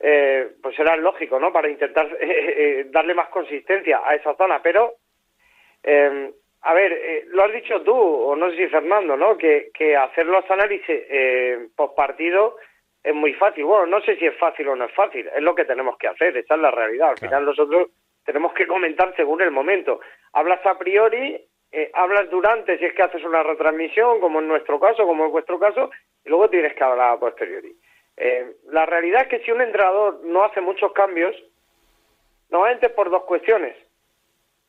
[0.00, 1.52] eh, pues era lógico, ¿no?
[1.52, 4.94] Para intentar eh, eh, darle más consistencia a esa zona, pero
[5.82, 6.32] eh,
[6.62, 9.36] a ver, eh, lo has dicho tú, o no sé si Fernando, ¿no?
[9.36, 12.56] Que, que hacer los análisis eh, post partido
[13.02, 13.64] es muy fácil.
[13.64, 16.06] Bueno, no sé si es fácil o no es fácil, es lo que tenemos que
[16.06, 17.10] hacer, esa es la realidad.
[17.10, 17.90] Al final nosotros
[18.24, 20.00] tenemos que comentar según el momento.
[20.32, 24.78] Hablas a priori, eh, hablas durante si es que haces una retransmisión, como en nuestro
[24.78, 25.90] caso, como en vuestro caso,
[26.24, 27.74] y luego tienes que hablar a posteriori.
[28.16, 31.34] Eh, la realidad es que si un entrenador no hace muchos cambios,
[32.50, 33.74] normalmente por dos cuestiones.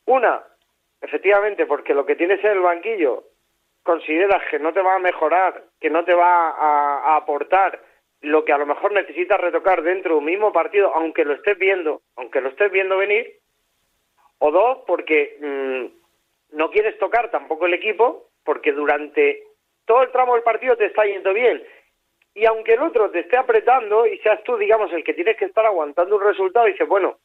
[0.06, 0.42] Una,
[1.04, 3.24] efectivamente, porque lo que tienes en el banquillo
[3.82, 7.80] consideras que no te va a mejorar, que no te va a, aportar
[8.22, 11.58] lo que a lo mejor necesitas retocar dentro de un mismo partido, aunque lo estés
[11.58, 13.38] viendo, aunque lo estés viendo venir,
[14.38, 19.42] o dos, porque mm, no quieres tocar tampoco el equipo, porque durante
[19.84, 21.62] todo el tramo del partido te está yendo bien.
[22.34, 25.44] Y aunque el otro te esté apretando y seas tú, digamos, el que tienes que
[25.44, 27.18] estar aguantando un resultado, dices, bueno,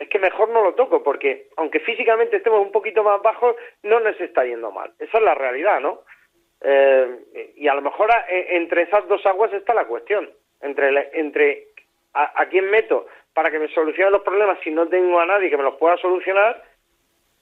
[0.00, 4.00] es que mejor no lo toco, porque aunque físicamente estemos un poquito más bajos, no
[4.00, 4.92] nos está yendo mal.
[4.98, 6.00] Esa es la realidad, ¿no?
[6.62, 10.28] Eh, y a lo mejor a- e- entre esas dos aguas está la cuestión.
[10.62, 11.66] Entre, entre
[12.14, 15.48] a, a quién meto para que me solucione los problemas si no tengo a nadie
[15.50, 16.62] que me los pueda solucionar,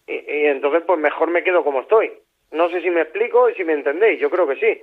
[0.06, 2.12] y, y entonces pues mejor me quedo como estoy.
[2.50, 4.82] No sé si me explico y si me entendéis, yo creo que sí.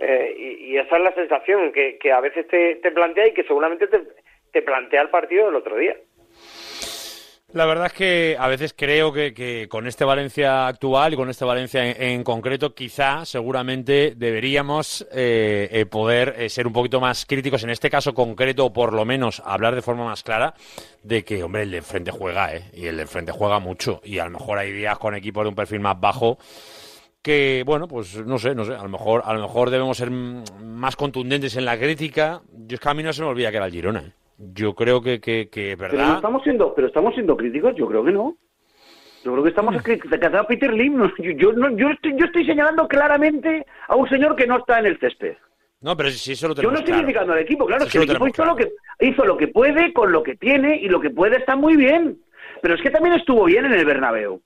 [0.00, 3.34] Eh, y, y esa es la sensación que, que a veces te, te plantea y
[3.34, 4.00] que seguramente te,
[4.52, 5.96] te plantea el partido del otro día.
[7.54, 11.30] La verdad es que a veces creo que, que con este Valencia actual y con
[11.30, 17.24] este Valencia en, concreto, quizá, seguramente, deberíamos eh, eh, poder eh, ser un poquito más
[17.24, 20.52] críticos en este caso concreto, o por lo menos hablar de forma más clara
[21.04, 22.64] de que, hombre, el de enfrente juega, ¿eh?
[22.72, 24.00] Y el de enfrente juega mucho.
[24.02, 26.38] Y a lo mejor hay días con equipos de un perfil más bajo
[27.22, 30.10] que, bueno, pues no sé, no sé, a lo mejor, a lo mejor debemos ser
[30.10, 32.42] más contundentes en la crítica.
[32.66, 34.23] Yo es que a mí no se me olvida que era el Girona, ¿eh?
[34.38, 36.16] Yo creo que, que, que Pero no ¿verdad?
[36.16, 38.36] estamos siendo, pero estamos siendo críticos, yo creo que no.
[39.24, 40.96] Yo creo que estamos criticando a Peter Lim.
[40.96, 44.58] no, Yo, yo, no- yo, estoy, yo estoy señalando claramente a un señor que no
[44.58, 45.36] está en el césped.
[45.80, 47.06] No, pero si eso lo Yo tenemos no estoy claro.
[47.06, 49.48] criticando al equipo, claro, Sí, es que el equipo hizo lo, que, hizo lo que
[49.48, 52.18] puede con lo que tiene y lo que puede está muy bien.
[52.60, 54.42] Pero es que también estuvo bien en el Bernabéu.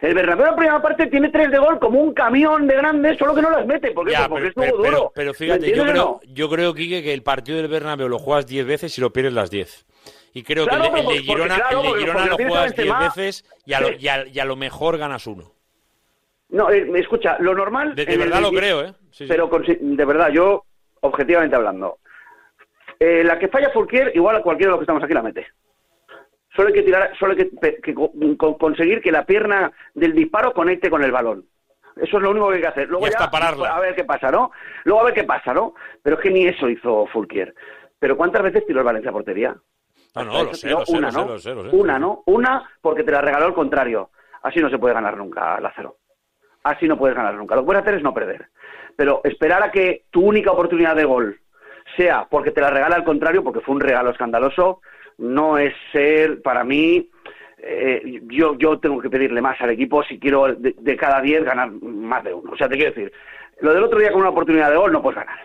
[0.00, 3.18] El Bernabéu en la primera parte tiene tres de gol como un camión de grandes,
[3.18, 3.90] solo que no las mete.
[3.90, 4.12] ¿Por qué?
[4.12, 5.12] Ya, porque pero, estuvo pero- duro.
[5.14, 6.20] pero ¿Lo fíjate, yo creo, no?
[6.26, 9.34] yo creo, Quique, que el partido del Bernabéu lo juegas 10 veces y lo pierdes
[9.34, 9.86] las 10.
[10.32, 12.00] Y creo Claro, que el de, el pero de porque- Girona, claro, el de porque-
[12.04, 13.00] Girona porque lo juegas 10 Benzema.
[13.14, 13.94] veces y a, lo, Sí.
[13.98, 15.52] y, a, y a lo mejor ganas uno.
[16.48, 17.94] No, eh, escucha, lo normal...
[17.94, 18.94] De, de en el verdad lo creo, ¿eh?
[19.10, 19.26] Sí.
[19.28, 20.64] Pero de verdad, yo,
[21.00, 21.98] objetivamente hablando,
[22.98, 25.46] eh, la que falla Fulquier, igual a cualquiera de los que estamos aquí la mete.
[26.54, 30.12] Solo hay que tirar, solo hay que, que co- con- conseguir que la pierna del
[30.14, 31.44] disparo conecte con el balón.
[31.96, 32.88] Eso es lo único que hay que hacer.
[32.88, 33.76] Luego Y hasta ya, pararla.
[33.76, 34.50] a ver qué pasa, ¿no?
[34.84, 35.74] Luego a ver qué pasa, ¿no?
[36.02, 37.54] Pero es que ni eso hizo Fulquier.
[37.98, 39.56] Pero ¿cuántas veces tiró el Valencia a portería?
[40.14, 41.26] No, no, Hasta lo eso sé, tiró lo sé, una, lo sé, ¿no?
[41.28, 41.76] lo sé, lo sé.
[41.76, 42.22] Una, ¿no?
[42.26, 44.10] Una porque te la regaló el contrario.
[44.42, 45.96] Así no se puede ganar nunca, Lázaro.
[46.64, 47.54] Así no puedes ganar nunca.
[47.54, 48.48] Lo que puedes hacer es no perder.
[48.96, 51.38] Pero esperar a que tu única oportunidad de gol
[51.96, 54.80] sea porque te la regala al contrario, porque fue un regalo escandaloso,
[55.20, 57.08] no es ser, para mí,
[57.62, 61.44] eh, yo, yo tengo que pedirle más al equipo si quiero de, de cada 10
[61.44, 62.52] ganar más de uno.
[62.52, 63.12] O sea, te quiero decir,
[63.60, 65.38] lo del otro día con una oportunidad de gol no puedes ganar.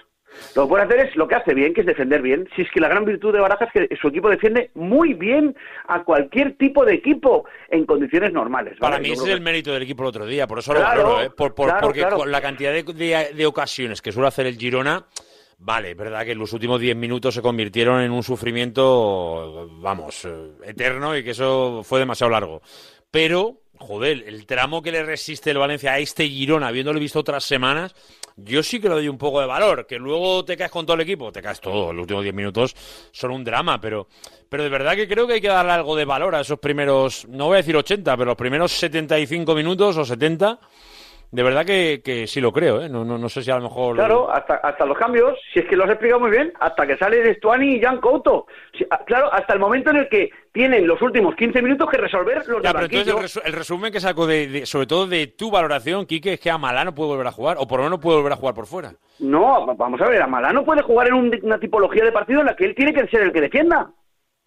[0.54, 2.48] Lo que puede hacer es lo que hace bien, que es defender bien.
[2.56, 5.56] Si es que la gran virtud de Baraja es que su equipo defiende muy bien
[5.88, 8.78] a cualquier tipo de equipo en condiciones normales.
[8.80, 11.08] Para mí ese es el mérito del equipo el otro día, por eso Claro, lo
[11.10, 11.30] valoro, ¿eh?
[11.36, 12.18] Por, por- claro, porque claro.
[12.18, 15.06] con la cantidad de, de- de ocasiones que suele hacer el Girona,
[15.58, 20.52] vale, es verdad que los últimos 10 minutos se convirtieron en un sufrimiento, vamos, eh,
[20.64, 22.62] eterno y que eso fue demasiado largo.
[23.12, 27.44] Pero, joder, el tramo que le resiste el Valencia a este Girona, habiéndolo visto otras
[27.44, 27.96] semanas,
[28.38, 29.86] yo sí que le doy un poco de valor.
[29.88, 31.94] Que luego te caes con todo el equipo, te caes todo.
[31.94, 32.76] Los últimos 10 minutos
[33.12, 34.08] son un drama, pero,
[34.50, 37.26] pero de verdad que creo que hay que darle algo de valor a esos primeros,
[37.30, 40.60] no voy a decir 80, pero los primeros 75 minutos o 70.
[41.32, 42.88] De verdad que, que sí lo creo, ¿eh?
[42.88, 43.96] No, no, no sé si a lo mejor...
[43.96, 46.96] Claro, hasta, hasta los cambios, si es que lo has explicado muy bien, hasta que
[46.98, 48.46] sale Stuani y Jan Couto.
[48.78, 51.98] Si- ah, claro, hasta el momento en el que tienen los últimos 15 minutos que
[51.98, 54.88] resolver los Ya, del pero entonces el, resu- el resumen que saco, de, de- sobre
[54.88, 57.68] todo de tu valoración, Quique, es que a Malá no puede volver a jugar, o
[57.68, 58.94] por lo menos no puede volver a jugar por fuera.
[59.20, 62.46] No, vamos a ver, Amalá no puede jugar en un- una tipología de partido en
[62.46, 63.90] la que él tiene que ser el que defienda.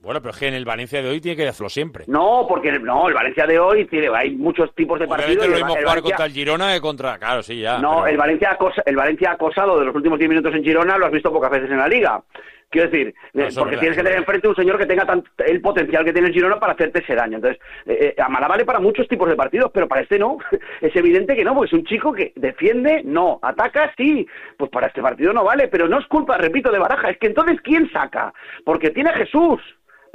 [0.00, 2.04] Bueno, pero es que en el Valencia de hoy tiene que hacerlo siempre.
[2.06, 5.46] No, porque no, el Valencia de hoy tiene, hay muchos tipos de Obviamente partidos.
[5.48, 7.18] lo y el- mismo el jugar Valencia- contra el Girona que contra...
[7.18, 7.78] Claro, sí, ya.
[7.78, 10.96] No, pero- el Valencia, acosa- el Valencia acosado de los últimos 10 minutos en Girona
[10.98, 12.22] lo has visto pocas veces en la liga.
[12.70, 15.24] Quiero decir, No, eh, porque verdad, tienes que tener enfrente un señor que tenga tan-
[15.38, 17.36] el potencial que tiene el Girona para hacerte ese daño.
[17.36, 20.36] Entonces, eh, eh, Amalá vale para muchos tipos de partidos, pero para este no.
[20.82, 23.40] es evidente que no, porque es un chico que defiende, no.
[23.42, 24.26] Ataca, sí.
[24.58, 27.08] Pues para este partido no vale, pero no es culpa, repito, de Baraja.
[27.10, 28.32] Es que entonces, ¿quién saca?
[28.64, 29.60] Porque tiene a Jesús.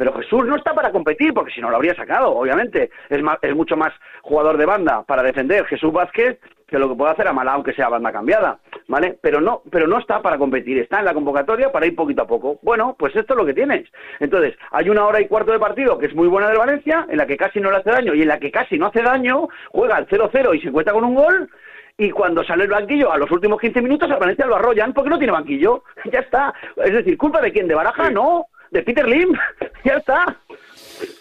[0.04, 2.91] Pero Jesús no está para competir, porque si no lo habría sacado, obviamente.
[3.08, 6.95] Es, más, es mucho más jugador de banda para defender Jesús Vázquez que lo que
[6.95, 9.18] puede hacer Amalá, aunque sea banda cambiada, ¿vale?
[9.22, 12.28] Pero no, pero no está para competir, está en la convocatoria para ir poquito a
[12.28, 12.60] poco.
[12.64, 13.89] Bueno, pues esto es lo que tienes.
[14.20, 17.18] Entonces, hay una hora y cuarto de partido que es muy buena del Valencia, en
[17.18, 19.47] la que casi no le hace daño y en la que casi no hace daño,
[19.70, 21.49] juega al 0-0 y se encuentra con un gol,
[21.97, 25.12] y cuando sale el banquillo a los últimos 15 minutos al Valencia lo arrollan porque
[25.12, 25.86] no tiene banquillo.
[26.12, 26.54] Ya está.
[26.76, 27.70] Es decir, ¿culpa de quién?
[27.70, 28.10] ¿De Baraja?
[28.10, 28.47] No.
[28.74, 29.38] ¿De Peter Lim?
[29.86, 30.38] ya está.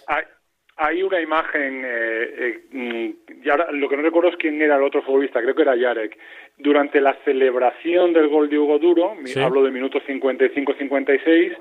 [0.07, 0.25] Hay,
[0.77, 4.77] hay una imagen, eh, eh, mm, y ahora lo que no recuerdo es quién era
[4.77, 6.19] el otro futbolista, creo que era Yarek.
[6.59, 9.41] Durante la celebración del gol de Hugo Duro, Sí.
[9.41, 11.57] hablo de minutos 55-56,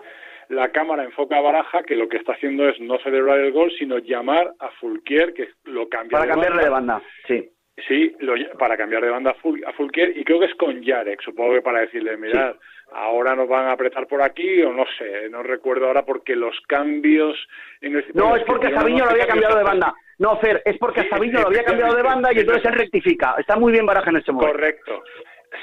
[0.50, 3.72] la cámara enfoca a Baraja que lo que está haciendo es no celebrar el gol,
[3.78, 7.50] sino llamar a Fulquier, que lo cambia Para cambiarle de banda, sí.
[7.88, 9.32] Sí, lo para cambiar de banda
[9.66, 12.56] a Fulquier y creo que es con Yarek, supongo que para decirle, mirad,
[12.92, 16.60] ahora nos van a apretar por aquí o no sé, no recuerdo ahora porque los
[16.68, 17.36] cambios
[17.82, 18.06] en el...
[18.14, 19.94] No, es porque que Sabiño lo había cambiado de banda.
[20.20, 23.36] No, Fer, es porque Sí, Sabiño lo había cambiado de banda y entonces él rectifica.
[23.38, 24.54] Está muy bien Baraja en este momento.
[24.54, 25.04] Correcto.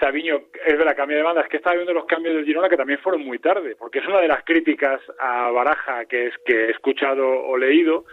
[0.00, 2.68] Sabiño, es de la cambio de banda, es que estaba viendo los cambios del Girona
[2.68, 6.34] que también fueron muy tarde, porque es una de las críticas a Baraja que es
[6.44, 8.04] que he escuchado o leído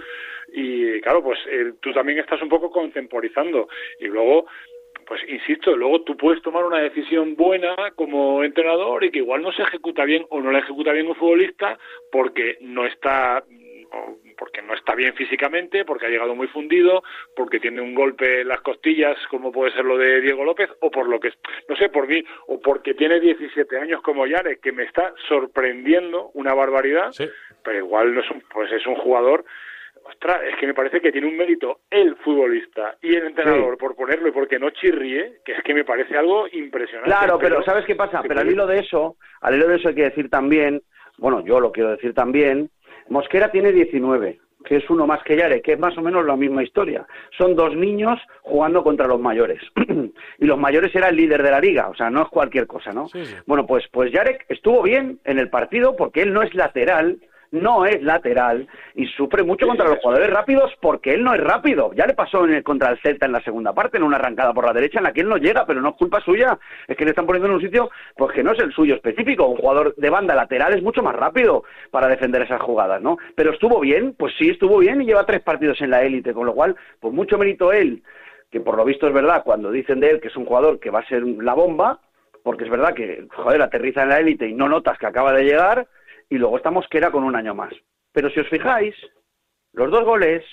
[0.53, 3.67] y claro, pues eh, tú también estás un poco contemporizando
[3.99, 4.45] y luego
[5.07, 9.51] pues insisto, luego tú puedes tomar una decisión buena como entrenador y que igual no
[9.51, 11.77] se ejecuta bien o no la ejecuta bien un futbolista
[12.11, 13.43] porque no está
[14.37, 17.03] porque no está bien físicamente, porque ha llegado muy fundido,
[17.35, 20.91] porque tiene un golpe en las costillas, como puede ser lo de Diego López, o
[20.91, 21.31] por lo que,
[21.69, 26.31] no sé, por mí, o porque tiene 17 años como Yare, que me está sorprendiendo
[26.33, 27.11] una barbaridad,
[27.63, 29.45] pero igual no es un, pues es un jugador
[30.07, 33.79] ostras, es que me parece que tiene un mérito el futbolista y el entrenador Sí.
[33.79, 37.09] por ponerlo y porque no chirríe, que es que me parece algo impresionante.
[37.09, 38.21] Claro, pero ¿sabes qué pasa?
[38.27, 40.81] Pero al hilo de eso, al hilo de eso hay que decir también,
[41.17, 42.69] bueno, yo lo quiero decir también,
[43.09, 46.35] Mosquera tiene 19, que es uno más que Yare, que es más o menos la
[46.35, 47.05] misma historia.
[47.37, 49.61] Son dos niños jugando contra los mayores.
[50.39, 52.91] y los mayores era el líder de la liga, o sea, no es cualquier cosa,
[52.91, 53.07] ¿no?
[53.45, 57.19] Bueno, pues, pues Yarek estuvo bien en el partido porque él no es lateral,
[57.55, 61.91] no es lateral y sufre mucho contra los jugadores rápidos porque él no es rápido.
[61.93, 64.53] Ya le pasó en el, contra el Celta en la segunda parte, en una arrancada
[64.53, 66.57] por la derecha en la que él no llega, pero no es culpa suya.
[66.87, 69.47] Es que le están poniendo en un sitio pues que no es el suyo específico.
[69.47, 73.17] Un jugador de banda lateral es mucho más rápido para defender esas jugadas, ¿no?
[73.35, 76.45] Pero estuvo bien, pues sí, estuvo bien y lleva tres partidos en la élite, con
[76.45, 78.03] lo cual, pues mucho mérito él,
[78.51, 80.89] que por lo visto es verdad cuando dicen de él que es un jugador que
[80.89, 81.99] va a ser la bomba,
[82.43, 85.43] porque es verdad que, joder, aterriza en la élite y no notas que acaba de
[85.43, 85.87] llegar,
[86.29, 87.73] y luego está Mosquera con un año más.
[88.11, 88.95] Pero si os fijáis,
[89.73, 90.43] los dos goles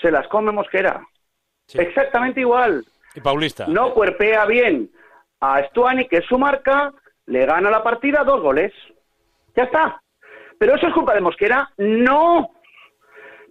[0.00, 1.06] se las come Mosquera.
[1.72, 2.84] Exactamente igual.
[3.14, 3.66] Y Paulista.
[3.66, 4.90] No cuerpea bien
[5.40, 6.92] a Stuani, que es su marca,
[7.26, 8.72] le gana la partida dos goles.
[9.56, 10.02] Ya está.
[10.58, 11.70] ¿Pero eso es culpa de Mosquera?
[11.76, 12.50] No.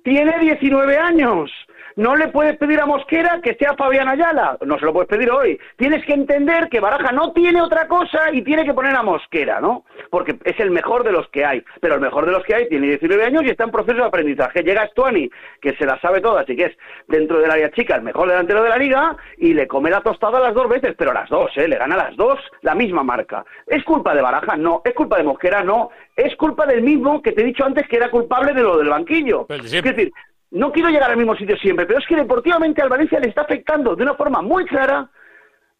[0.03, 1.51] Tiene 19 años.
[1.95, 4.57] No le puedes pedir a Mosquera que sea Fabián Ayala.
[4.65, 5.59] No se lo puedes pedir hoy.
[5.77, 9.59] Tienes que entender que Baraja no tiene otra cosa y tiene que poner a Mosquera,
[9.59, 9.85] ¿no?
[10.09, 11.63] Porque es el mejor de los que hay.
[11.81, 14.05] Pero el mejor de los que hay tiene 19 años y está en proceso de
[14.05, 14.63] aprendizaje.
[14.63, 15.29] Llega Stuani,
[15.61, 16.77] que se la sabe todas y que es
[17.07, 20.39] dentro del área chica el mejor delantero de la liga y le come la tostada
[20.39, 20.95] las dos veces.
[20.97, 21.67] Pero las dos, ¿eh?
[21.67, 23.43] Le gana las dos la misma marca.
[23.67, 24.55] ¿Es culpa de Baraja?
[24.55, 24.81] No.
[24.85, 25.63] ¿Es culpa de Mosquera?
[25.63, 25.89] No.
[26.15, 28.89] Es culpa del mismo que te he dicho antes que era culpable de lo del
[28.89, 29.45] banquillo.
[29.49, 30.11] Es decir,
[30.51, 33.41] no quiero llegar al mismo sitio siempre, pero es que deportivamente al Valencia le está
[33.41, 35.09] afectando de una forma muy clara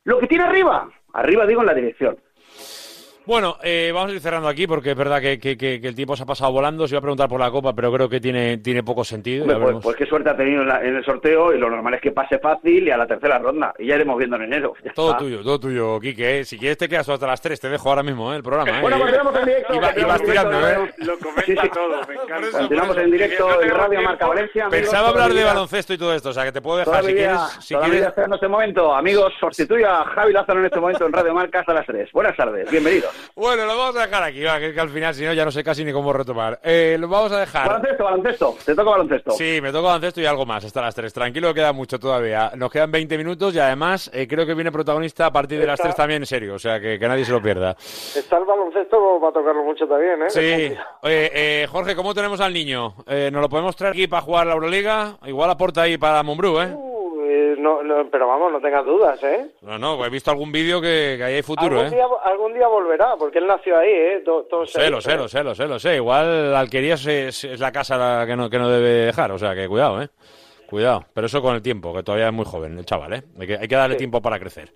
[0.03, 0.89] lo que tiene arriba.
[1.13, 2.17] Arriba digo en la dirección.
[3.23, 5.93] Bueno, eh, vamos a ir cerrando aquí porque es verdad que, que- que- que el
[5.95, 6.87] tiempo se ha pasado volando.
[6.87, 9.43] Se iba a preguntar por la Copa, pero creo que tiene, tiene poco sentido.
[9.43, 11.93] Hombre, pues, pues qué suerte ha tenido en, la- en el sorteo y lo normal
[11.93, 13.73] es que pase fácil y a la tercera ronda.
[13.77, 14.73] Y ya iremos viendo en enero.
[14.83, 15.19] Ya Todo está.
[15.19, 16.39] tuyo, todo tuyo, Quique.
[16.39, 16.45] ¿eh?
[16.45, 18.37] Si quieres te quedas hasta las 3, te dejo ahora mismo ¿eh?
[18.37, 18.79] el programa.
[18.79, 18.81] ¿eh?
[18.81, 19.73] Bueno, continuamos en directo.
[19.75, 20.93] Y va- y continuamos vas en directo, tirando, ¿eh?
[20.97, 22.57] Lo comenta todo, me encanta.
[22.57, 24.65] Continuamos en directo en Radio Marca Valencia.
[24.65, 27.13] amigos, Pensaba hablar de baloncesto y todo esto, o sea que te puedo dejar si
[27.13, 27.39] quieres.
[27.59, 28.13] Si quieres...
[28.17, 31.73] en este momento, amigos, sustituye a Javi Lázaro en este momento en Radio Marca hasta
[31.75, 32.11] las 3.
[32.11, 33.10] Buenas tardes, bienvenidos.
[33.35, 35.51] Bueno, lo vamos a dejar aquí, va, que, que al final, si no, ya no
[35.51, 36.59] sé casi ni cómo retomar.
[36.63, 37.67] Eh, lo vamos a dejar.
[37.67, 39.31] Baloncesto, baloncesto, te toca baloncesto.
[39.31, 41.11] Sí, me toca baloncesto y algo más hasta las 3.
[41.13, 42.51] Tranquilo, queda mucho todavía.
[42.55, 45.75] Nos quedan 20 minutos y además eh, creo que viene protagonista a partir de las
[45.79, 46.55] Está- 3 también, en serio.
[46.55, 47.71] O sea, que, que nadie se lo pierda.
[47.71, 50.29] Está el baloncesto para tocarlo mucho también, ¿eh?
[50.29, 50.75] Sí.
[51.01, 51.31] Oye,
[51.63, 52.95] eh, Jorge, ¿cómo tenemos al niño?
[53.07, 55.17] Eh, ¿Nos lo podemos traer aquí para jugar la Euroliga?
[55.25, 56.71] Igual aporta ahí para Mumbrú, ¿eh?
[56.73, 56.90] Uh,
[57.31, 59.51] eh, no, no, pero vamos, no tengas dudas, ¿eh?
[59.61, 61.95] No, no, pues he visto algún vídeo que, que ahí hay futuro, algún, ¿eh?
[61.95, 64.21] día, algún día volverá, porque él nació ahí, ¿eh?
[64.25, 65.17] Todo, todo Sé, lo sé, ¿eh?
[65.17, 65.95] lo sé, lo sé, lo sé.
[65.95, 69.55] Igual Alquerías es, es la casa la que no, que no debe dejar, o sea
[69.55, 70.09] que cuidado, ¿eh?
[70.69, 73.23] Cuidado, pero eso con el tiempo, que todavía es muy joven el chaval, ¿eh?
[73.39, 74.71] Hay que, hay que darle tiempo para crecer.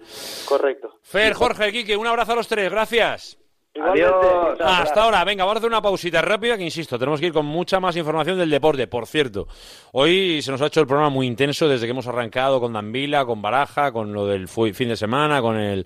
[0.47, 0.99] Correcto.
[1.01, 3.37] Fer, Jorge, Quique, un abrazo a los tres, gracias.
[3.75, 4.63] Igualmente.
[4.63, 7.45] Hasta ahora, venga, vamos a hacer una pausita rápida que insisto, tenemos que ir con
[7.45, 8.87] mucha más información del deporte.
[8.87, 9.47] Por cierto,
[9.91, 13.25] hoy se nos ha hecho el programa muy intenso desde que hemos arrancado con Danvila,
[13.25, 15.85] con Baraja, con lo del fin de semana, con el.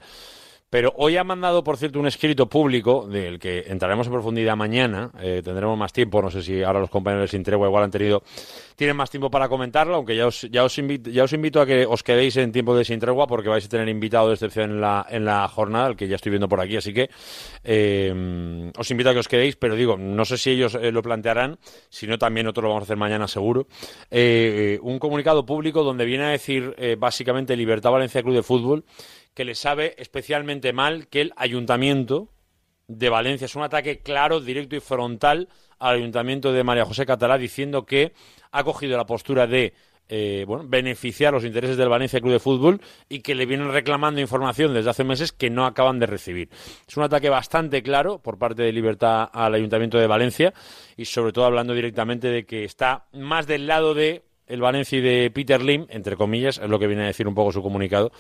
[0.70, 5.12] Pero hoy ha mandado, por cierto, un escrito público del que entraremos en profundidad mañana.
[5.20, 6.22] eh, tendremos más tiempo.
[6.22, 8.22] No sé si ahora los compañeros de Sin Tregua igual han tenido
[8.76, 11.66] tienen más tiempo para comentarlo, aunque ya os, ya os, invito, ya os invito a
[11.66, 14.72] que os quedéis en tiempo de Sin Tregua porque vais a tener invitado de excepción
[14.72, 16.78] en la, en la jornada, el que ya estoy viendo por aquí.
[16.78, 17.10] Así que
[17.64, 21.02] eh, os invito a que os quedéis, pero digo, no sé si ellos eh, lo
[21.02, 21.58] plantearán,
[21.90, 23.68] si no también nosotros lo vamos a hacer mañana seguro.
[24.12, 28.86] Eh, un comunicado público donde viene a decir básicamente Libertad Valencia Club de Fútbol
[29.40, 32.28] que le sabe especialmente mal que el ayuntamiento
[32.90, 37.38] de Valencia es un ataque claro, directo y frontal al ayuntamiento de María José Catalá
[37.38, 38.12] diciendo que
[38.52, 39.74] ha cogido la postura de
[40.10, 44.20] eh, bueno, beneficiar los intereses del Valencia Club de Fútbol y que le vienen reclamando
[44.20, 46.50] información desde hace meses que no acaban de recibir.
[46.86, 50.54] Es un ataque bastante claro por parte de Libertad al Ayuntamiento de Valencia
[50.98, 55.32] y sobre todo hablando directamente de que está más del lado de el Valencia de
[55.32, 58.12] Peter Lim, entre comillas, es lo que viene a decir un poco su comunicado,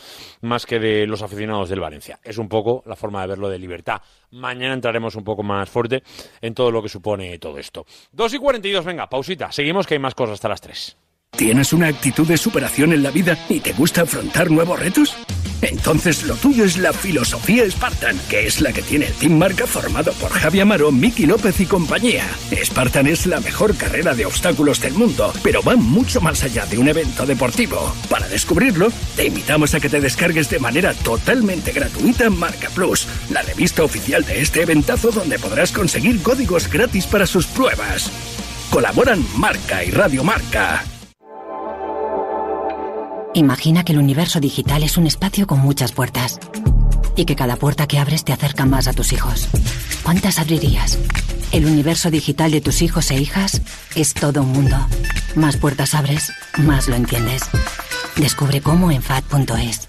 [0.41, 2.19] más que de los aficionados del Valencia.
[2.23, 4.01] Es un poco la forma de verlo de libertad.
[4.31, 6.03] Mañana entraremos un poco más fuerte
[6.41, 7.85] en todo lo que supone todo esto.
[8.13, 9.51] 2 y 42, venga, pausita.
[9.51, 10.97] Seguimos que hay más cosas hasta las 3.
[11.31, 15.15] ¿Tienes una actitud de superación en la vida y te gusta afrontar nuevos retos?
[15.61, 19.67] Entonces lo tuyo es la filosofía Spartan, que es la que tiene el Team Marca
[19.67, 22.25] formado por Javi Amaro, Miki López y compañía.
[22.51, 26.77] Spartan es la mejor carrera de obstáculos del mundo, pero va mucho más allá de
[26.77, 27.93] un evento deportivo.
[28.09, 33.41] Para descubrirlo, te invitamos a que te descargues de manera totalmente gratuita Marca Plus, la
[33.41, 38.11] revista oficial de este eventazo donde podrás conseguir códigos gratis para sus pruebas.
[38.69, 40.83] Colaboran Marca y Radio Marca.
[43.35, 46.39] Imagina que el universo digital es un espacio con muchas puertas
[47.15, 49.47] y que cada puerta que abres te acerca más a tus hijos.
[50.03, 50.97] ¿Cuántas abrirías?
[51.51, 53.61] El universo digital de tus hijos e hijas
[53.95, 54.77] es todo un mundo.
[55.35, 57.43] Más puertas abres, más lo entiendes.
[58.15, 59.87] Descubre cómo en FAD.es.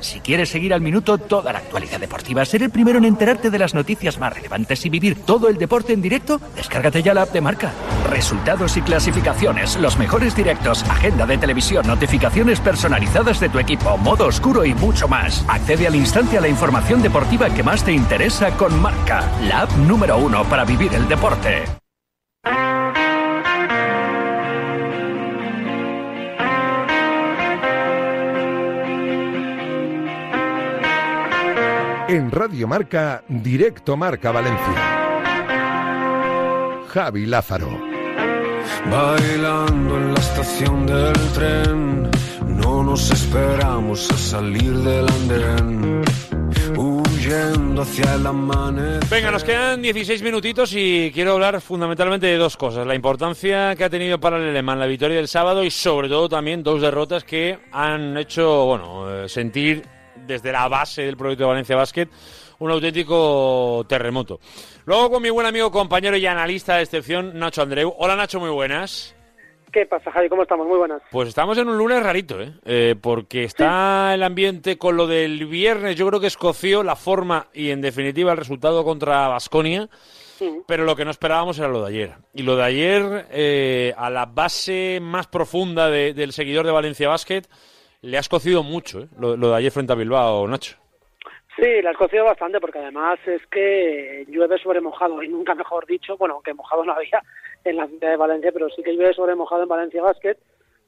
[0.00, 3.58] Si quieres seguir al minuto toda la actualidad deportiva, ser el primero en enterarte de
[3.58, 7.32] las noticias más relevantes y vivir todo el deporte en directo, descárgate ya la app
[7.32, 7.72] de marca.
[8.08, 14.26] Resultados y clasificaciones, los mejores directos, agenda de televisión, notificaciones personalizadas de tu equipo, modo
[14.26, 15.44] oscuro y mucho más.
[15.48, 19.72] Accede al instante a la información deportiva que más te interesa con marca, la app
[19.76, 21.64] número uno para vivir el deporte.
[32.10, 34.74] En Radio Marca, Directo Marca Valencia.
[36.88, 37.68] Javi Lázaro.
[38.90, 42.10] Bailando en la estación del tren,
[42.48, 46.02] no nos esperamos a salir del andén.
[46.76, 49.08] Huyendo hacia el amanecer.
[49.08, 52.88] Venga, nos quedan 16 minutitos y quiero hablar fundamentalmente de dos cosas.
[52.88, 56.28] La importancia que ha tenido para el alemán la victoria del sábado y sobre todo
[56.28, 61.48] también dos derrotas que han hecho, bueno, eh, sentir desde la base del proyecto de
[61.48, 62.08] Valencia Basket
[62.58, 64.38] un auténtico terremoto.
[64.84, 67.94] Luego con mi buen amigo, compañero y analista de excepción, Nacho Andreu.
[67.98, 69.14] Hola Nacho, muy buenas.
[69.72, 70.28] ¿Qué pasa, Javi?
[70.28, 70.66] ¿Cómo estamos?
[70.66, 71.00] Muy buenas.
[71.12, 72.52] Pues estamos en un lunes rarito, ¿eh?
[72.64, 77.46] Eh, porque está el ambiente con lo del viernes, yo creo que escoció la forma
[77.54, 79.88] y en definitiva el resultado contra Basconia.
[80.66, 82.12] Pero lo que no esperábamos era lo de ayer.
[82.34, 87.08] Y lo de ayer, eh, a la base más profunda de- del seguidor de Valencia
[87.10, 87.42] Basket,
[88.02, 89.08] le ha escocido mucho, ¿eh?
[89.18, 90.76] Lo, de ayer frente a Bilbao, Nacho.
[91.56, 95.84] Sí, la has cocido bastante porque además es que llueve sobre mojado y nunca mejor
[95.86, 97.22] dicho, bueno, aunque mojado no había
[97.64, 100.36] en la ciudad de Valencia, pero sí que llueve sobre mojado en Valencia Basket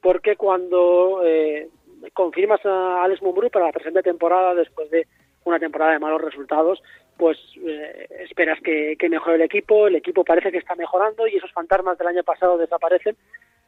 [0.01, 1.69] porque cuando eh,
[2.13, 5.07] confirmas a Alex Mumbrú para la presente temporada después de
[5.45, 6.81] una temporada de malos resultados,
[7.17, 11.51] pues eh, esperas que mejore el equipo, el equipo parece que está mejorando y esos
[11.51, 13.15] fantasmas del año pasado desaparecen,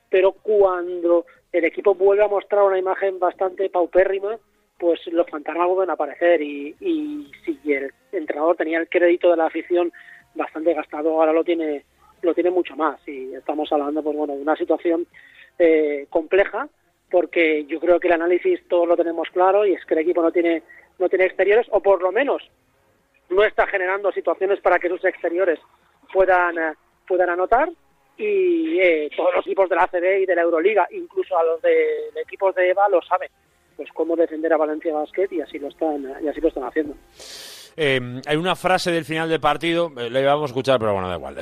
[0.09, 1.25] pero cuando
[1.57, 4.37] el equipo vuelve a mostrar una imagen bastante paupérrima,
[4.77, 9.37] pues los fantasmas vuelven a aparecer y, y si el entrenador tenía el crédito de
[9.37, 9.91] la afición
[10.33, 11.83] bastante gastado, ahora lo tiene
[12.21, 12.99] lo tiene mucho más.
[13.07, 15.07] Y estamos hablando pues bueno de una situación
[15.57, 16.67] eh, compleja
[17.09, 20.21] porque yo creo que el análisis todos lo tenemos claro y es que el equipo
[20.21, 20.63] no tiene
[20.99, 22.43] no tiene exteriores o por lo menos
[23.29, 25.59] no está generando situaciones para que sus exteriores
[26.11, 26.73] puedan eh,
[27.07, 27.69] puedan anotar
[28.17, 31.61] y eh, todos los equipos de la ACB y de la Euroliga, incluso a los
[31.61, 31.69] de,
[32.13, 33.29] de equipos de EVA lo saben
[33.75, 36.95] pues cómo defender a Valencia Basket y así lo están y así lo están haciendo.
[37.77, 41.09] Eh, hay una frase del final del partido, eh, la íbamos a escuchar, pero bueno,
[41.09, 41.37] da igual.
[41.37, 41.41] Eh,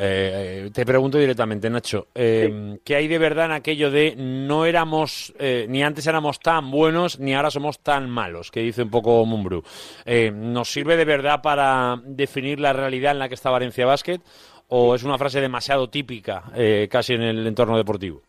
[0.66, 5.32] eh, te pregunto directamente, Nacho, eh, ¿qué hay de verdad en aquello de no éramos,
[5.38, 9.24] eh, ni antes éramos tan buenos, ni ahora somos tan malos, que dice un poco
[9.26, 9.64] Mumbrú?
[10.06, 14.20] Eh, ¿Nos sirve de verdad para definir la realidad en la que está Valencia Basket?
[14.69, 18.22] ¿O es una frase demasiado típica, eh, casi en el entorno deportivo?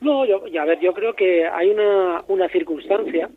[0.00, 3.28] No, yo, a ver, yo creo que hay una, una circunstancia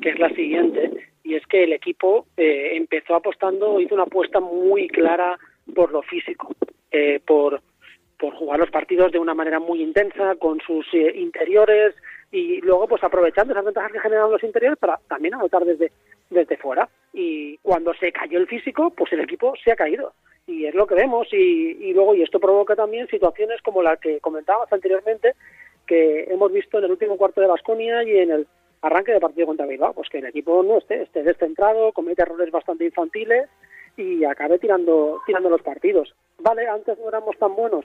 [0.00, 0.90] que es la siguiente,
[1.24, 5.38] y es que el equipo eh, empezó apostando, hizo una apuesta muy clara
[5.74, 6.54] por lo físico,
[6.90, 7.62] eh, por,
[8.18, 11.94] por jugar los partidos de una manera muy intensa, con sus eh, interiores,
[12.30, 15.92] y luego pues aprovechando esas ventajas que generan los interiores para también anotar desde,
[16.30, 16.88] desde fuera.
[17.12, 20.14] Y cuando se cayó el físico, pues el equipo se ha caído.
[20.46, 24.20] Y es lo que vemos, y, luego, y esto provoca también situaciones como la que
[24.20, 25.34] comentábamos anteriormente,
[25.86, 28.46] que hemos visto en el último cuarto de Basconia y en el
[28.82, 32.50] arranque de partido contra Bilbao, pues que el equipo no esté, esté descentrado, comete errores
[32.50, 33.48] bastante infantiles
[33.96, 36.14] y acabe tirando, tirando los partidos.
[36.38, 37.84] Vale, antes no éramos tan buenos,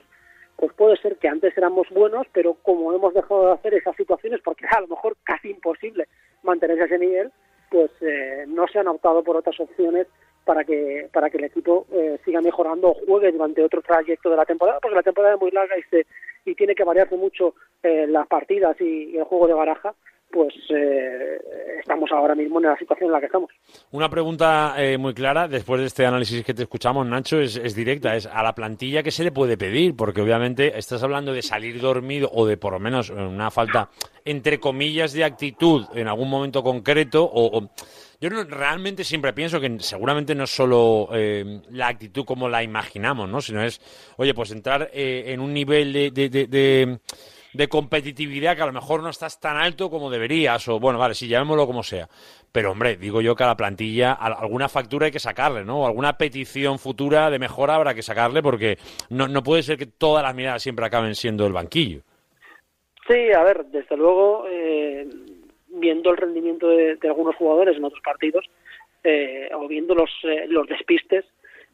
[0.56, 4.40] pues puede ser que antes éramos buenos, pero como hemos dejado de hacer esas situaciones,
[4.42, 6.08] porque a lo mejor casi imposible
[6.42, 7.30] mantenerse ese nivel,
[7.70, 10.08] pues eh, no se han optado por otras opciones
[10.48, 14.36] para que para que el equipo eh, siga mejorando o juegue durante otro trayecto de
[14.36, 16.06] la temporada, porque la temporada es muy larga y se
[16.46, 19.94] y tiene que variarse mucho eh, las partidas y, el juego de baraja,
[20.30, 21.38] pues eh,
[21.80, 23.50] estamos ahora mismo en la situación en la que estamos.
[23.92, 28.16] Una pregunta eh, muy clara, después de este análisis que te escuchamos, Nacho, es, directa.
[28.16, 31.78] Es a la plantilla que se le puede pedir, porque obviamente estás hablando de salir
[31.78, 33.90] dormido o de por lo menos una falta,
[34.24, 37.28] entre comillas, de actitud en algún momento concreto.
[37.30, 37.68] O-
[38.20, 43.28] yo realmente siempre pienso que seguramente no es solo eh, la actitud como la imaginamos,
[43.28, 43.40] ¿no?
[43.40, 43.80] Sino es,
[44.16, 46.46] oye, pues entrar eh, en un nivel de, de- de-
[47.52, 51.14] de- competitividad que a lo mejor no estás tan alto como deberías, o bueno, vale,
[51.14, 52.08] sí, llamémoslo como sea.
[52.50, 55.80] Pero hombre, digo yo que a la plantilla al- alguna factura hay que sacarle, ¿no?
[55.82, 58.78] O alguna petición futura de mejora habrá que sacarle porque
[59.10, 62.02] no, no puede ser que todas las miradas siempre acaben siendo el banquillo.
[63.06, 65.08] Sí, a ver, desde luego, eh,
[65.78, 68.44] viendo el rendimiento de, algunos jugadores en otros partidos,
[69.04, 71.24] eh, o viendo los, eh, los despistes,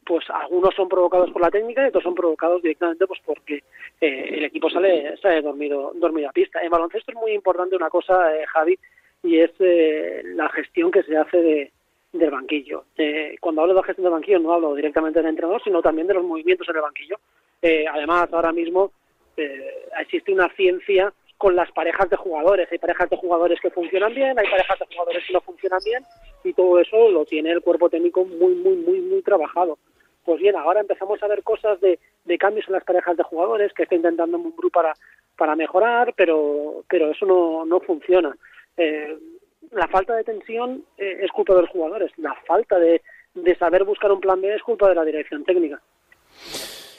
[0.04, 3.62] pues algunos son provocados por la técnica y otros son provocados directamente pues porque
[4.00, 6.62] eh, el equipo sale, sale dormido, dormido a pista.
[6.62, 8.78] En baloncesto es muy importante una cosa, eh, Javi,
[9.22, 11.72] y es eh, la gestión que se hace de,
[12.12, 12.84] del banquillo.
[12.96, 16.06] Eh, cuando hablo de la gestión del banquillo no hablo directamente del entrenador, sino también
[16.06, 17.16] de los movimientos en el banquillo.
[17.90, 18.92] Además, ahora mismo
[19.98, 21.10] existe una ciencia
[21.44, 22.72] con las parejas de jugadores.
[22.72, 26.02] Hay parejas de jugadores que funcionan bien, hay parejas de jugadores que no funcionan bien
[26.42, 29.76] y todo eso lo tiene el cuerpo técnico muy, muy, muy, muy trabajado.
[30.24, 31.98] Pues bien, ahora empezamos a ver cosas de,
[32.38, 34.94] cambios en las parejas de jugadores que está intentando Mumbrú para,
[35.36, 38.34] para mejorar, pero, pero eso no, no funciona.
[38.78, 39.14] Eh,
[39.72, 43.02] la falta de tensión eh, es culpa de los jugadores, la falta de,
[43.34, 45.78] de saber buscar un plan B es culpa de la dirección técnica.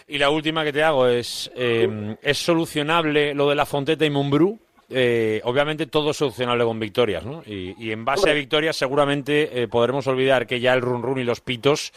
[0.08, 4.10] Y la última que te hago es, eh, ¿es solucionable lo de la Fonteta y
[4.10, 4.60] Mumbrú?
[4.90, 7.42] Eh, obviamente todo es solucionable con victorias, ¿no?
[7.46, 11.20] Y, y en base a victorias seguramente eh, podremos olvidar que ya el run run
[11.20, 11.92] y los pitos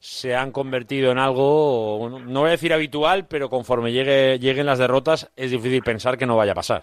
[0.00, 4.80] se han convertido en algo, no voy a decir habitual, pero conforme llegue, lleguen las
[4.80, 6.82] derrotas es difícil pensar que no vaya a pasar.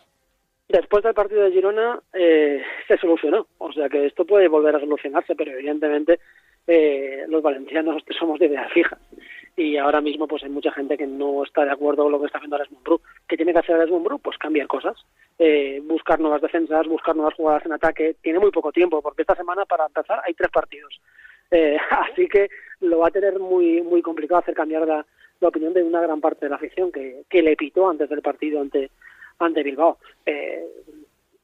[0.69, 4.79] Después del partido de Girona eh, se solucionó, o sea que esto puede volver a
[4.79, 6.21] solucionarse, pero evidentemente
[6.65, 8.97] eh, los valencianos somos de idea fija
[9.59, 12.27] y ahora mismo pues hay mucha gente que no está de acuerdo con lo que
[12.27, 13.01] está haciendo Alex Mumbrú.
[13.27, 14.19] ¿Qué tiene que hacer Alex Mumbrú?
[14.19, 14.95] Pues cambiar cosas,
[15.37, 18.15] eh, buscar nuevas defensas, buscar nuevas jugadas en ataque.
[18.21, 21.01] Tiene muy poco tiempo porque esta semana para empezar hay tres partidos,
[21.51, 21.77] eh,
[22.11, 22.49] así que
[22.79, 25.05] lo va a tener muy muy complicado hacer cambiar la,
[25.41, 28.61] opinión de una gran parte de la afición que, que le pitó antes del partido
[28.61, 28.89] ante
[29.39, 29.97] ante Bilbao.
[30.25, 30.65] Eh,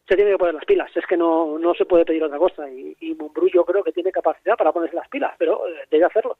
[0.07, 0.95] se tiene que poner las pilas.
[0.95, 2.69] Es que no, no se puede pedir otra cosa.
[2.69, 3.17] Y, y
[3.51, 6.34] yo creo que tiene capacidad para ponerse las pilas, pero eh, debe hacerlo.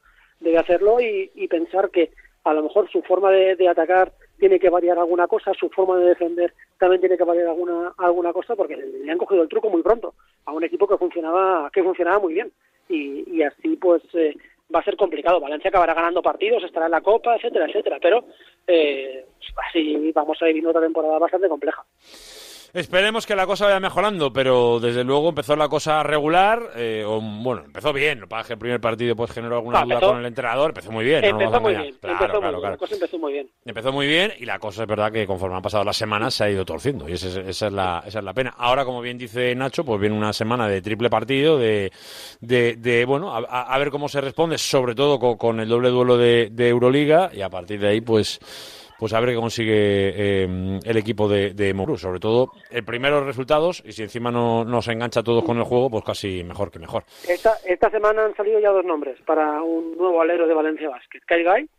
[0.57, 2.11] Hacerlo y, pensar que
[2.44, 5.98] a lo mejor su forma de, de atacar tiene que variar alguna cosa, su forma
[5.98, 9.69] de defender también tiene que variar alguna alguna cosa, porque le han cogido el truco
[9.69, 10.14] muy pronto
[10.45, 12.52] a un equipo que funcionaba que funcionaba muy bien
[12.90, 14.36] y, y así pues eh,
[14.73, 15.40] va a ser complicado.
[15.40, 18.26] Valencia acabará ganando partidos, estará en la Copa, etcétera, etcétera, pero
[18.68, 19.26] eh,
[19.68, 21.84] así vamos a vivir otra temporada bastante compleja.
[22.76, 27.22] Esperemos que la cosa vaya mejorando, pero desde luego empezó la cosa regular, eh, o,
[27.22, 30.19] bueno, empezó bien, lo que el primer partido pues generó alguna Ah, duda empezó- con
[30.19, 31.22] el entrenador, empezó muy bien.
[31.22, 32.72] no empezó a muy bien, Claro, empezó muy claro, bien, claro.
[32.72, 33.49] la cosa empezó muy bien.
[33.64, 36.43] Empezó muy bien y la cosa es verdad que conforme han pasado las semanas se
[36.43, 38.53] ha ido torciendo y esa es, esa es, la, esa es la pena.
[38.57, 41.93] Ahora, como bien dice Nacho, pues viene una semana de triple partido, de,
[42.41, 46.18] de, de, bueno, a ver cómo se responde, sobre todo con, con el doble duelo
[46.18, 48.38] de, de Euroliga y a partir de ahí, pues
[48.99, 49.73] pues a ver qué consigue
[50.43, 51.97] eh, el equipo de, de Mourinho.
[51.97, 55.63] Sobre todo, el primero resultados y si encima no nos engancha a todos con el
[55.63, 57.03] juego, pues casi mejor que mejor.
[57.27, 61.19] Esta, esta semana han salido ya dos nombres para un nuevo alero de Valencia Basket.
[61.26, 61.69] Kai Guy,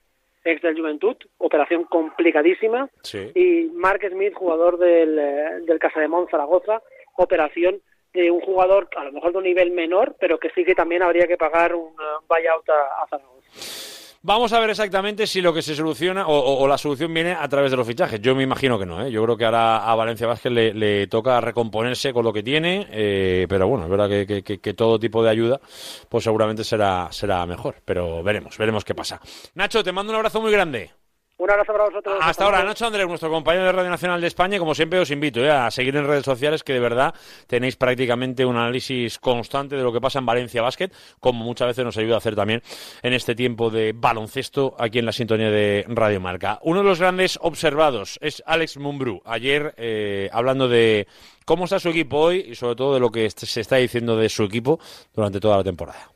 [0.45, 3.31] ex del Juventud, operación complicadísima, Sí.
[3.35, 6.83] y Mark Smith, jugador del, eh, del Casademont Zaragoza,
[7.17, 7.81] operación
[8.13, 11.03] de un jugador a lo mejor de un nivel menor, pero que sí que también
[11.03, 11.95] habría que pagar un
[12.29, 13.86] buyout a, a Zaragoza.
[14.27, 17.47] Vamos a ver exactamente si lo que se soluciona o, o- la solución viene a
[17.49, 18.21] través de los fichajes.
[18.21, 19.07] Yo me imagino que no.
[19.07, 19.09] ¿eh?
[19.13, 23.47] Yo creo que ahora a Valencia Vázquez le, toca recomponerse con lo que tiene, eh,
[23.49, 25.61] pero bueno, es verdad que- que todo tipo de ayuda
[26.09, 27.77] pues seguramente será, será mejor.
[27.85, 29.21] Pero veremos, veremos qué pasa.
[29.55, 30.91] Nacho, te mando un abrazo muy grande.
[31.39, 32.19] Un abrazo para vosotros.
[32.23, 34.59] Hasta ahora, Nacho Andrés, nuestro compañero de Radio Nacional de España.
[34.59, 37.15] Como siempre, os invito eh, a seguir en redes sociales, que de verdad
[37.47, 40.91] tenéis prácticamente un análisis constante de lo que pasa en Valencia Basket,
[41.21, 42.63] como muchas veces nos ayuda a hacer también
[43.03, 46.59] en este tiempo de baloncesto aquí en la sintonía de Radio Marca.
[46.63, 49.21] Uno de los grandes observados es Alex Mumbrú.
[49.27, 51.07] Ayer, eh, hablando de
[51.45, 54.31] cómo está su equipo hoy y sobre todo de lo que se está diciendo de
[54.31, 54.81] su equipo
[55.15, 56.16] durante toda la temporada.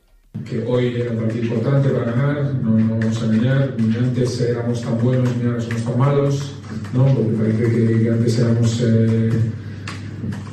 [0.51, 4.41] Que hoy era un partido importante para ganar, no nos vamos a engañar, ni antes
[4.41, 6.53] éramos tan buenos ni ahora somos tan malos,
[6.93, 7.05] ¿no?
[7.05, 9.29] porque parece que, antes éramos eh,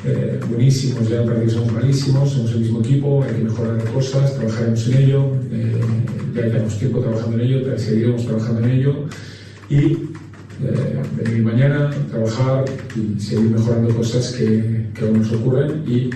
[0.05, 4.37] eh, buenísimos, ya parece que somos malísimos, somos el mismo equipo, hay que mejorar cosas,
[4.37, 5.81] trabajaremos en ello, eh,
[6.35, 9.05] ya llevamos tiempo trabajando en ello, seguiremos trabajando en ello
[9.69, 10.09] y
[11.17, 12.65] venir mañana, trabajar
[12.97, 16.11] y seguir mejorando cosas que, aún nos ocurren y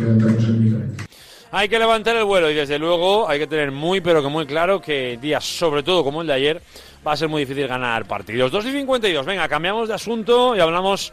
[0.00, 1.11] levantarnos anímicamente.
[1.54, 4.46] Hay que levantar el vuelo y desde luego hay que tener muy pero que muy
[4.46, 6.62] claro que días sobre todo como el de ayer
[7.06, 8.50] va a ser muy difícil ganar partidos.
[8.50, 11.12] 2 y 52, venga, cambiamos de asunto y hablamos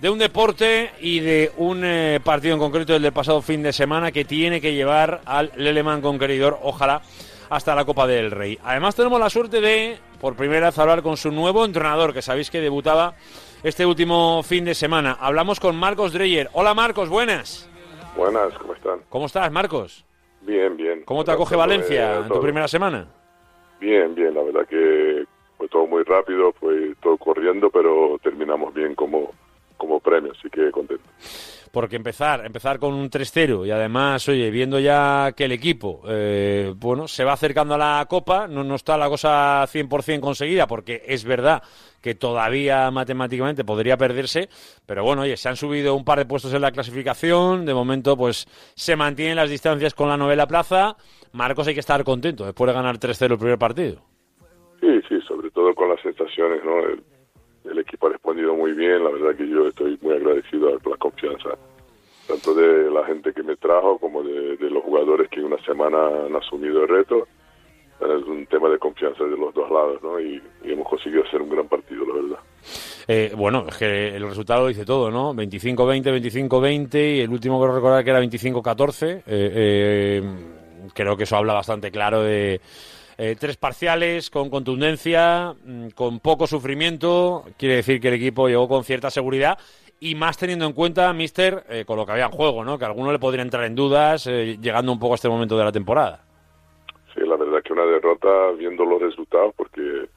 [0.00, 3.74] de un deporte y de un eh, partido en concreto el del pasado fin de
[3.74, 7.02] semana que tiene que llevar al Leleman Conqueridor, ojalá,
[7.50, 8.58] hasta la Copa del Rey.
[8.64, 12.50] Además tenemos la suerte de, por primera vez, hablar con su nuevo entrenador, que sabéis
[12.50, 13.16] que debutaba
[13.62, 15.18] este último fin de semana.
[15.20, 16.48] Hablamos con Marcos Dreyer.
[16.54, 17.68] Hola Marcos, buenas.
[18.16, 19.00] Buenas, ¿cómo están?
[19.08, 20.04] ¿Cómo estás, Marcos?
[20.42, 21.02] Bien, bien.
[21.04, 23.06] ¿Cómo te acoge Valencia en tu primera semana?
[23.80, 25.24] Bien, bien, la verdad que
[25.56, 29.32] fue todo muy rápido, fue todo corriendo, pero terminamos bien como,
[29.76, 31.04] como premio, así que contento.
[31.74, 36.72] Porque empezar, empezar con un 3-0 y además, oye, viendo ya que el equipo, eh,
[36.76, 41.02] bueno, se va acercando a la Copa, no, no está la cosa 100% conseguida, porque
[41.04, 41.64] es verdad
[42.00, 44.48] que todavía matemáticamente podría perderse,
[44.86, 48.16] pero bueno, oye, se han subido un par de puestos en la clasificación, de momento
[48.16, 48.46] pues
[48.76, 50.96] se mantienen las distancias con la novela plaza,
[51.32, 54.00] Marcos hay que estar contento después de ganar 3-0 el primer partido.
[54.80, 57.13] Sí, sí, sobre todo con las sensaciones, ¿no?
[57.64, 60.98] El equipo ha respondido muy bien, la verdad que yo estoy muy agradecido por la
[60.98, 61.50] confianza,
[62.28, 65.98] tanto de la gente que me trajo como de, los jugadores que en una semana
[66.26, 67.26] han asumido el reto.
[68.00, 70.20] Es un tema de confianza de los dos lados, ¿no?
[70.20, 72.38] Y, hemos conseguido hacer un gran partido, la verdad.
[73.06, 75.32] Eh, bueno, es que el resultado dice todo, ¿no?
[75.32, 79.18] 25-20, 25-20 y el último que recordar que era 25-14.
[79.18, 80.22] Eh, eh,
[80.92, 82.60] creo que eso habla bastante claro de
[83.16, 87.44] eh, tres parciales con contundencia, mm, con poco sufrimiento.
[87.58, 89.58] Quiere decir que el equipo llegó con cierta seguridad
[90.00, 92.78] y más teniendo en cuenta, Mister, eh, con lo que había en juego, ¿no?
[92.78, 95.56] Que a alguno le podría entrar en dudas eh, llegando un poco a este momento
[95.56, 96.24] de la temporada.
[97.14, 100.08] Sí, la verdad que una derrota viendo los resultados, porque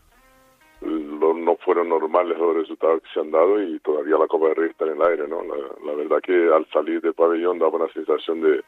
[0.81, 4.69] no fueron normales los resultados que se han dado y todavía la Copa del Rey
[4.69, 5.43] está en el aire, ¿no?
[5.43, 5.55] La,
[5.85, 8.63] la verdad que al salir del pabellón daba una sensación de,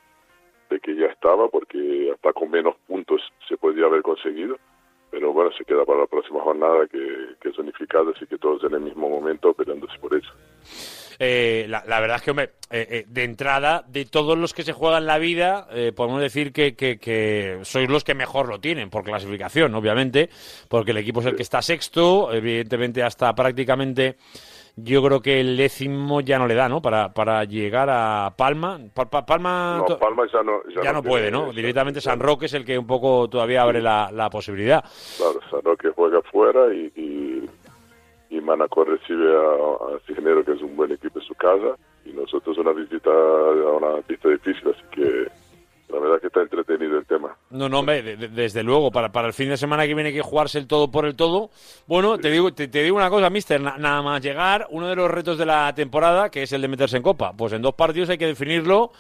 [0.70, 4.58] de que ya estaba, porque hasta con menos puntos se podía haber conseguido.
[5.12, 7.00] Pero bueno, se queda para la próxima jornada que,
[7.41, 10.30] que es unificada, así que todos en el mismo momento peleándose por eso.
[11.18, 14.62] Eh, la, la verdad es que, hombre, eh, eh, de entrada, de todos los que
[14.62, 18.91] se juegan la vida, podemos decir que, que- que sois los que mejor lo tienen,
[18.91, 20.30] por clasificación, obviamente,
[20.70, 24.16] porque el equipo es el que está sexto, evidentemente hasta prácticamente
[24.84, 26.81] yo creo que el décimo ya no le da, ¿no?
[26.81, 28.80] Para, para llegar a Palma.
[28.93, 31.51] Pa- pa- Palma, No, to- Palma ya no, ya ya no puede, tiene- ¿no?
[31.53, 34.84] Directamente San Roque es el que un poco todavía abre la, la posibilidad.
[35.18, 37.49] Claro, San Roque juega afuera y, y,
[38.38, 41.76] y Manaco recibe a, a Cisnero, que es un buen equipo en su casa,
[42.06, 45.01] y nosotros una visita a una pista difícil, así que
[47.10, 47.36] tema.
[47.49, 50.10] No, no, hombre, de- de- desde luego, para, para el fin de semana que viene
[50.10, 51.49] hay que jugarse el todo por el todo.
[51.88, 54.95] Bueno, te digo, te, te digo una cosa, mister, na- nada más llegar, uno de
[54.95, 57.34] los retos de la temporada, que es el de meterse en Copa.
[57.36, 58.91] Pues en dos partidos hay que definirlo,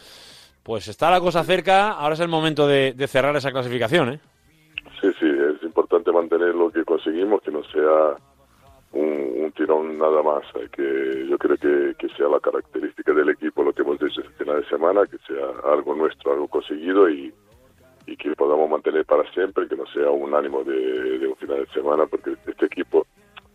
[0.63, 4.19] pues está la cosa cerca, ahora es el momento de, de cerrar esa clasificación, ¿eh?
[4.99, 8.17] Sí, sí, es importante mantener lo que conseguimos, que no sea
[8.91, 10.43] un, un tirón nada más.
[10.75, 14.33] Que, yo creo que, que sea la característica del equipo, lo que hemos hecho este
[14.43, 17.33] final de semana, que sea algo nuestro, algo conseguido y,
[18.09, 21.71] y que podamos mantener para siempre, que no sea un ánimo de, un final de
[21.71, 23.05] semana, porque este equipo,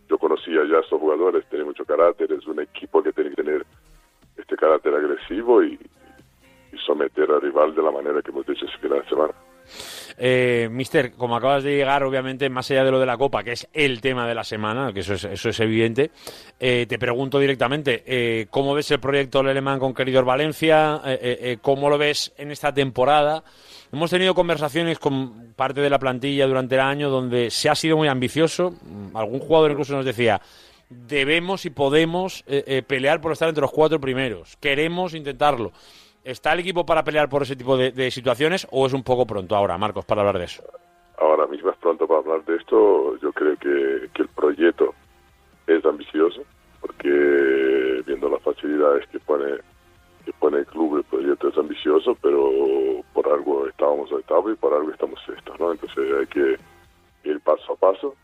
[0.07, 3.43] yo conocía ya a estos jugadores, tiene mucho carácter, es un equipo que tiene que
[3.43, 3.65] tener
[4.37, 5.79] este carácter agresivo y,
[6.85, 9.33] someter al rival de la manera que hemos hecho este final de semana.
[10.17, 13.53] Eh, mister, como acabas de llegar, obviamente, más allá de lo de la Copa, que
[13.53, 16.11] es el tema de la semana, que eso es, eso es evidente,
[16.59, 21.01] eh, te pregunto directamente, eh, ¿cómo ves el proyecto Leleman con Queridor Valencia?
[21.05, 23.43] Eh, eh, eh, ¿Cómo lo ves en esta temporada?
[23.95, 27.95] Hemos tenido conversaciones con parte de la plantilla durante el año donde se ha sido
[27.95, 28.73] muy ambicioso.
[29.13, 30.41] Algún jugador incluso nos decía,
[30.89, 34.57] debemos y podemos eh, eh, pelear por estar entre los cuatro primeros.
[34.57, 35.71] Queremos intentarlo.
[36.25, 39.55] ¿Está el equipo para pelear por ese tipo de, situaciones o es un poco pronto
[39.55, 40.61] ahora, Marcos, para hablar de eso?
[41.17, 43.17] ahora mismo es pronto para hablar de esto.
[43.21, 44.93] Yo creo que, el proyecto
[45.67, 46.41] es ambicioso,
[46.81, 49.53] porque viendo las facilidades que pone
[50.33, 52.51] pone el club, el proyecto es ambicioso, pero
[53.13, 55.71] por algo estábamos octavos y por algo estamos sextos, ¿no?
[55.71, 56.57] Entonces hay que
[57.29, 58.15] ir paso a paso.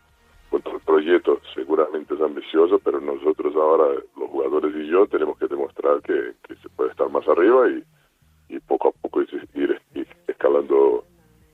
[0.52, 6.02] Al proyecto, seguramente es ambicioso, pero nosotros ahora, los jugadores y yo, tenemos que demostrar
[6.02, 9.80] que, se puede estar más arriba y, poco a poco ir
[10.26, 11.04] escalando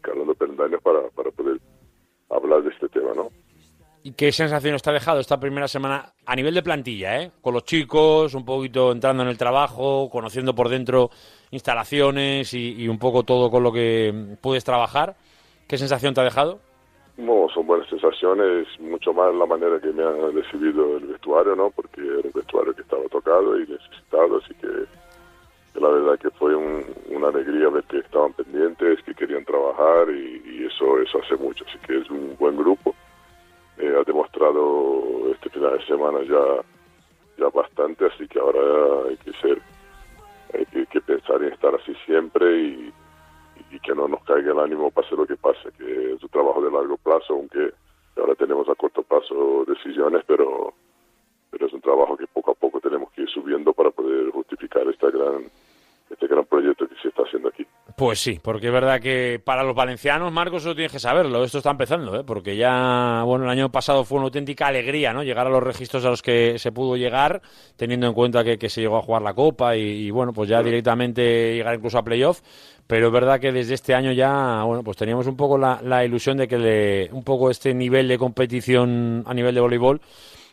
[0.08, 1.60] escalando peldaños para, para poder
[2.30, 3.30] hablar de este tema, ¿no?
[4.04, 7.30] ¿Y qué sensación está dejado esta primera semana a nivel de plantilla, eh?
[7.42, 11.10] Con los chicos, un poquito entrando en el trabajo, conociendo por dentro
[11.50, 15.16] instalaciones y, un poco todo con lo que puedes trabajar.
[15.66, 16.60] ¿Qué sensación te ha dejado?
[17.16, 21.70] No, son buenas sensaciones, mucho más la manera que me han recibido el vestuario, ¿no?
[21.70, 24.68] Porque era un vestuario que estaba tocado y necesitado, así que,
[25.74, 30.08] que la verdad que fue un- una alegría ver que estaban pendientes, que querían trabajar
[30.10, 32.94] y, y eso eso hace mucho, así que es un buen grupo.
[33.78, 36.62] Eh, ha demostrado este final de semana ya
[37.38, 39.62] ya bastante, así que ahora hay que ser,
[40.52, 42.92] hay que, pensar en estar así siempre y,
[43.70, 46.60] y que no nos caiga el ánimo pase lo que pase, que es un trabajo
[46.60, 47.72] de largo plazo, aunque
[48.16, 50.74] ahora tenemos a corto plazo decisiones, pero
[51.50, 54.86] pero es un trabajo que poco a poco tenemos que ir subiendo para poder justificar
[54.88, 55.44] esta gran
[56.10, 57.66] este gran proyecto que se está haciendo aquí.
[57.96, 61.42] Pues sí, porque es verdad que para los valencianos, Marcos, eso tienes que saberlo.
[61.42, 62.24] Esto está empezando, ¿eh?
[62.24, 65.24] porque ya, bueno, el año pasado fue una auténtica alegría, ¿no?
[65.24, 67.42] Llegar a los registros a los que se pudo llegar,
[67.76, 70.48] teniendo en cuenta que, que se llegó a jugar la Copa y, y, bueno, pues
[70.48, 72.40] ya directamente llegar incluso a playoff.
[72.86, 76.04] Pero es verdad que desde este año ya, bueno, pues teníamos un poco la, la
[76.04, 80.00] ilusión de que le- un poco este nivel de competición a nivel de voleibol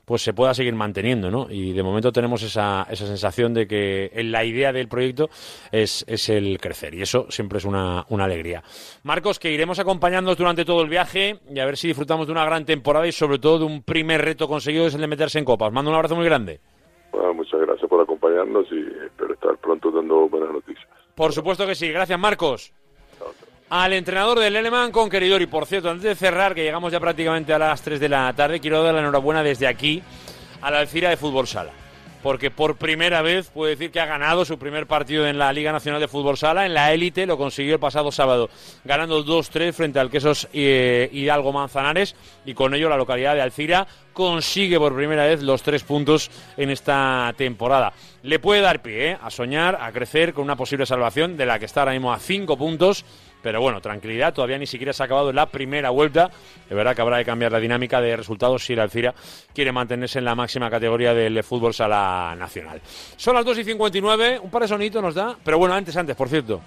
[0.05, 1.47] pues se pueda seguir manteniendo, ¿no?
[1.49, 5.29] Y de momento tenemos esa, esa sensación de que la idea del proyecto
[5.71, 8.63] es, es el crecer y eso siempre es una, una alegría.
[9.03, 12.45] Marcos, que iremos acompañándonos durante todo el viaje y a ver si disfrutamos de una
[12.45, 15.39] gran temporada y sobre todo de un primer reto conseguido que es el de meterse
[15.39, 15.67] en Copa.
[15.67, 16.59] Os mando un abrazo muy grande.
[17.11, 20.87] Bueno, muchas gracias por acompañarnos y espero estar pronto dando buenas noticias.
[21.15, 21.89] Por supuesto que sí.
[21.89, 22.73] Gracias, Marcos.
[23.69, 25.41] Al entrenador del Eleman con queridor.
[25.41, 28.31] Y por cierto, antes de cerrar, que llegamos ya prácticamente a las 3 de la
[28.33, 30.03] tarde, quiero dar la enhorabuena desde aquí
[30.61, 31.71] a la Alcira de Fútbol Sala.
[32.21, 35.71] Porque por primera vez puede decir que ha ganado su primer partido en la Liga
[35.71, 38.49] Nacional de Fútbol Sala, en la élite, lo consiguió el pasado sábado,
[38.83, 43.87] ganando 2-3 frente al Quesos eh, Hidalgo Manzanares, y con ello la localidad de Alcira
[44.13, 47.93] consigue por primera vez los tres puntos en esta temporada.
[48.23, 51.59] Le puede dar pie eh, a soñar, a crecer con una posible salvación de la
[51.59, 53.05] que está ahora mismo a cinco puntos.
[53.45, 56.31] Pero bueno, tranquilidad, todavía ni siquiera se ha acabado la primera vuelta.
[56.67, 59.13] De verdad que habrá que cambiar la dinámica de resultados si el Alcira
[59.53, 62.81] quiere mantenerse en la máxima categoría del fútbol sala nacional.
[63.15, 65.37] Son las 2 y 59, un par de sonitos nos da.
[65.43, 66.59] Pero bueno, antes, antes, por cierto.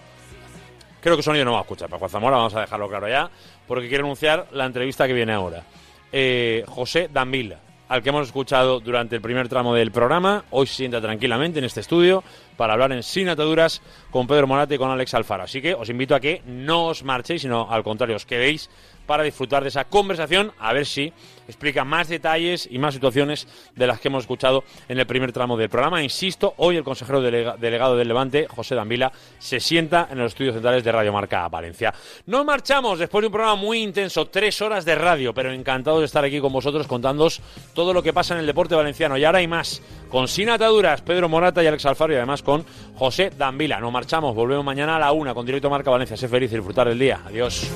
[1.00, 3.28] Creo que sonido no va a escuchar para Juan Zamora, vamos a dejarlo claro ya,
[3.66, 5.64] porque quiero anunciar la entrevista que viene ahora.
[6.12, 7.59] Eh, José Danvila,
[7.89, 11.65] al que hemos escuchado durante el primer tramo del programa, hoy se sienta tranquilamente en
[11.65, 12.23] este estudio
[12.56, 15.44] para hablar en Sin Ataduras con Pedro Morate y con Alex Alfaro.
[15.44, 18.69] Así que os invito a que no os marchéis, sino al contrario, os quedéis
[19.06, 21.12] para disfrutar de esa conversación, a ver si
[21.49, 25.57] explica más detalles y más situaciones de las que hemos escuchado en el primer tramo
[25.57, 26.03] del programa.
[26.03, 30.55] Insisto, hoy el consejero delega- delegado del Levante, José Danvila, se sienta en los estudios
[30.55, 31.93] centrales de Radio Marca Valencia.
[32.27, 36.07] Nos marchamos después de un programa muy intenso, tres horas de radio, pero encantados de
[36.07, 37.41] estar aquí con vosotros contándoos
[37.75, 39.16] todo lo que pasa en el deporte valenciano.
[39.16, 42.65] Y ahora hay más, con Sin Ataduras, Pedro Morata y Alex Alfaro, y además con
[42.97, 43.81] José Danvila.
[43.81, 46.16] Nos marchamos, volvemos mañana a la una con Directo Marca Valencia.
[46.16, 47.20] Sé feliz y disfrutar del día.
[47.27, 47.70] Adiós.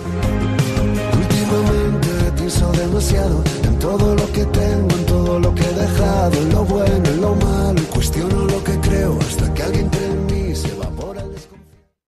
[2.70, 7.08] Demasiado en todo lo que tengo, en todo lo que he dejado, en lo bueno,
[7.08, 10.31] en lo malo, y cuestiono lo que creo hasta que alguien te